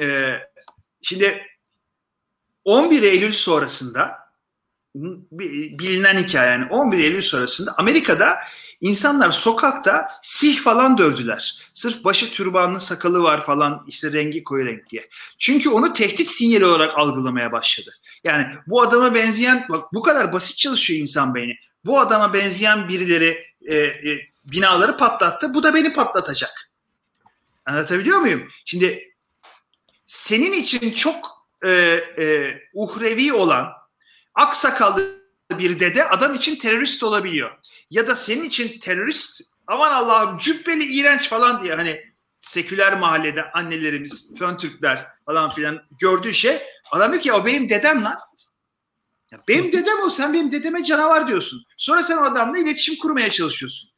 E, 0.00 0.34
şimdi 1.02 1.42
11 2.64 3.02
Eylül 3.02 3.32
sonrasında 3.32 4.18
bilinen 4.94 6.22
hikaye 6.22 6.50
yani 6.50 6.66
11 6.70 6.98
Eylül 6.98 7.22
sonrasında 7.22 7.74
Amerika'da 7.78 8.38
insanlar 8.80 9.30
sokakta 9.30 10.08
sih 10.22 10.60
falan 10.60 10.98
dövdüler. 10.98 11.62
Sırf 11.72 12.04
başı 12.04 12.32
türbanlı 12.32 12.80
sakalı 12.80 13.22
var 13.22 13.46
falan 13.46 13.84
işte 13.88 14.12
rengi 14.12 14.44
koyu 14.44 14.66
renk 14.66 14.88
diye. 14.88 15.08
Çünkü 15.38 15.70
onu 15.70 15.92
tehdit 15.92 16.28
sinyali 16.28 16.66
olarak 16.66 16.98
algılamaya 16.98 17.52
başladı. 17.52 17.90
Yani 18.24 18.46
bu 18.66 18.82
adama 18.82 19.14
benzeyen 19.14 19.66
bak 19.68 19.92
bu 19.92 20.02
kadar 20.02 20.32
basit 20.32 20.58
çalışıyor 20.58 21.00
insan 21.00 21.34
beyni 21.34 21.56
bu 21.84 22.00
adama 22.00 22.34
benzeyen 22.34 22.88
birileri 22.88 23.46
e, 23.66 23.76
e, 23.76 24.28
binaları 24.44 24.96
patlattı. 24.96 25.54
Bu 25.54 25.62
da 25.62 25.74
beni 25.74 25.92
patlatacak. 25.92 26.70
Anlatabiliyor 27.66 28.18
muyum? 28.18 28.48
Şimdi 28.64 29.14
senin 30.06 30.52
için 30.52 30.90
çok 30.90 31.46
e, 31.64 31.70
e, 32.18 32.54
uhrevi 32.74 33.32
olan 33.32 33.68
aksakallı 34.34 35.18
bir 35.50 35.80
dede 35.80 36.08
adam 36.08 36.34
için 36.34 36.56
terörist 36.56 37.02
olabiliyor. 37.02 37.58
Ya 37.90 38.06
da 38.06 38.16
senin 38.16 38.44
için 38.44 38.78
terörist 38.78 39.40
aman 39.66 39.92
Allah'ım 39.92 40.38
cübbeli 40.38 40.84
iğrenç 40.84 41.28
falan 41.28 41.62
diye 41.62 41.72
hani 41.72 42.02
seküler 42.40 42.98
mahallede 42.98 43.50
annelerimiz, 43.52 44.38
fön 44.38 44.56
Türkler 44.56 45.06
falan 45.26 45.50
filan 45.50 45.82
gördüğü 45.98 46.32
şey 46.32 46.58
adam 46.90 47.12
diyor 47.12 47.22
ki 47.22 47.32
o 47.32 47.46
benim 47.46 47.68
dedem 47.68 48.04
lan. 48.04 48.16
Ya 49.32 49.38
benim 49.48 49.72
dedem 49.72 50.02
o 50.06 50.10
sen 50.10 50.34
benim 50.34 50.52
dedeme 50.52 50.84
canavar 50.84 51.28
diyorsun. 51.28 51.64
Sonra 51.76 52.02
sen 52.02 52.16
o 52.16 52.24
adamla 52.24 52.58
iletişim 52.58 52.96
kurmaya 52.96 53.30
çalışıyorsun. 53.30 53.90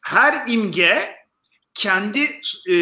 Her 0.00 0.44
imge 0.46 1.14
kendi 1.74 2.40
e, 2.70 2.74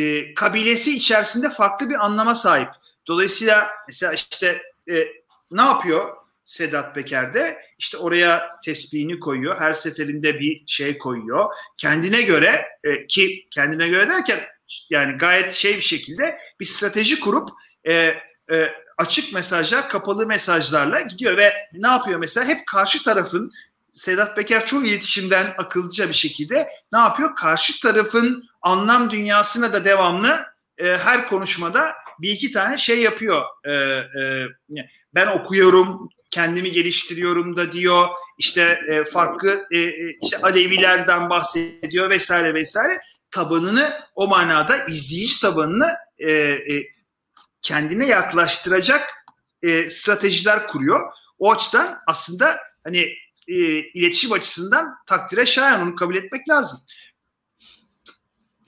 e, 0.00 0.34
kabilesi 0.34 0.96
içerisinde 0.96 1.50
farklı 1.50 1.90
bir 1.90 2.04
anlama 2.04 2.34
sahip. 2.34 2.68
Dolayısıyla 3.06 3.70
mesela 3.88 4.12
işte 4.12 4.62
e, 4.92 5.06
ne 5.50 5.62
yapıyor 5.62 6.16
Sedat 6.44 6.94
Peker'de? 6.94 7.62
İşte 7.78 7.96
oraya 7.96 8.60
tesbihini 8.64 9.20
koyuyor. 9.20 9.60
Her 9.60 9.72
seferinde 9.72 10.40
bir 10.40 10.62
şey 10.66 10.98
koyuyor. 10.98 11.54
Kendine 11.78 12.22
göre 12.22 12.66
e, 12.84 13.06
ki 13.06 13.46
kendine 13.50 13.88
göre 13.88 14.08
derken 14.08 14.40
yani 14.90 15.18
gayet 15.18 15.52
şey 15.52 15.76
bir 15.76 15.82
şekilde 15.82 16.38
bir 16.60 16.64
strateji 16.64 17.20
kurup 17.20 17.48
e, 17.88 18.14
e, 18.50 18.68
açık 18.98 19.34
mesajlar 19.34 19.88
kapalı 19.88 20.26
mesajlarla 20.26 21.00
gidiyor 21.00 21.36
ve 21.36 21.52
ne 21.72 21.88
yapıyor 21.88 22.18
mesela 22.18 22.46
hep 22.46 22.66
karşı 22.66 23.02
tarafın 23.02 23.52
Sedat 23.92 24.36
Peker 24.36 24.66
çoğu 24.66 24.84
iletişimden 24.84 25.54
akıllıca 25.58 26.08
bir 26.08 26.14
şekilde 26.14 26.68
ne 26.92 26.98
yapıyor? 26.98 27.36
Karşı 27.36 27.80
tarafın 27.80 28.44
anlam 28.62 29.10
dünyasına 29.10 29.72
da 29.72 29.84
devamlı 29.84 30.40
e, 30.78 30.96
her 30.96 31.28
konuşmada 31.28 31.92
bir 32.18 32.30
iki 32.30 32.52
tane 32.52 32.76
şey 32.76 33.02
yapıyor. 33.02 33.42
E, 33.64 33.72
e, 33.72 34.46
ben 35.14 35.26
okuyorum, 35.26 36.08
kendimi 36.30 36.72
geliştiriyorum 36.72 37.56
da 37.56 37.72
diyor. 37.72 38.08
İşte 38.38 38.80
e, 38.88 39.04
farklı 39.04 39.66
e, 39.70 39.78
e 39.78 40.16
işte 40.22 40.36
Alevilerden 40.42 41.30
bahsediyor 41.30 42.10
vesaire 42.10 42.54
vesaire. 42.54 43.00
Tabanını 43.30 43.92
o 44.14 44.28
manada 44.28 44.84
izleyici 44.84 45.40
tabanını 45.40 45.88
e, 46.18 46.32
e, 46.32 46.86
kendine 47.62 48.06
yaklaştıracak 48.06 49.10
e, 49.62 49.90
stratejiler 49.90 50.66
kuruyor. 50.66 51.12
O 51.38 51.52
açıdan 51.52 51.98
aslında 52.06 52.58
hani 52.84 52.98
e, 53.48 53.54
iletişim 53.78 54.32
açısından 54.32 54.94
takdire 55.06 55.46
şayan 55.46 55.82
onu 55.82 55.94
kabul 55.94 56.16
etmek 56.16 56.48
lazım. 56.48 56.78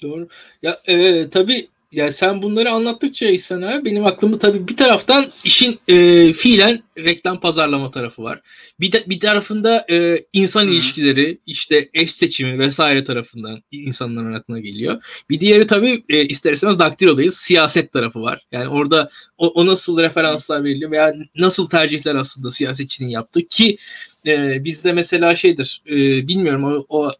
Doğru. 0.02 0.28
Ya 0.62 0.80
e, 0.86 1.30
tabii 1.30 1.68
ya 1.94 2.12
sen 2.12 2.42
bunları 2.42 2.70
anlattıkça 2.70 3.26
İhsan 3.26 3.62
abi 3.62 3.84
benim 3.84 4.06
aklımda 4.06 4.38
tabii 4.38 4.68
bir 4.68 4.76
taraftan 4.76 5.32
işin 5.44 5.78
e, 5.88 6.32
fiilen 6.32 6.82
reklam 6.98 7.40
pazarlama 7.40 7.90
tarafı 7.90 8.22
var. 8.22 8.40
Bir 8.80 8.92
de 8.92 9.04
bir 9.06 9.20
tarafında 9.20 9.86
e, 9.90 10.24
insan 10.32 10.62
hmm. 10.62 10.72
ilişkileri, 10.72 11.38
işte 11.46 11.90
eş 11.94 12.12
seçimi 12.12 12.58
vesaire 12.58 13.04
tarafından 13.04 13.62
insanların 13.72 14.32
aklına 14.32 14.60
geliyor. 14.60 15.02
Bir 15.30 15.40
diğeri 15.40 15.66
tabii 15.66 16.04
e, 16.08 16.24
ister 16.26 16.52
istemez 16.52 16.78
daktilodayız. 16.78 17.36
Siyaset 17.36 17.92
tarafı 17.92 18.22
var. 18.22 18.46
Yani 18.52 18.68
orada 18.68 19.10
o, 19.38 19.48
o 19.48 19.66
nasıl 19.66 20.02
referanslar 20.02 20.64
veriliyor 20.64 20.90
veya 20.90 21.14
nasıl 21.36 21.68
tercihler 21.68 22.14
aslında 22.14 22.50
siyasetçinin 22.50 23.08
yaptığı 23.08 23.48
ki 23.48 23.78
e, 24.26 24.64
bizde 24.64 24.92
mesela 24.92 25.36
şeydir 25.36 25.82
e, 25.86 25.94
bilmiyorum 26.28 26.64
o, 26.64 26.86
o 26.88 27.10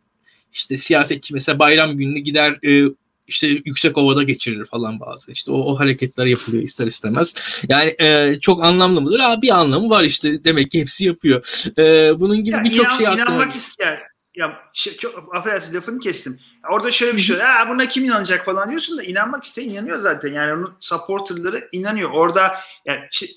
işte 0.52 0.78
siyasetçi 0.78 1.34
mesela 1.34 1.58
bayram 1.58 1.96
gününü 1.98 2.18
gider 2.18 2.58
e, 2.66 2.94
işte 3.26 3.46
yüksek 3.46 3.98
ovada 3.98 4.22
geçirilir 4.22 4.66
falan 4.66 5.00
bazı. 5.00 5.32
İşte 5.32 5.52
o, 5.52 5.72
o 5.72 5.78
hareketler 5.80 6.26
yapılıyor 6.26 6.62
ister 6.62 6.86
istemez. 6.86 7.34
Yani 7.68 7.96
e, 8.00 8.40
çok 8.40 8.64
anlamlı 8.64 9.00
mıdır? 9.00 9.20
Aa, 9.20 9.42
bir 9.42 9.50
anlamı 9.50 9.90
var 9.90 10.04
işte. 10.04 10.44
Demek 10.44 10.70
ki 10.70 10.80
hepsi 10.80 11.04
yapıyor. 11.04 11.64
E, 11.78 12.20
bunun 12.20 12.44
gibi 12.44 12.56
birçok 12.64 12.90
şey 12.90 13.06
aklıma... 13.06 13.24
İnanmak 13.24 13.54
ister. 13.54 14.02
Ya 14.36 14.58
şey, 14.72 14.96
çok 14.96 15.36
affedersin 15.36 15.74
lafını 15.76 15.98
kestim. 15.98 16.38
Orada 16.70 16.90
şöyle 16.90 17.16
bir 17.16 17.20
şey. 17.20 17.36
Ha 17.36 17.68
buna 17.68 17.88
kim 17.88 18.04
inanacak 18.04 18.44
falan 18.44 18.70
diyorsun 18.70 18.98
da 18.98 19.02
inanmak 19.02 19.44
isteyen 19.44 19.68
inanıyor 19.68 19.98
zaten. 19.98 20.32
Yani 20.32 20.52
onun 20.52 20.76
supporterları 20.80 21.68
inanıyor. 21.72 22.10
Orada 22.10 22.54
yani 22.86 23.00
şey, 23.10 23.28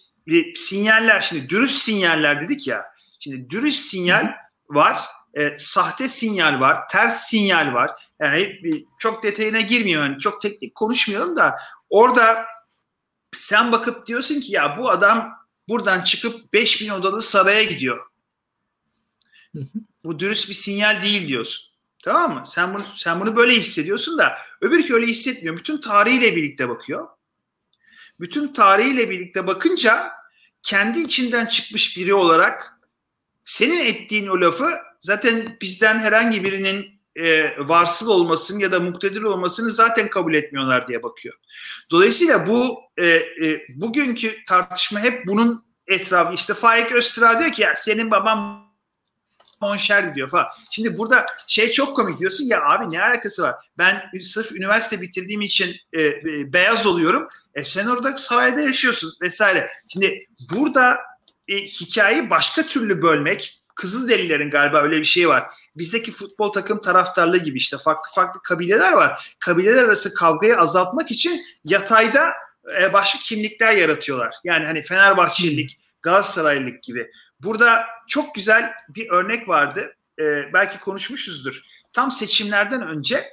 sinyaller 0.55 1.21
şimdi 1.21 1.49
dürüst 1.49 1.81
sinyaller 1.81 2.41
dedik 2.41 2.67
ya. 2.67 2.83
Şimdi 3.19 3.49
dürüst 3.49 3.79
sinyal 3.79 4.27
var 4.69 4.97
e, 5.33 5.57
sahte 5.57 6.07
sinyal 6.07 6.59
var, 6.59 6.87
ters 6.87 7.29
sinyal 7.29 7.73
var. 7.73 7.91
Yani 8.19 8.59
çok 8.99 9.23
detayına 9.23 9.61
girmiyorum, 9.61 10.11
yani 10.11 10.19
çok 10.19 10.41
teknik 10.41 10.75
konuşmuyorum 10.75 11.35
da 11.35 11.55
orada 11.89 12.45
sen 13.37 13.71
bakıp 13.71 14.05
diyorsun 14.05 14.39
ki 14.39 14.51
ya 14.51 14.77
bu 14.77 14.89
adam 14.89 15.29
buradan 15.67 16.01
çıkıp 16.01 16.53
5000 16.53 16.89
odalı 16.89 17.21
saraya 17.21 17.63
gidiyor. 17.63 18.05
Bu 20.03 20.19
dürüst 20.19 20.49
bir 20.49 20.53
sinyal 20.53 21.01
değil 21.01 21.27
diyorsun. 21.27 21.73
Tamam 22.03 22.33
mı? 22.33 22.41
Sen 22.45 22.73
bunu 22.73 22.83
sen 22.95 23.21
bunu 23.21 23.35
böyle 23.35 23.53
hissediyorsun 23.53 24.17
da 24.17 24.37
öbürkü 24.61 24.93
öyle 24.93 25.05
hissetmiyor. 25.05 25.57
Bütün 25.57 25.81
tarihiyle 25.81 26.35
birlikte 26.35 26.69
bakıyor. 26.69 27.07
Bütün 28.19 28.53
tarihiyle 28.53 29.09
birlikte 29.09 29.47
bakınca 29.47 30.11
kendi 30.63 30.99
içinden 30.99 31.45
çıkmış 31.45 31.97
biri 31.97 32.13
olarak 32.13 32.79
senin 33.45 33.85
ettiğin 33.85 34.27
o 34.27 34.41
lafı 34.41 34.86
zaten 34.99 35.57
bizden 35.61 35.99
herhangi 35.99 36.43
birinin 36.43 36.97
e, 37.15 37.53
varsıl 37.67 38.09
olmasını 38.09 38.61
ya 38.61 38.71
da 38.71 38.79
muktedir 38.79 39.21
olmasını 39.21 39.71
zaten 39.71 40.09
kabul 40.09 40.33
etmiyorlar 40.33 40.87
diye 40.87 41.03
bakıyor. 41.03 41.35
Dolayısıyla 41.91 42.47
bu 42.47 42.79
e, 42.97 43.07
e, 43.07 43.65
bugünkü 43.75 44.45
tartışma 44.45 44.99
hep 44.99 45.27
bunun 45.27 45.65
etrafı. 45.87 46.33
İşte 46.33 46.53
Faik 46.53 46.91
Öztürk 46.91 47.39
diyor 47.39 47.51
ki 47.51 47.61
ya 47.61 47.73
senin 47.75 48.11
baban 48.11 48.67
monşer 49.61 50.15
diyor 50.15 50.29
falan. 50.29 50.47
Şimdi 50.71 50.97
burada 50.97 51.25
şey 51.47 51.71
çok 51.71 51.95
komik 51.95 52.19
diyorsun 52.19 52.45
ya 52.45 52.65
abi 52.65 52.91
ne 52.91 53.01
alakası 53.01 53.43
var? 53.43 53.55
Ben 53.77 54.11
sırf 54.21 54.51
üniversite 54.51 55.01
bitirdiğim 55.01 55.41
için 55.41 55.75
e, 55.93 56.01
e, 56.01 56.53
beyaz 56.53 56.85
oluyorum. 56.85 57.27
E 57.55 57.63
sen 57.63 57.87
orada 57.87 58.17
sarayda 58.17 58.61
yaşıyorsun 58.61 59.13
vesaire. 59.21 59.71
Şimdi 59.87 60.25
burada 60.51 60.97
e, 61.47 61.57
hikayeyi 61.57 62.29
başka 62.29 62.63
türlü 62.63 63.01
bölmek 63.01 63.61
Kızılderililerin 63.77 64.49
galiba 64.49 64.81
öyle 64.81 64.99
bir 64.99 65.05
şey 65.05 65.29
var. 65.29 65.43
Bizdeki 65.75 66.11
futbol 66.11 66.51
takım 66.51 66.81
taraftarlığı 66.81 67.37
gibi 67.37 67.57
işte 67.57 67.77
farklı 67.77 68.11
farklı 68.15 68.41
kabileler 68.43 68.91
var. 68.91 69.35
Kabileler 69.39 69.83
arası 69.83 70.13
kavgayı 70.13 70.57
azaltmak 70.57 71.11
için 71.11 71.41
yatayda 71.65 72.33
e, 72.81 72.93
başka 72.93 73.19
kimlikler 73.19 73.73
yaratıyorlar. 73.73 74.35
Yani 74.43 74.65
hani 74.65 74.83
Fenerbahçelilik, 74.83 75.79
Galatasaraylılık 76.01 76.83
gibi. 76.83 77.11
Burada 77.39 77.85
çok 78.07 78.35
güzel 78.35 78.73
bir 78.89 79.09
örnek 79.09 79.47
vardı. 79.47 79.95
E, 80.19 80.53
belki 80.53 80.79
konuşmuşuzdur. 80.79 81.61
Tam 81.93 82.11
seçimlerden 82.11 82.87
önce 82.87 83.29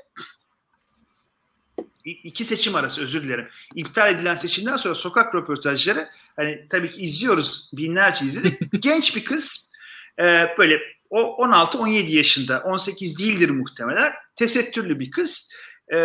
iki 2.04 2.44
seçim 2.44 2.74
arası 2.74 3.02
özür 3.02 3.22
dilerim. 3.22 3.48
İptal 3.74 4.14
edilen 4.14 4.36
seçimden 4.36 4.76
sonra 4.76 4.94
sokak 4.94 5.34
röportajları 5.34 6.08
hani 6.36 6.66
tabii 6.70 6.90
ki 6.90 7.00
izliyoruz 7.00 7.70
binlerce 7.72 8.26
izledik. 8.26 8.60
Genç 8.82 9.16
bir 9.16 9.24
kız 9.24 9.74
e, 10.20 10.54
böyle 10.58 10.80
o 11.10 11.46
16-17 11.46 12.10
yaşında 12.10 12.60
18 12.60 13.18
değildir 13.18 13.50
muhtemelen 13.50 14.12
tesettürlü 14.36 15.00
bir 15.00 15.10
kız 15.10 15.54
e, 15.88 15.98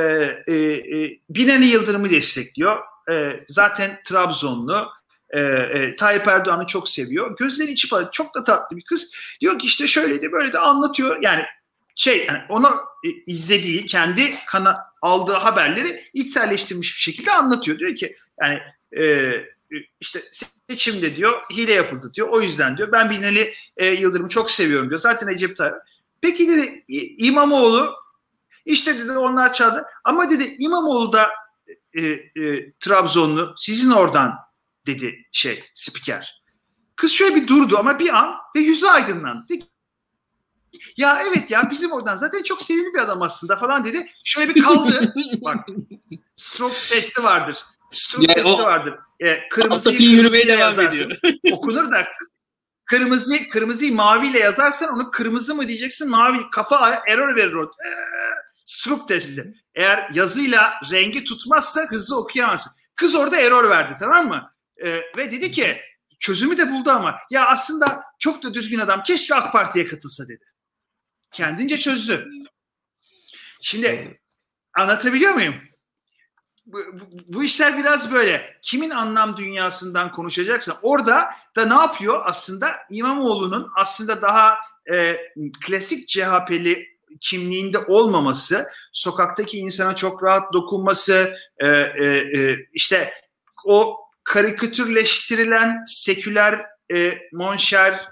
e, 0.48 0.54
e, 0.54 1.20
Binali 1.30 1.66
Yıldırım'ı 1.66 2.10
destekliyor. 2.10 2.78
E, 3.12 3.44
zaten 3.48 4.02
Trabzonlu 4.06 4.88
e, 5.30 5.40
e, 5.40 5.96
Tayyip 5.96 6.28
Erdoğan'ı 6.28 6.68
çok 6.68 6.90
seviyor. 6.90 7.38
Gözleri 7.38 7.72
içi 7.72 7.88
falan 7.88 8.10
çok 8.12 8.36
da 8.36 8.44
tatlı 8.44 8.78
bir 8.78 8.84
kız. 8.84 9.16
Diyor 9.42 9.60
ki 9.60 9.68
işte 9.68 9.88
şöyle 9.88 10.22
de 10.22 10.32
böyle 10.32 10.54
de 10.54 10.60
anlatıyor. 10.60 11.22
Yani 11.22 11.44
şey 11.96 12.26
yani 12.26 12.40
onu 12.50 12.68
e, 13.06 13.10
izlediği 13.28 13.86
kendi 13.86 14.46
kana 14.46 14.78
aldığı 15.02 15.34
haberleri 15.34 16.04
içselleştirmiş 16.14 16.96
bir 16.96 17.02
şekilde 17.02 17.32
anlatıyor. 17.32 17.80
Diyor 17.80 17.96
ki 17.96 18.16
yani 18.42 18.60
e, 18.98 19.34
işte 20.00 20.22
seçimde 20.70 21.16
diyor 21.16 21.42
hile 21.52 21.74
yapıldı 21.74 22.12
diyor. 22.14 22.28
O 22.28 22.42
yüzden 22.42 22.78
diyor 22.78 22.92
ben 22.92 23.10
Binali 23.10 23.54
e, 23.78 23.86
Yıldırım'ı 23.86 24.30
çok 24.30 24.52
seviyorum 24.52 24.90
diyor. 24.90 25.00
Zaten 25.00 25.30
Recep 25.30 25.56
Tayyip. 25.56 25.76
Peki 26.22 26.50
dedi 26.50 26.84
İmamoğlu 27.18 27.96
işte 28.66 28.98
dedi 28.98 29.12
onlar 29.12 29.54
çağırdı. 29.54 29.86
Ama 30.04 30.30
dedi 30.30 30.56
İmamoğlu 30.60 31.14
da 31.14 31.30
e, 31.94 32.04
e, 32.04 32.72
Trabzonlu 32.80 33.54
sizin 33.58 33.92
oradan 33.92 34.34
dedi 34.86 35.28
şey 35.32 35.64
spiker. 35.74 36.44
Kız 36.96 37.12
şöyle 37.12 37.36
bir 37.36 37.48
durdu 37.48 37.78
ama 37.78 38.00
bir 38.00 38.18
an 38.18 38.36
ve 38.56 38.60
yüzü 38.60 38.88
aydınlandı. 38.88 39.54
Ya 40.98 41.24
evet 41.30 41.52
ya 41.52 41.70
bizim 41.72 41.92
oradan 41.92 42.16
zaten 42.16 42.44
çok 42.44 42.62
sevimli 42.62 42.94
bir 42.94 43.00
adam 43.00 43.22
aslında 43.22 43.56
falan 43.56 43.86
dedi. 43.86 44.10
Şöyle 44.24 44.56
bir 44.56 44.64
kaldı. 44.64 45.14
Bak 45.42 45.68
stroke 46.36 46.76
testi 46.90 47.24
vardır. 47.24 47.58
Stroke 47.92 48.26
yani 48.28 48.36
testi 48.36 48.62
o, 48.62 48.64
vardır. 48.64 48.96
E, 49.20 49.50
kırmızıyı 49.50 50.02
yürümeye 50.02 50.48
devam 50.48 50.60
yazarsın. 50.60 51.18
Okunur 51.52 51.92
da 51.92 52.08
kırmızı 52.86 53.50
kırmızıyı 53.50 53.94
maviyle 53.94 54.40
yazarsan 54.40 54.96
onu 54.96 55.12
kırmızı 55.12 55.56
mı 55.56 55.68
diyeceksin 55.68 56.10
mavi 56.10 56.50
kafa 56.52 57.04
error 57.08 57.36
verir 57.36 57.54
o. 57.54 57.64
E, 57.64 57.90
stroke 58.66 59.06
testi. 59.06 59.54
Eğer 59.76 60.10
yazıyla 60.14 60.74
rengi 60.92 61.24
tutmazsa 61.24 61.82
hızlı 61.90 62.18
okuyamazsın. 62.18 62.74
Kız 62.96 63.16
orada 63.16 63.40
error 63.40 63.70
verdi 63.70 63.96
tamam 64.00 64.28
mı? 64.28 64.54
E, 64.84 65.02
ve 65.18 65.32
dedi 65.32 65.52
ki 65.52 65.82
çözümü 66.20 66.58
de 66.58 66.72
buldu 66.72 66.90
ama 66.90 67.16
ya 67.32 67.48
aslında 67.48 68.04
çok 68.20 68.44
da 68.44 68.54
düzgün 68.54 68.80
adam 68.80 69.04
keşke 69.04 69.36
AK 69.36 69.54
Parti'ye 69.54 69.88
katılsa 69.88 70.24
dedi. 70.28 70.44
Kendince 71.32 71.78
çözdü. 71.78 72.30
Şimdi 73.62 74.20
anlatabiliyor 74.78 75.34
muyum? 75.34 75.56
Bu, 77.28 77.44
işler 77.44 77.78
biraz 77.78 78.14
böyle. 78.14 78.58
Kimin 78.62 78.90
anlam 78.90 79.38
dünyasından 79.38 80.12
konuşacaksın? 80.12 80.74
Orada 80.82 81.30
da 81.56 81.66
ne 81.66 81.74
yapıyor 81.74 82.22
aslında? 82.26 82.72
İmamoğlu'nun 82.90 83.72
aslında 83.76 84.22
daha 84.22 84.58
e, 84.92 85.18
klasik 85.66 86.10
CHP'li 86.10 86.88
kimliğinde 87.22 87.80
olmaması, 87.80 88.68
sokaktaki 88.92 89.58
insana 89.58 89.96
çok 89.96 90.24
rahat 90.24 90.54
dokunması, 90.54 91.36
e, 91.58 91.68
e, 91.68 92.06
e, 92.06 92.58
işte 92.74 93.14
o 93.66 93.98
karikatürleştirilen 94.24 95.84
seküler 95.86 96.66
e, 96.94 97.18
monşer 97.32 98.10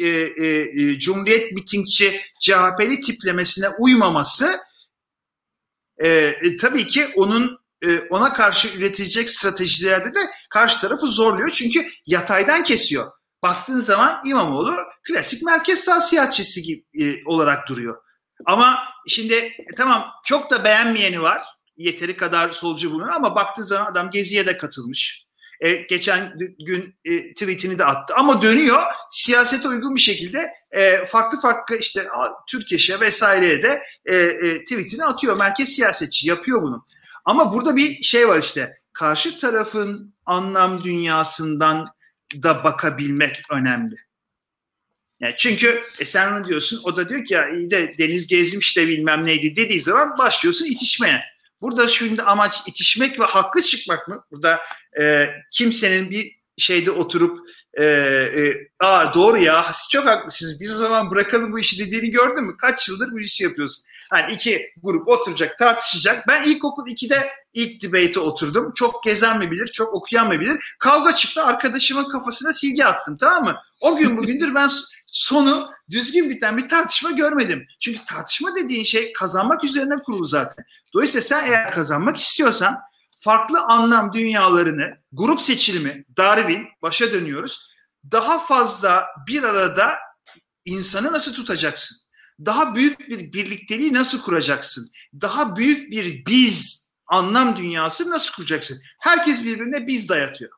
e, 0.00 0.08
e, 0.08 0.46
e, 0.46 0.98
Cumhuriyet 0.98 1.52
mitingçi 1.52 2.20
CHP'li 2.40 3.00
tiplemesine 3.00 3.68
uymaması 3.78 4.46
e, 5.98 6.08
e, 6.08 6.56
tabii 6.56 6.86
ki 6.86 7.12
onun 7.16 7.63
e, 7.84 8.00
ona 8.10 8.32
karşı 8.32 8.78
üretilecek 8.78 9.30
stratejilerde 9.30 10.08
de 10.08 10.20
karşı 10.50 10.80
tarafı 10.80 11.06
zorluyor. 11.06 11.50
Çünkü 11.50 11.86
yataydan 12.06 12.62
kesiyor. 12.62 13.12
Baktığın 13.42 13.78
zaman 13.78 14.22
İmamoğlu 14.24 14.74
klasik 15.08 15.42
merkez 15.42 15.84
sağ 15.84 16.00
siyasetçisi 16.00 16.62
gibi 16.62 16.84
e, 17.00 17.24
olarak 17.26 17.68
duruyor. 17.68 17.96
Ama 18.46 18.78
şimdi 19.08 19.34
e, 19.34 19.74
tamam 19.76 20.10
çok 20.24 20.50
da 20.50 20.64
beğenmeyeni 20.64 21.22
var. 21.22 21.42
Yeteri 21.76 22.16
kadar 22.16 22.52
solcu 22.52 22.90
bulunuyor 22.90 23.14
ama 23.14 23.34
baktığı 23.34 23.62
zaman 23.62 23.92
adam 23.92 24.10
Gezi'ye 24.10 24.46
de 24.46 24.58
katılmış. 24.58 25.26
E, 25.60 25.72
geçen 25.72 26.38
gün 26.66 26.94
e, 27.04 27.34
tweetini 27.34 27.78
de 27.78 27.84
attı. 27.84 28.14
Ama 28.16 28.42
dönüyor 28.42 28.82
siyasete 29.10 29.68
uygun 29.68 29.96
bir 29.96 30.00
şekilde 30.00 30.50
e, 30.70 31.06
farklı 31.06 31.40
farklı 31.40 31.76
işte 31.76 32.08
Türkeş'e 32.48 33.00
vesaireye 33.00 33.62
de 33.62 33.82
e, 34.06 34.16
e, 34.16 34.64
tweetini 34.64 35.04
atıyor. 35.04 35.36
Merkez 35.36 35.68
siyasetçi 35.68 36.28
yapıyor 36.28 36.62
bunu. 36.62 36.86
Ama 37.24 37.52
burada 37.52 37.76
bir 37.76 38.02
şey 38.02 38.28
var 38.28 38.42
işte 38.42 38.78
karşı 38.92 39.38
tarafın 39.38 40.14
anlam 40.26 40.84
dünyasından 40.84 41.86
da 42.42 42.64
bakabilmek 42.64 43.42
önemli. 43.50 43.96
Yani 45.20 45.34
çünkü 45.38 45.82
e 45.98 46.04
sen 46.04 46.32
onu 46.32 46.44
diyorsun 46.44 46.80
o 46.84 46.96
da 46.96 47.08
diyor 47.08 47.24
ki 47.24 47.34
ya 47.34 47.48
iyi 47.48 47.70
de 47.70 47.94
deniz 47.98 48.26
gezmiş 48.26 48.76
de 48.76 48.88
bilmem 48.88 49.26
neydi 49.26 49.56
dediği 49.56 49.80
zaman 49.80 50.18
başlıyorsun 50.18 50.66
itişmeye. 50.66 51.22
Burada 51.60 51.88
şimdi 51.88 52.22
amaç 52.22 52.60
itişmek 52.66 53.20
ve 53.20 53.24
haklı 53.24 53.62
çıkmak 53.62 54.08
mı? 54.08 54.24
Burada 54.30 54.60
e, 55.00 55.28
kimsenin 55.50 56.10
bir 56.10 56.38
şeyde 56.58 56.90
oturup 56.90 57.38
e, 57.74 57.84
e, 57.84 58.68
Aa, 58.80 59.14
doğru 59.14 59.36
ya 59.36 59.66
siz 59.72 59.90
çok 59.90 60.06
haklısınız 60.06 60.60
biz 60.60 60.70
o 60.70 60.74
zaman 60.74 61.10
bırakalım 61.10 61.52
bu 61.52 61.58
işi 61.58 61.86
dediğini 61.86 62.10
gördün 62.10 62.44
mü? 62.44 62.56
Kaç 62.60 62.88
yıldır 62.88 63.12
bu 63.12 63.20
işi 63.20 63.44
yapıyorsun? 63.44 63.84
Hani 64.10 64.32
iki 64.32 64.72
grup 64.82 65.08
oturacak 65.08 65.58
tartışacak. 65.58 66.28
Ben 66.28 66.44
ilkokul 66.44 66.86
2'de 66.86 67.28
ilk 67.52 67.82
debate'e 67.82 68.20
oturdum. 68.20 68.72
Çok 68.74 69.04
gezen 69.04 69.38
mi 69.38 69.50
bilir, 69.50 69.66
çok 69.66 69.94
okuyan 69.94 70.26
mı 70.26 70.40
bilir. 70.40 70.76
Kavga 70.78 71.14
çıktı 71.14 71.42
arkadaşımın 71.42 72.08
kafasına 72.08 72.52
silgi 72.52 72.84
attım 72.84 73.16
tamam 73.16 73.44
mı? 73.44 73.56
O 73.80 73.96
gün 73.96 74.16
bugündür 74.16 74.54
ben 74.54 74.70
sonu 75.06 75.70
düzgün 75.90 76.30
biten 76.30 76.56
bir 76.56 76.68
tartışma 76.68 77.10
görmedim. 77.10 77.66
Çünkü 77.80 78.04
tartışma 78.04 78.56
dediğin 78.56 78.84
şey 78.84 79.12
kazanmak 79.12 79.64
üzerine 79.64 79.94
kurulu 80.06 80.24
zaten. 80.24 80.64
Dolayısıyla 80.94 81.22
sen 81.22 81.46
eğer 81.46 81.70
kazanmak 81.70 82.16
istiyorsan 82.16 82.78
farklı 83.20 83.60
anlam 83.62 84.12
dünyalarını, 84.12 84.98
grup 85.12 85.40
seçilimi, 85.40 86.04
Darwin, 86.16 86.66
başa 86.82 87.12
dönüyoruz. 87.12 87.74
Daha 88.12 88.38
fazla 88.38 89.06
bir 89.26 89.42
arada 89.42 89.94
insanı 90.64 91.12
nasıl 91.12 91.34
tutacaksın? 91.34 92.03
Daha 92.40 92.74
büyük 92.74 93.08
bir 93.08 93.32
birlikteliği 93.32 93.92
nasıl 93.92 94.22
kuracaksın? 94.22 94.90
Daha 95.20 95.56
büyük 95.56 95.90
bir 95.90 96.26
biz 96.26 96.84
anlam 97.06 97.56
dünyası 97.56 98.10
nasıl 98.10 98.34
kuracaksın? 98.34 98.78
Herkes 99.00 99.44
birbirine 99.44 99.86
biz 99.86 100.08
dayatıyor. 100.08 100.50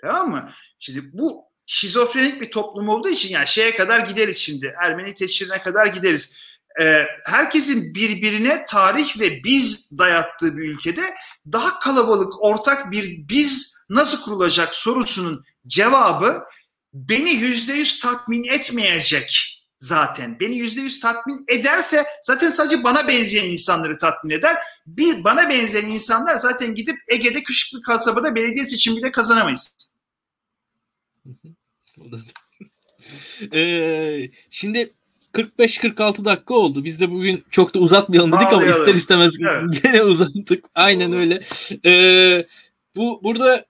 Tamam 0.00 0.30
mı? 0.30 0.50
Şimdi 0.78 1.10
bu 1.12 1.44
şizofrenik 1.66 2.40
bir 2.40 2.50
toplum 2.50 2.88
olduğu 2.88 3.08
için 3.08 3.30
yani 3.30 3.48
şeye 3.48 3.76
kadar 3.76 4.00
gideriz 4.00 4.36
şimdi. 4.36 4.74
Ermeni 4.82 5.14
teşhirine 5.14 5.62
kadar 5.62 5.86
gideriz. 5.86 6.36
Ee, 6.80 7.06
herkesin 7.24 7.94
birbirine 7.94 8.64
tarih 8.68 9.20
ve 9.20 9.44
biz 9.44 9.98
dayattığı 9.98 10.56
bir 10.56 10.68
ülkede 10.68 11.14
daha 11.52 11.80
kalabalık 11.80 12.32
ortak 12.44 12.92
bir 12.92 13.28
biz 13.28 13.76
nasıl 13.90 14.24
kurulacak 14.24 14.74
sorusunun 14.74 15.44
cevabı 15.66 16.42
beni 16.92 17.30
yüzde 17.30 17.72
yüz 17.72 18.00
tatmin 18.00 18.44
etmeyecek 18.44 19.61
zaten. 19.82 20.40
Beni 20.40 20.56
yüzde 20.56 20.80
yüz 20.80 21.00
tatmin 21.00 21.44
ederse 21.48 22.04
zaten 22.22 22.50
sadece 22.50 22.84
bana 22.84 23.08
benzeyen 23.08 23.50
insanları 23.50 23.98
tatmin 23.98 24.34
eder. 24.34 24.56
Bir 24.86 25.24
bana 25.24 25.48
benzeyen 25.48 25.90
insanlar 25.90 26.36
zaten 26.36 26.74
gidip 26.74 26.96
Ege'de 27.08 27.42
küçük 27.42 27.78
bir 27.78 27.82
kasabada 27.82 28.34
belediye 28.34 28.64
seçimi 28.64 28.96
bile 28.96 29.12
kazanamayız. 29.12 29.76
ee, 33.54 34.30
şimdi 34.50 34.92
45-46 35.34 36.24
dakika 36.24 36.54
oldu. 36.54 36.84
Biz 36.84 37.00
de 37.00 37.10
bugün 37.10 37.44
çok 37.50 37.74
da 37.74 37.78
uzatmayalım 37.78 38.32
dedik 38.32 38.46
Ağlayalım. 38.46 38.68
ama 38.68 38.80
ister 38.80 38.94
istemez 38.94 39.34
evet. 39.40 39.82
gene 39.82 40.02
uzattık. 40.02 40.64
Aynen 40.74 41.12
öyle. 41.12 41.42
Ee, 41.86 42.46
bu 42.96 43.20
burada 43.24 43.66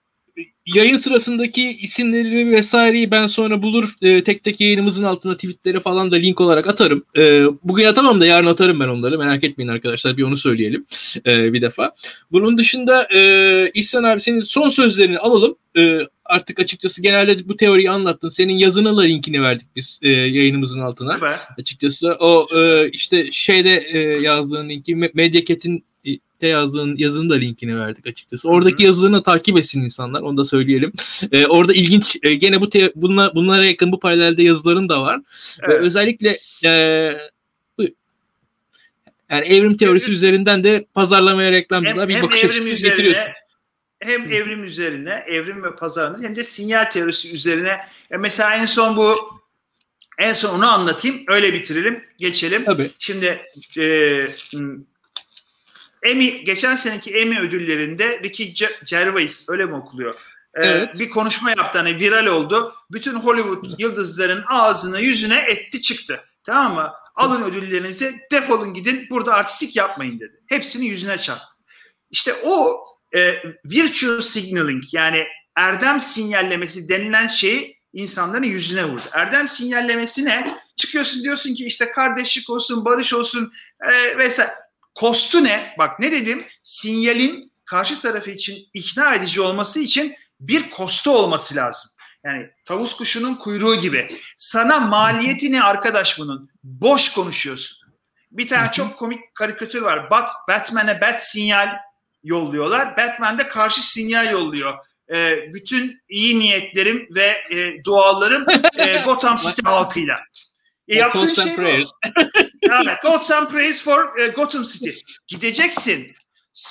yayın 0.66 0.96
sırasındaki 0.96 1.78
isimleri 1.78 2.50
vesaireyi 2.50 3.10
ben 3.10 3.26
sonra 3.26 3.62
bulur 3.62 3.96
e, 4.02 4.24
tek 4.24 4.44
tek 4.44 4.60
yayınımızın 4.60 5.04
altına 5.04 5.34
tweetleri 5.34 5.80
falan 5.80 6.12
da 6.12 6.16
link 6.16 6.40
olarak 6.40 6.66
atarım. 6.66 7.04
E, 7.18 7.44
bugün 7.62 7.86
atamam 7.86 8.20
da 8.20 8.26
yarın 8.26 8.46
atarım 8.46 8.80
ben 8.80 8.88
onları 8.88 9.18
merak 9.18 9.44
etmeyin 9.44 9.70
arkadaşlar 9.70 10.16
bir 10.16 10.22
onu 10.22 10.36
söyleyelim 10.36 10.86
e, 11.26 11.52
bir 11.52 11.62
defa. 11.62 11.94
Bunun 12.32 12.58
dışında 12.58 13.08
e, 13.14 13.70
İhsan 13.74 14.04
abi 14.04 14.20
senin 14.20 14.40
son 14.40 14.68
sözlerini 14.68 15.18
alalım. 15.18 15.56
E, 15.76 16.00
artık 16.24 16.60
açıkçası 16.60 17.02
genelde 17.02 17.48
bu 17.48 17.56
teoriyi 17.56 17.90
anlattın. 17.90 18.28
Senin 18.28 18.54
yazına 18.54 18.96
da 18.96 19.02
linkini 19.02 19.42
verdik 19.42 19.68
biz 19.76 20.00
e, 20.02 20.08
yayınımızın 20.10 20.80
altına. 20.80 21.18
Evet. 21.22 21.38
Açıkçası 21.58 22.16
o 22.20 22.46
e, 22.56 22.90
işte 22.90 23.32
şeyde 23.32 23.84
e, 23.92 23.98
yazdığın 23.98 24.68
linki 24.68 24.94
Medyaket'in 25.14 25.84
de 26.42 26.46
yazdığın 26.46 26.96
yazının 26.96 27.30
da 27.30 27.34
linkini 27.34 27.80
verdik 27.80 28.06
açıkçası. 28.06 28.48
Oradaki 28.48 28.82
yazılarını 28.82 29.22
takip 29.22 29.58
etsin 29.58 29.82
insanlar. 29.82 30.20
Onu 30.20 30.36
da 30.36 30.44
söyleyelim. 30.44 30.92
Ee, 31.32 31.46
orada 31.46 31.72
ilginç 31.72 32.16
e, 32.22 32.34
gene 32.34 32.60
bu 32.60 32.70
te- 32.70 32.92
bunla, 32.94 33.34
bunlara 33.34 33.64
yakın 33.64 33.92
bu 33.92 34.00
paralelde 34.00 34.42
yazıların 34.42 34.88
da 34.88 35.02
var. 35.02 35.20
Evet. 35.58 35.68
Ve 35.68 35.74
özellikle 35.74 36.32
e, 36.64 36.70
yani 39.30 39.46
evrim 39.46 39.76
teorisi 39.76 40.06
evet. 40.06 40.16
üzerinden 40.16 40.64
de 40.64 40.86
pazarlamaya 40.94 41.52
reklamcılığa 41.52 42.08
bir 42.08 42.22
bakış 42.22 42.44
açısı 42.44 42.82
getiriyorsun. 42.88 43.24
Hem 44.00 44.32
evrim 44.32 44.64
üzerine, 44.64 45.24
evrim 45.28 45.62
ve 45.62 45.76
pazarlama 45.76 46.22
hem 46.22 46.36
de 46.36 46.44
sinyal 46.44 46.84
teorisi 46.84 47.34
üzerine. 47.34 47.78
E 48.10 48.16
mesela 48.16 48.54
en 48.54 48.66
son 48.66 48.96
bu 48.96 49.16
en 50.18 50.32
son 50.32 50.58
onu 50.58 50.70
anlatayım. 50.70 51.24
Öyle 51.28 51.52
bitirelim. 51.52 52.04
Geçelim. 52.18 52.64
Tabii. 52.64 52.90
Şimdi 52.98 53.42
e, 53.78 54.26
Emmy 56.02 56.44
geçen 56.44 56.74
seneki 56.74 57.14
Emmy 57.14 57.38
ödüllerinde 57.38 58.20
Ricky 58.24 58.52
Gervais 58.86 59.48
öyle 59.48 59.64
mi 59.64 59.74
okuluyor? 59.74 60.14
Ee, 60.54 60.66
evet. 60.66 60.98
Bir 60.98 61.10
konuşma 61.10 61.50
yaptı 61.50 61.78
hani 61.78 61.98
viral 62.00 62.26
oldu. 62.26 62.74
Bütün 62.90 63.14
Hollywood 63.14 63.64
yıldızların 63.78 64.44
ağzını 64.48 65.00
yüzüne 65.00 65.38
etti 65.48 65.80
çıktı. 65.80 66.24
Tamam 66.44 66.74
mı? 66.74 66.92
Alın 67.14 67.42
ödüllerinizi 67.42 68.20
defolun 68.32 68.74
gidin 68.74 69.06
burada 69.10 69.34
artistik 69.34 69.76
yapmayın 69.76 70.20
dedi. 70.20 70.40
Hepsini 70.48 70.86
yüzüne 70.86 71.18
çarptı. 71.18 71.56
İşte 72.10 72.34
o 72.42 72.84
e, 73.16 73.34
virtue 73.64 74.22
signaling 74.22 74.84
yani 74.92 75.26
erdem 75.56 76.00
sinyallemesi 76.00 76.88
denilen 76.88 77.26
şeyi 77.26 77.82
insanların 77.92 78.42
yüzüne 78.42 78.84
vurdu. 78.84 79.02
Erdem 79.12 79.48
sinyallemesi 79.48 80.24
ne? 80.24 80.58
Çıkıyorsun 80.76 81.22
diyorsun 81.22 81.54
ki 81.54 81.66
işte 81.66 81.90
kardeşlik 81.90 82.50
olsun, 82.50 82.84
barış 82.84 83.14
olsun 83.14 83.52
e, 83.80 84.18
vesaire. 84.18 84.50
Kostu 84.94 85.44
ne? 85.44 85.74
Bak 85.78 86.00
ne 86.00 86.12
dedim? 86.12 86.44
Sinyalin 86.62 87.52
karşı 87.64 88.00
tarafı 88.00 88.30
için 88.30 88.68
ikna 88.74 89.14
edici 89.14 89.40
olması 89.40 89.80
için 89.80 90.16
bir 90.40 90.70
kostu 90.70 91.10
olması 91.10 91.56
lazım. 91.56 91.90
Yani 92.24 92.50
tavus 92.64 92.96
kuşunun 92.96 93.34
kuyruğu 93.34 93.76
gibi. 93.76 94.06
Sana 94.36 94.80
maliyeti 94.80 95.52
ne 95.52 95.62
arkadaş 95.62 96.18
bunun? 96.18 96.50
Boş 96.64 97.12
konuşuyorsun. 97.12 97.92
Bir 98.30 98.48
tane 98.48 98.72
çok 98.72 98.98
komik 98.98 99.34
karikatür 99.34 99.82
var. 99.82 100.10
Bat, 100.10 100.30
Batman'e 100.48 101.00
bat 101.00 101.26
sinyal 101.26 101.68
yolluyorlar. 102.24 102.96
Batman 102.96 103.38
de 103.38 103.48
karşı 103.48 103.90
sinyal 103.92 104.32
yolluyor. 104.32 104.74
Ee, 105.12 105.54
bütün 105.54 106.02
iyi 106.08 106.38
niyetlerim 106.38 107.08
ve 107.10 107.44
e, 107.50 107.84
dualarım 107.84 108.46
e, 108.78 108.96
Gotham 109.04 109.36
City 109.36 109.62
halkıyla. 109.64 110.20
E, 110.88 110.96
yaptığın 110.96 111.34
şey 111.34 111.56
prayers. 111.56 111.90
Evet, 112.62 113.02
thoughts 113.02 113.30
and 113.30 113.48
prayers 113.48 113.82
for 113.82 114.04
uh, 114.04 114.34
Gotham 114.34 114.64
City. 114.64 114.90
Gideceksin. 115.26 116.12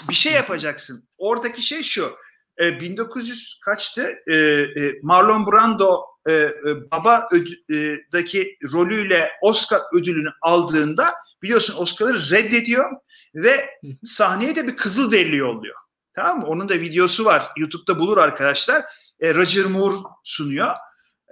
Bir 0.09 0.13
şey 0.13 0.33
yapacaksın. 0.33 1.03
Oradaki 1.17 1.61
şey 1.61 1.83
şu. 1.83 2.15
E, 2.61 2.79
1900 2.79 3.59
kaçtı? 3.65 4.13
E, 4.27 4.35
e, 4.35 4.99
Marlon 5.03 5.47
Brando 5.47 6.11
e, 6.27 6.33
e, 6.33 6.91
baba 6.91 7.27
ödüldeki 7.31 8.57
rolüyle 8.73 9.31
Oscar 9.41 9.81
ödülünü 9.93 10.29
aldığında 10.41 11.13
biliyorsun 11.41 11.75
Oscar'ı 11.77 12.31
reddediyor 12.31 12.91
ve 13.35 13.69
sahneye 14.03 14.55
de 14.55 14.67
bir 14.67 14.75
kızıl 14.75 15.11
derili 15.11 15.35
yolluyor. 15.35 15.75
Tamam 16.13 16.39
mı? 16.39 16.45
Onun 16.45 16.69
da 16.69 16.73
videosu 16.73 17.25
var. 17.25 17.51
YouTube'da 17.57 17.99
bulur 17.99 18.17
arkadaşlar. 18.17 18.81
E, 19.19 19.33
Roger 19.33 19.65
Moore 19.65 19.95
sunuyor. 20.23 20.75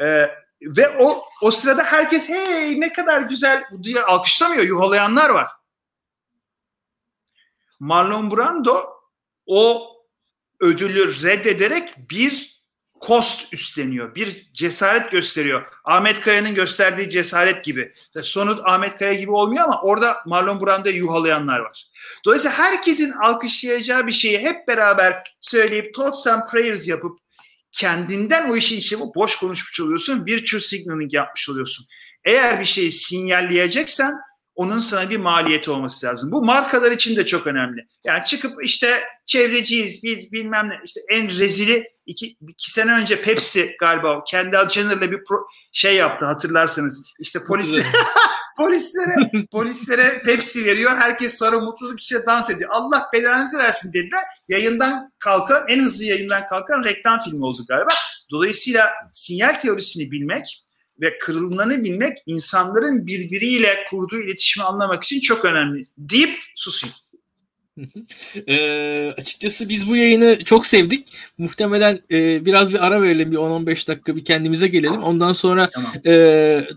E, 0.02 0.30
ve 0.62 0.98
o 1.00 1.24
o 1.42 1.52
sırada 1.52 1.84
herkes 1.84 2.30
hey 2.30 2.80
ne 2.80 2.94
kadar 2.94 3.22
güzel 3.22 3.64
diye 3.84 4.02
alkışlamıyor. 4.02 4.64
Yuhalayanlar 4.64 5.30
var. 5.30 5.48
Marlon 7.80 8.32
Brando 8.32 8.90
o 9.46 9.90
ödülü 10.60 11.24
reddederek 11.24 12.10
bir 12.10 12.60
kost 13.00 13.54
üstleniyor. 13.54 14.16
Bir 14.16 14.50
cesaret 14.54 15.12
gösteriyor. 15.12 15.68
Ahmet 15.86 16.22
Kaya'nın 16.22 16.56
gösterdiği 16.56 17.10
cesaret 17.10 17.64
gibi. 17.64 17.94
Sonu 18.22 18.62
Ahmet 18.66 18.98
Kaya 18.98 19.14
gibi 19.14 19.32
olmuyor 19.32 19.64
ama 19.64 19.82
orada 19.82 20.18
Marlon 20.26 20.66
Brando'yu 20.66 20.96
yuhalayanlar 20.96 21.60
var. 21.60 21.86
Dolayısıyla 22.26 22.58
herkesin 22.58 23.12
alkışlayacağı 23.12 24.08
bir 24.08 24.12
şeyi 24.12 24.40
hep 24.40 24.68
beraber 24.68 25.24
söyleyip 25.42 25.96
thoughts 25.96 26.28
and 26.28 26.50
prayers 26.50 26.88
yapıp 26.88 27.20
kendinden 27.72 28.50
o 28.50 28.56
işin 28.56 28.78
içine 28.78 29.00
boş 29.16 29.36
konuşmuş 29.36 29.80
oluyorsun. 29.82 30.26
Virtue 30.26 30.60
signaling 30.60 31.14
yapmış 31.14 31.50
oluyorsun. 31.50 31.86
Eğer 32.24 32.60
bir 32.60 32.66
şeyi 32.66 32.92
sinyalleyeceksen 32.92 34.14
onun 34.56 34.80
sana 34.80 35.10
bir 35.10 35.18
maliyeti 35.18 35.72
olması 35.72 36.08
lazım. 36.08 36.32
Bu 36.32 36.46
markalar 36.46 36.92
için 36.92 37.16
de 37.16 37.26
çok 37.26 37.48
önemli. 37.48 37.88
Yani 38.04 38.24
çıkıp 38.24 38.64
işte 38.64 39.04
çevreciyiz 39.26 40.04
biz 40.04 40.32
bilmem 40.32 40.70
ne 40.70 40.80
işte 40.86 41.02
en 41.10 41.40
rezili 41.40 41.84
iki, 42.06 42.38
iki 42.50 42.72
sene 42.72 42.92
önce 42.92 43.22
Pepsi 43.22 43.76
galiba 43.80 44.24
Kendall 44.24 44.70
Jenner'la 44.70 45.12
bir 45.12 45.24
pro, 45.24 45.38
şey 45.72 45.96
yaptı 45.96 46.26
hatırlarsanız. 46.26 47.04
İşte 47.20 47.40
polis 47.48 47.76
polislere 48.60 49.46
polislere 49.52 50.22
Pepsi 50.26 50.66
veriyor. 50.66 50.92
Herkes 50.98 51.34
sarı 51.34 51.60
mutluluk 51.60 52.00
içinde 52.00 52.26
dans 52.26 52.50
ediyor. 52.50 52.70
Allah 52.74 53.10
belanızı 53.14 53.58
versin 53.58 53.94
dediler. 53.94 54.24
Yayından 54.48 55.12
kalkan 55.20 55.66
en 55.68 55.80
hızlı 55.80 56.06
yayından 56.06 56.48
kalkan 56.48 56.84
reklam 56.84 57.20
filmi 57.20 57.46
oldu 57.46 57.66
galiba. 57.68 57.94
Dolayısıyla 58.32 58.92
sinyal 59.14 59.54
teorisini 59.54 60.12
bilmek 60.12 60.66
ve 61.02 61.18
kırılımlarını 61.20 61.84
bilmek 61.84 62.18
insanların 62.26 63.08
birbiriyle 63.08 63.76
kurduğu 63.90 64.20
iletişimi 64.20 64.66
anlamak 64.66 65.04
için 65.04 65.20
çok 65.20 65.46
önemli 65.46 65.88
deyip 65.98 66.40
susayım 66.56 66.96
e, 68.48 69.14
açıkçası 69.18 69.70
biz 69.70 69.88
bu 69.88 69.96
yayını 69.96 70.44
çok 70.44 70.66
sevdik. 70.66 71.08
Muhtemelen 71.38 72.00
e, 72.12 72.46
biraz 72.46 72.74
bir 72.74 72.86
ara 72.86 73.02
verelim. 73.02 73.32
Bir 73.32 73.38
10-15 73.38 73.88
dakika 73.88 74.16
bir 74.16 74.26
kendimize 74.26 74.68
gelelim. 74.68 75.04
Ondan 75.04 75.34
sonra 75.34 75.70
tamam. 75.70 75.92
e, 76.06 76.12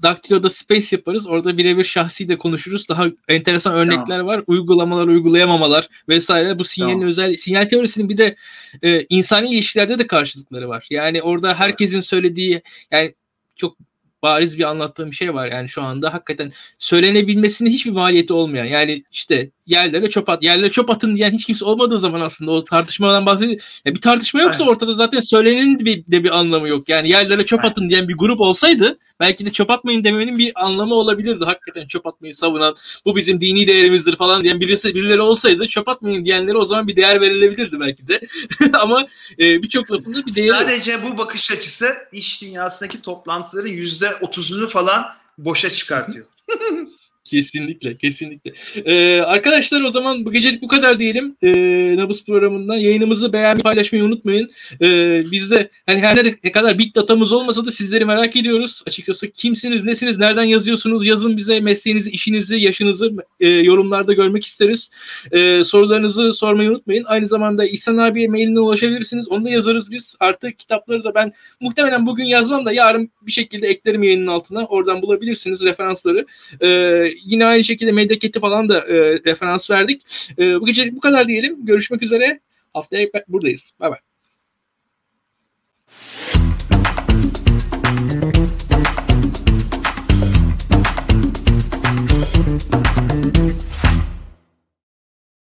Daktilo'da 0.02 0.50
space 0.50 0.96
yaparız. 0.96 1.26
Orada 1.26 1.58
birebir 1.58 1.84
şahsi 1.84 2.28
de 2.28 2.38
konuşuruz. 2.38 2.88
Daha 2.88 3.06
enteresan 3.28 3.74
örnekler 3.74 4.18
tamam. 4.18 4.26
var. 4.26 4.42
Uygulamalar, 4.46 5.06
uygulayamamalar 5.06 5.88
vesaire. 6.08 6.58
Bu 6.58 6.64
sinyalin 6.64 6.94
tamam. 6.94 7.08
özel 7.08 7.36
sinyal 7.36 7.64
teorisinin 7.64 8.08
bir 8.08 8.18
de 8.18 8.36
e, 8.82 9.06
insani 9.08 9.48
ilişkilerde 9.48 9.98
de 9.98 10.06
karşılıkları 10.06 10.68
var. 10.68 10.86
Yani 10.90 11.22
orada 11.22 11.54
herkesin 11.54 12.00
söylediği 12.00 12.62
yani 12.90 13.14
çok 13.56 13.76
bariz 14.22 14.58
bir 14.58 14.64
anlattığım 14.64 15.12
şey 15.12 15.34
var 15.34 15.50
yani 15.52 15.68
şu 15.68 15.82
anda 15.82 16.14
hakikaten 16.14 16.52
söylenebilmesinin 16.78 17.70
hiçbir 17.70 17.90
maliyeti 17.90 18.32
olmayan 18.32 18.64
yani 18.64 19.04
işte 19.12 19.50
yerlere 19.66 20.10
çöp 20.10 20.28
at. 20.28 20.42
Yerlere 20.42 20.70
çöp 20.70 20.90
atın 20.90 21.16
diyen 21.16 21.32
hiç 21.32 21.44
kimse 21.44 21.64
olmadığı 21.64 21.98
zaman 21.98 22.20
aslında 22.20 22.50
o 22.50 22.64
tartışmadan 22.64 23.26
bahsediyor. 23.26 23.60
Ya 23.84 23.94
bir 23.94 24.00
tartışma 24.00 24.42
yoksa 24.42 24.62
Aynen. 24.62 24.72
ortada 24.72 24.94
zaten 24.94 25.20
söylenenin 25.20 25.78
de 25.78 25.84
bir, 25.84 26.04
de 26.06 26.24
bir 26.24 26.38
anlamı 26.38 26.68
yok. 26.68 26.88
Yani 26.88 27.08
yerlere 27.08 27.46
çöp 27.46 27.60
Aynen. 27.60 27.70
atın 27.70 27.88
diyen 27.88 28.08
bir 28.08 28.14
grup 28.14 28.40
olsaydı 28.40 28.98
belki 29.20 29.46
de 29.46 29.50
çöp 29.50 29.70
atmayın 29.70 30.04
demenin 30.04 30.38
bir 30.38 30.64
anlamı 30.64 30.94
olabilirdi. 30.94 31.44
Hakikaten 31.44 31.86
çöp 31.86 32.06
atmayı 32.06 32.34
savunan 32.34 32.74
bu 33.04 33.16
bizim 33.16 33.40
dini 33.40 33.66
değerimizdir 33.66 34.16
falan 34.16 34.44
diyen 34.44 34.60
birisi 34.60 34.94
birileri 34.94 35.20
olsaydı 35.20 35.68
çöp 35.68 35.88
atmayın 35.88 36.24
diyenlere 36.24 36.56
o 36.56 36.64
zaman 36.64 36.88
bir 36.88 36.96
değer 36.96 37.20
verilebilirdi 37.20 37.80
belki 37.80 38.08
de. 38.08 38.20
Ama 38.72 39.06
e, 39.38 39.62
birçok 39.62 39.92
lafında 39.92 40.26
bir 40.26 40.34
değer 40.34 40.52
Sadece 40.52 40.92
yok. 40.92 41.02
bu 41.04 41.18
bakış 41.18 41.52
açısı 41.52 41.94
iş 42.12 42.42
dünyasındaki 42.42 43.02
toplantıları 43.02 43.68
yüzde 43.68 44.14
otuzunu 44.20 44.68
falan 44.68 45.04
boşa 45.38 45.70
çıkartıyor. 45.70 46.26
Kesinlikle, 47.24 47.96
kesinlikle. 47.96 48.52
Ee, 48.84 49.20
arkadaşlar 49.20 49.80
o 49.80 49.90
zaman 49.90 50.24
bu 50.24 50.32
gecelik 50.32 50.62
bu 50.62 50.68
kadar 50.68 50.98
diyelim. 50.98 51.36
Ee, 51.42 51.96
Nabız 51.96 52.24
programından 52.24 52.76
yayınımızı 52.76 53.32
beğenmeyi, 53.32 53.62
paylaşmayı 53.62 54.04
unutmayın. 54.04 54.50
Ee, 54.82 55.22
biz 55.32 55.50
de 55.50 55.70
hani 55.86 56.00
her 56.00 56.16
ne, 56.44 56.52
kadar 56.52 56.78
big 56.78 56.94
datamız 56.94 57.32
olmasa 57.32 57.66
da 57.66 57.70
sizleri 57.70 58.04
merak 58.04 58.36
ediyoruz. 58.36 58.82
Açıkçası 58.86 59.30
kimsiniz, 59.30 59.84
nesiniz, 59.84 60.18
nereden 60.18 60.44
yazıyorsunuz? 60.44 61.06
Yazın 61.06 61.36
bize 61.36 61.60
mesleğinizi, 61.60 62.10
işinizi, 62.10 62.56
yaşınızı 62.56 63.12
e, 63.40 63.48
yorumlarda 63.48 64.12
görmek 64.12 64.44
isteriz. 64.44 64.90
Ee, 65.32 65.64
sorularınızı 65.64 66.32
sormayı 66.32 66.70
unutmayın. 66.70 67.04
Aynı 67.04 67.26
zamanda 67.26 67.66
İhsan 67.66 67.96
abiye 67.96 68.28
mailine 68.28 68.60
ulaşabilirsiniz. 68.60 69.28
Onu 69.28 69.44
da 69.44 69.50
yazarız 69.50 69.90
biz. 69.90 70.16
Artık 70.20 70.58
kitapları 70.58 71.04
da 71.04 71.14
ben 71.14 71.32
muhtemelen 71.60 72.06
bugün 72.06 72.24
yazmam 72.24 72.66
da 72.66 72.72
yarın 72.72 73.10
bir 73.22 73.32
şekilde 73.32 73.68
eklerim 73.68 74.02
yayının 74.02 74.26
altına. 74.26 74.64
Oradan 74.64 75.02
bulabilirsiniz 75.02 75.64
referansları. 75.64 76.26
Ee, 76.62 77.11
yine 77.24 77.46
aynı 77.46 77.64
şekilde 77.64 77.92
Mediket'i 77.92 78.40
falan 78.40 78.68
da 78.68 78.78
e, 78.78 78.94
referans 79.26 79.70
verdik. 79.70 80.02
E, 80.38 80.60
bu 80.60 80.66
gecelik 80.66 80.94
bu 80.94 81.00
kadar 81.00 81.28
diyelim. 81.28 81.66
Görüşmek 81.66 82.02
üzere. 82.02 82.40
Haftaya 82.74 83.08
buradayız. 83.28 83.72
Bay 83.80 83.90
bay. 83.90 83.98